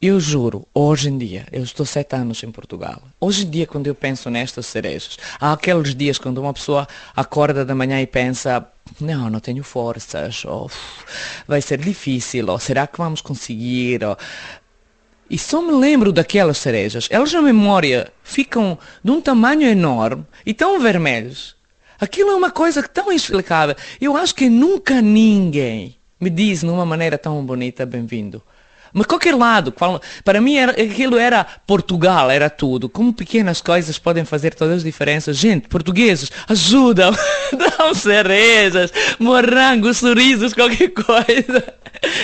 Eu 0.00 0.20
juro, 0.20 0.64
hoje 0.72 1.08
em 1.08 1.18
dia, 1.18 1.44
eu 1.50 1.64
estou 1.64 1.84
sete 1.84 2.14
anos 2.14 2.40
em 2.44 2.52
Portugal. 2.52 3.02
Hoje 3.20 3.44
em 3.44 3.50
dia, 3.50 3.66
quando 3.66 3.88
eu 3.88 3.96
penso 3.96 4.30
nestas 4.30 4.66
cerejas, 4.66 5.18
há 5.40 5.52
aqueles 5.52 5.92
dias 5.92 6.18
quando 6.18 6.38
uma 6.38 6.54
pessoa 6.54 6.86
acorda 7.16 7.64
da 7.64 7.74
manhã 7.74 8.00
e 8.00 8.06
pensa, 8.06 8.64
não, 9.00 9.28
não 9.28 9.40
tenho 9.40 9.64
forças, 9.64 10.44
ou 10.44 10.66
"Uf, 10.66 10.76
vai 11.48 11.60
ser 11.60 11.78
difícil, 11.78 12.48
ou 12.48 12.60
será 12.60 12.86
que 12.86 12.96
vamos 12.96 13.20
conseguir? 13.20 14.04
Ou... 14.04 14.16
E 15.28 15.36
só 15.36 15.60
me 15.60 15.72
lembro 15.72 16.12
daquelas 16.12 16.58
cerejas. 16.58 17.08
Elas 17.10 17.32
na 17.32 17.42
memória 17.42 18.12
ficam 18.22 18.78
de 19.02 19.10
um 19.10 19.20
tamanho 19.20 19.68
enorme 19.68 20.24
e 20.46 20.54
tão 20.54 20.78
vermelhos. 20.78 21.56
Aquilo 22.00 22.30
é 22.30 22.36
uma 22.36 22.52
coisa 22.52 22.84
tão 22.84 23.10
inexplicável. 23.10 23.74
Eu 24.00 24.16
acho 24.16 24.32
que 24.32 24.48
nunca 24.48 25.02
ninguém 25.02 25.96
me 26.20 26.30
diz 26.30 26.62
numa 26.62 26.86
maneira 26.86 27.18
tão 27.18 27.44
bonita 27.44 27.84
bem-vindo. 27.84 28.40
Mas 28.92 29.06
qualquer 29.06 29.34
lado, 29.34 29.70
qual- 29.72 30.00
para 30.24 30.40
mim 30.40 30.56
era, 30.56 30.72
aquilo 30.72 31.16
era 31.18 31.44
Portugal, 31.66 32.30
era 32.30 32.48
tudo. 32.50 32.88
Como 32.88 33.12
pequenas 33.12 33.60
coisas 33.60 33.98
podem 33.98 34.24
fazer 34.24 34.54
todas 34.54 34.78
as 34.78 34.84
diferenças. 34.84 35.36
Gente, 35.36 35.68
portugueses, 35.68 36.30
ajudam, 36.48 37.14
dão 37.78 37.94
cerejas, 37.94 38.92
morangos, 39.18 39.98
sorrisos, 39.98 40.54
qualquer 40.54 40.88
coisa. 40.90 41.64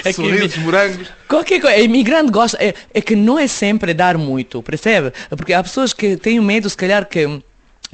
É 0.01 0.03
que- 0.05 0.13
Sorrisos, 0.15 0.57
morangos. 0.59 1.09
Qualquer 1.29 1.61
coisa, 1.61 1.77
imigrante 1.79 2.31
gosta, 2.31 2.57
é, 2.63 2.75
é 2.93 3.01
que 3.01 3.17
não 3.17 3.39
é 3.39 3.47
sempre 3.47 3.93
dar 3.95 4.17
muito, 4.17 4.63
percebe? 4.63 5.13
Porque 5.31 5.53
há 5.53 5.63
pessoas 5.63 5.93
que 5.93 6.17
têm 6.17 6.41
medo, 6.41 6.69
se 6.71 6.77
calhar, 6.77 7.07
que 7.09 7.41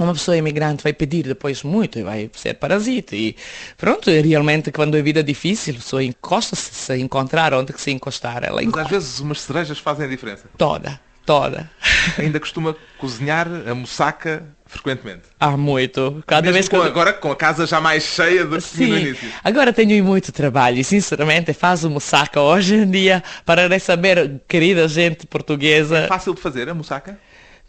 uma 0.05 0.12
pessoa 0.12 0.36
imigrante 0.36 0.82
vai 0.82 0.92
pedir 0.92 1.24
depois 1.24 1.62
muito 1.62 1.98
e 1.98 2.03
vai 2.03 2.30
ser 2.34 2.55
parasita. 2.55 3.14
E 3.16 3.36
pronto, 3.76 4.11
realmente 4.11 4.70
quando 4.72 4.96
a 4.96 5.03
vida 5.03 5.20
é 5.20 5.22
difícil, 5.22 5.74
a 5.74 5.78
pessoa 5.78 6.03
encosta-se, 6.05 6.74
se 6.74 6.96
encontrar 6.98 7.53
onde 7.55 7.72
que 7.72 7.80
se 7.80 7.90
encostar, 7.90 8.42
ela 8.44 8.57
Mas 8.57 8.66
encosta 8.66 8.82
às 8.82 8.90
vezes 8.90 9.20
umas 9.20 9.40
cerejas 9.40 9.78
fazem 9.78 10.07
a 10.07 10.09
diferença. 10.09 10.44
toda, 10.57 11.01
toda. 11.26 11.70
Ainda 12.18 12.40
costuma 12.40 12.74
cozinhar 12.98 13.46
a 13.68 13.74
moussaka 13.74 14.42
frequentemente. 14.66 15.22
Há 15.38 15.57
muito. 15.57 16.22
Cada 16.26 16.42
Mesmo 16.42 16.55
vez 16.55 16.68
que 16.68 16.76
com, 16.76 16.82
eu- 16.82 16.88
agora 16.88 17.12
com 17.12 17.30
a 17.32 17.36
casa 17.36 17.66
já 17.66 17.80
mais 17.80 18.05
cheia 18.05 18.44
do 18.46 18.57
que 18.61 18.86
no 18.86 18.96
início. 18.98 19.28
agora 19.42 19.72
tenho 19.72 20.03
muito 20.05 20.30
trabalho 20.32 20.78
e 20.78 20.84
sinceramente 20.84 21.53
faz 21.53 21.84
saco 22.01 22.38
hoje 22.40 22.76
em 22.76 22.90
dia 22.90 23.22
para 23.44 23.66
receber 23.68 24.40
querida 24.48 24.86
gente 24.88 25.26
portuguesa. 25.26 25.98
É 25.98 26.07
fácil 26.07 26.34
de 26.34 26.40
fazer 26.40 26.68
a 26.68 26.74
moussaka? 26.74 27.18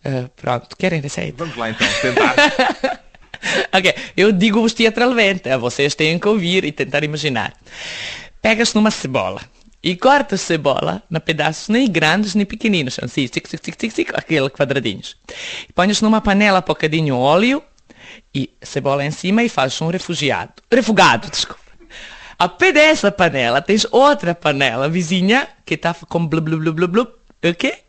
Ah, 0.04 0.30
pronto, 0.36 0.76
querem 0.76 1.02
receita? 1.02 1.38
Vamos 1.38 1.56
lá 1.56 1.70
então, 1.70 1.88
tentar. 2.02 3.02
Ok, 3.74 3.96
eu 4.16 4.32
digo-vos 4.32 4.72
teatralmente, 4.72 5.50
vocês 5.58 5.96
têm 5.96 6.20
que 6.20 6.28
ouvir 6.28 6.64
e 6.64 6.72
tentar 6.72 7.04
imaginar. 7.04 7.54
Pegas 8.40 8.76
numa 8.76 8.92
cebola 8.92 9.42
e 9.82 9.96
cortas 9.96 10.42
cebola 10.42 11.02
na 11.10 11.20
pedaços 11.20 11.68
nem 11.68 11.90
grandes 11.90 12.36
nem 12.36 12.46
pequeninos, 12.46 13.00
assim, 13.02 13.26
tic, 13.26 13.48
tic, 13.48 13.60
tic, 13.60 13.76
tic, 13.76 13.94
tic, 13.94 14.12
aquele 14.14 14.48
quadradinhos. 14.48 15.18
E 15.68 15.74
pões 15.74 16.02
numa 16.04 16.22
panela 16.22 16.60
um 16.60 16.62
bocadinho 16.62 17.18
óleo 17.18 17.64
e 18.32 18.54
cebola 18.62 19.04
em 19.04 19.10
cima 19.10 19.42
e 19.42 19.50
fazes 19.50 19.82
um 19.82 19.88
refugiado. 19.88 20.54
Refogado, 20.72 21.28
desculpa. 21.28 21.62
A 22.38 22.48
pé 22.48 22.72
dessa 22.72 23.12
panela 23.12 23.60
tens 23.60 23.88
outra 23.92 24.36
panela 24.36 24.88
vizinha 24.88 25.48
que 25.66 25.74
está 25.74 25.96
com 25.96 26.28
blu 26.28 26.42
blu 26.42 26.60
blu 26.60 26.74
blu 26.74 26.88
blu. 26.88 27.08
O 27.44 27.56
quê? 27.56 27.80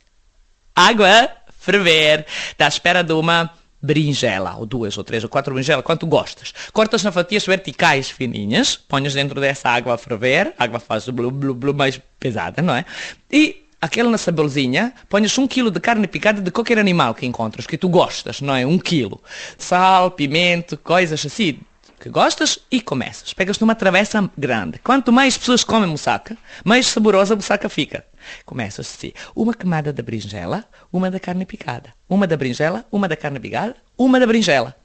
água 0.74 1.30
ferver. 1.62 2.26
Está 2.50 2.66
à 2.66 2.68
espera 2.68 3.02
de 3.02 3.12
uma 3.12 3.50
berinjela, 3.82 4.56
ou 4.56 4.64
duas, 4.64 4.96
ou 4.96 5.02
três, 5.02 5.24
ou 5.24 5.28
quatro 5.28 5.52
berinjelas, 5.52 5.84
quanto 5.84 6.06
gostas. 6.06 6.52
Cortas 6.72 7.02
na 7.02 7.10
fatias 7.10 7.44
verticais 7.44 8.10
fininhas, 8.10 8.76
ponhas 8.76 9.14
dentro 9.14 9.40
dessa 9.40 9.68
água 9.70 9.94
a 9.94 9.98
ferver, 9.98 10.54
a 10.56 10.64
água 10.64 10.78
faz 10.78 11.08
blu, 11.08 11.30
blu, 11.30 11.54
blu 11.54 11.74
mais 11.74 12.00
pesada, 12.20 12.62
não 12.62 12.74
é? 12.74 12.84
E 13.30 13.62
aquela 13.80 14.08
na 14.08 14.18
cebolinha, 14.18 14.92
ponhas 15.08 15.36
um 15.36 15.48
quilo 15.48 15.70
de 15.70 15.80
carne 15.80 16.06
picada 16.06 16.40
de 16.40 16.50
qualquer 16.52 16.78
animal 16.78 17.14
que 17.14 17.26
encontras, 17.26 17.66
que 17.66 17.76
tu 17.76 17.88
gostas, 17.88 18.40
não 18.40 18.54
é? 18.54 18.64
Um 18.64 18.78
quilo. 18.78 19.20
Sal, 19.58 20.12
pimento, 20.12 20.76
coisas 20.76 21.26
assim, 21.26 21.58
que 21.98 22.08
gostas 22.08 22.60
e 22.70 22.80
começas. 22.80 23.32
Pegas 23.34 23.58
numa 23.58 23.74
travessa 23.74 24.30
grande. 24.38 24.78
Quanto 24.78 25.12
mais 25.12 25.36
pessoas 25.36 25.64
comem 25.64 25.88
moussaka, 25.88 26.36
mais 26.64 26.86
saborosa 26.86 27.34
a 27.34 27.36
moussaka 27.36 27.68
fica. 27.68 28.04
Começas 28.44 28.86
assim. 28.86 29.12
Uma 29.34 29.54
camada 29.54 29.92
da 29.92 30.02
berinjela, 30.02 30.64
uma 30.92 31.10
da 31.10 31.20
carne 31.20 31.44
picada. 31.46 31.92
Uma 32.08 32.26
da 32.26 32.36
berinjela, 32.36 32.84
uma 32.90 33.08
da 33.08 33.16
carne 33.16 33.40
picada, 33.40 33.76
uma 33.96 34.18
da 34.18 34.26
berinjela. 34.26 34.76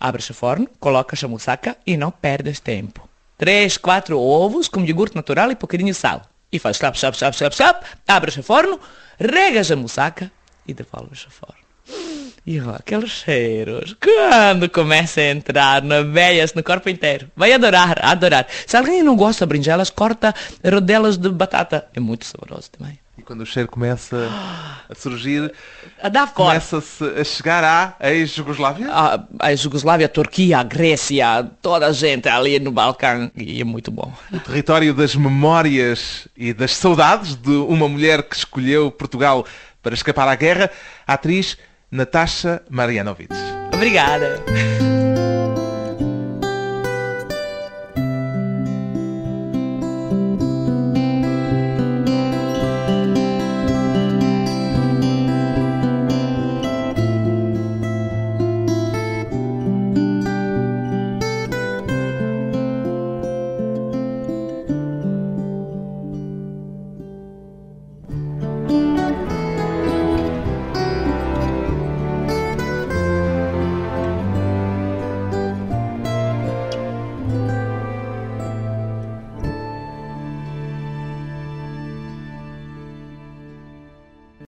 Abres 0.00 0.30
o 0.30 0.34
forno, 0.34 0.68
colocas 0.78 1.22
a 1.24 1.28
moussaka 1.28 1.76
e 1.86 1.96
não 1.96 2.10
perdes 2.10 2.60
tempo. 2.60 3.08
Três, 3.36 3.76
quatro 3.76 4.18
ovos 4.18 4.68
com 4.68 4.84
iogurte 4.84 5.16
natural 5.16 5.50
e 5.50 5.56
pouquinho 5.56 5.94
sal. 5.94 6.22
E 6.50 6.58
faz 6.58 6.76
slap, 6.76 6.96
slap, 6.96 7.14
slap, 7.14 7.34
slap, 7.34 7.52
slap. 7.52 7.84
Abres 8.06 8.36
o 8.36 8.42
forno, 8.42 8.80
regas 9.18 9.70
a 9.70 9.76
moussaka 9.76 10.30
e 10.66 10.74
devolves 10.74 11.26
o 11.26 11.30
forno. 11.30 12.17
E 12.48 12.58
aqueles 12.60 13.10
cheiros, 13.10 13.94
quando 14.00 14.70
começa 14.70 15.20
a 15.20 15.28
entrar 15.32 15.82
na 15.82 16.00
veias, 16.00 16.54
no 16.54 16.62
corpo 16.62 16.88
inteiro. 16.88 17.30
Vai 17.36 17.52
adorar, 17.52 18.02
adorar. 18.02 18.46
Se 18.66 18.74
alguém 18.74 19.02
não 19.02 19.16
gosta 19.16 19.44
de 19.44 19.50
berinjelas, 19.50 19.90
corta 19.90 20.34
rodelas 20.64 21.18
de 21.18 21.28
batata. 21.28 21.86
É 21.94 22.00
muito 22.00 22.24
saboroso 22.24 22.70
também. 22.70 22.98
E 23.18 23.22
quando 23.22 23.42
o 23.42 23.44
cheiro 23.44 23.68
começa 23.68 24.30
a 24.88 24.94
surgir, 24.94 25.52
A 26.02 26.08
dar 26.08 26.32
começa-se 26.32 27.04
a 27.04 27.22
chegar 27.22 27.62
à 28.00 28.10
ex-Jugoslávia? 28.10 28.88
A, 28.92 29.24
a 29.40 29.54
Jugoslávia, 29.54 30.06
a 30.06 30.08
Turquia, 30.08 30.56
a 30.56 30.62
Grécia, 30.62 31.46
toda 31.60 31.88
a 31.88 31.92
gente 31.92 32.30
ali 32.30 32.58
no 32.58 32.72
Balcão. 32.72 33.30
E 33.36 33.60
é 33.60 33.64
muito 33.64 33.90
bom. 33.90 34.10
O 34.32 34.40
território 34.40 34.94
das 34.94 35.14
memórias 35.14 36.26
e 36.34 36.54
das 36.54 36.74
saudades 36.74 37.34
de 37.34 37.50
uma 37.50 37.86
mulher 37.90 38.22
que 38.22 38.36
escolheu 38.36 38.90
Portugal 38.90 39.44
para 39.82 39.94
escapar 39.94 40.26
à 40.26 40.34
guerra, 40.34 40.70
a 41.06 41.12
atriz 41.12 41.56
Natasha 41.90 42.62
Marianovic. 42.70 43.30
Obrigada. 43.72 44.42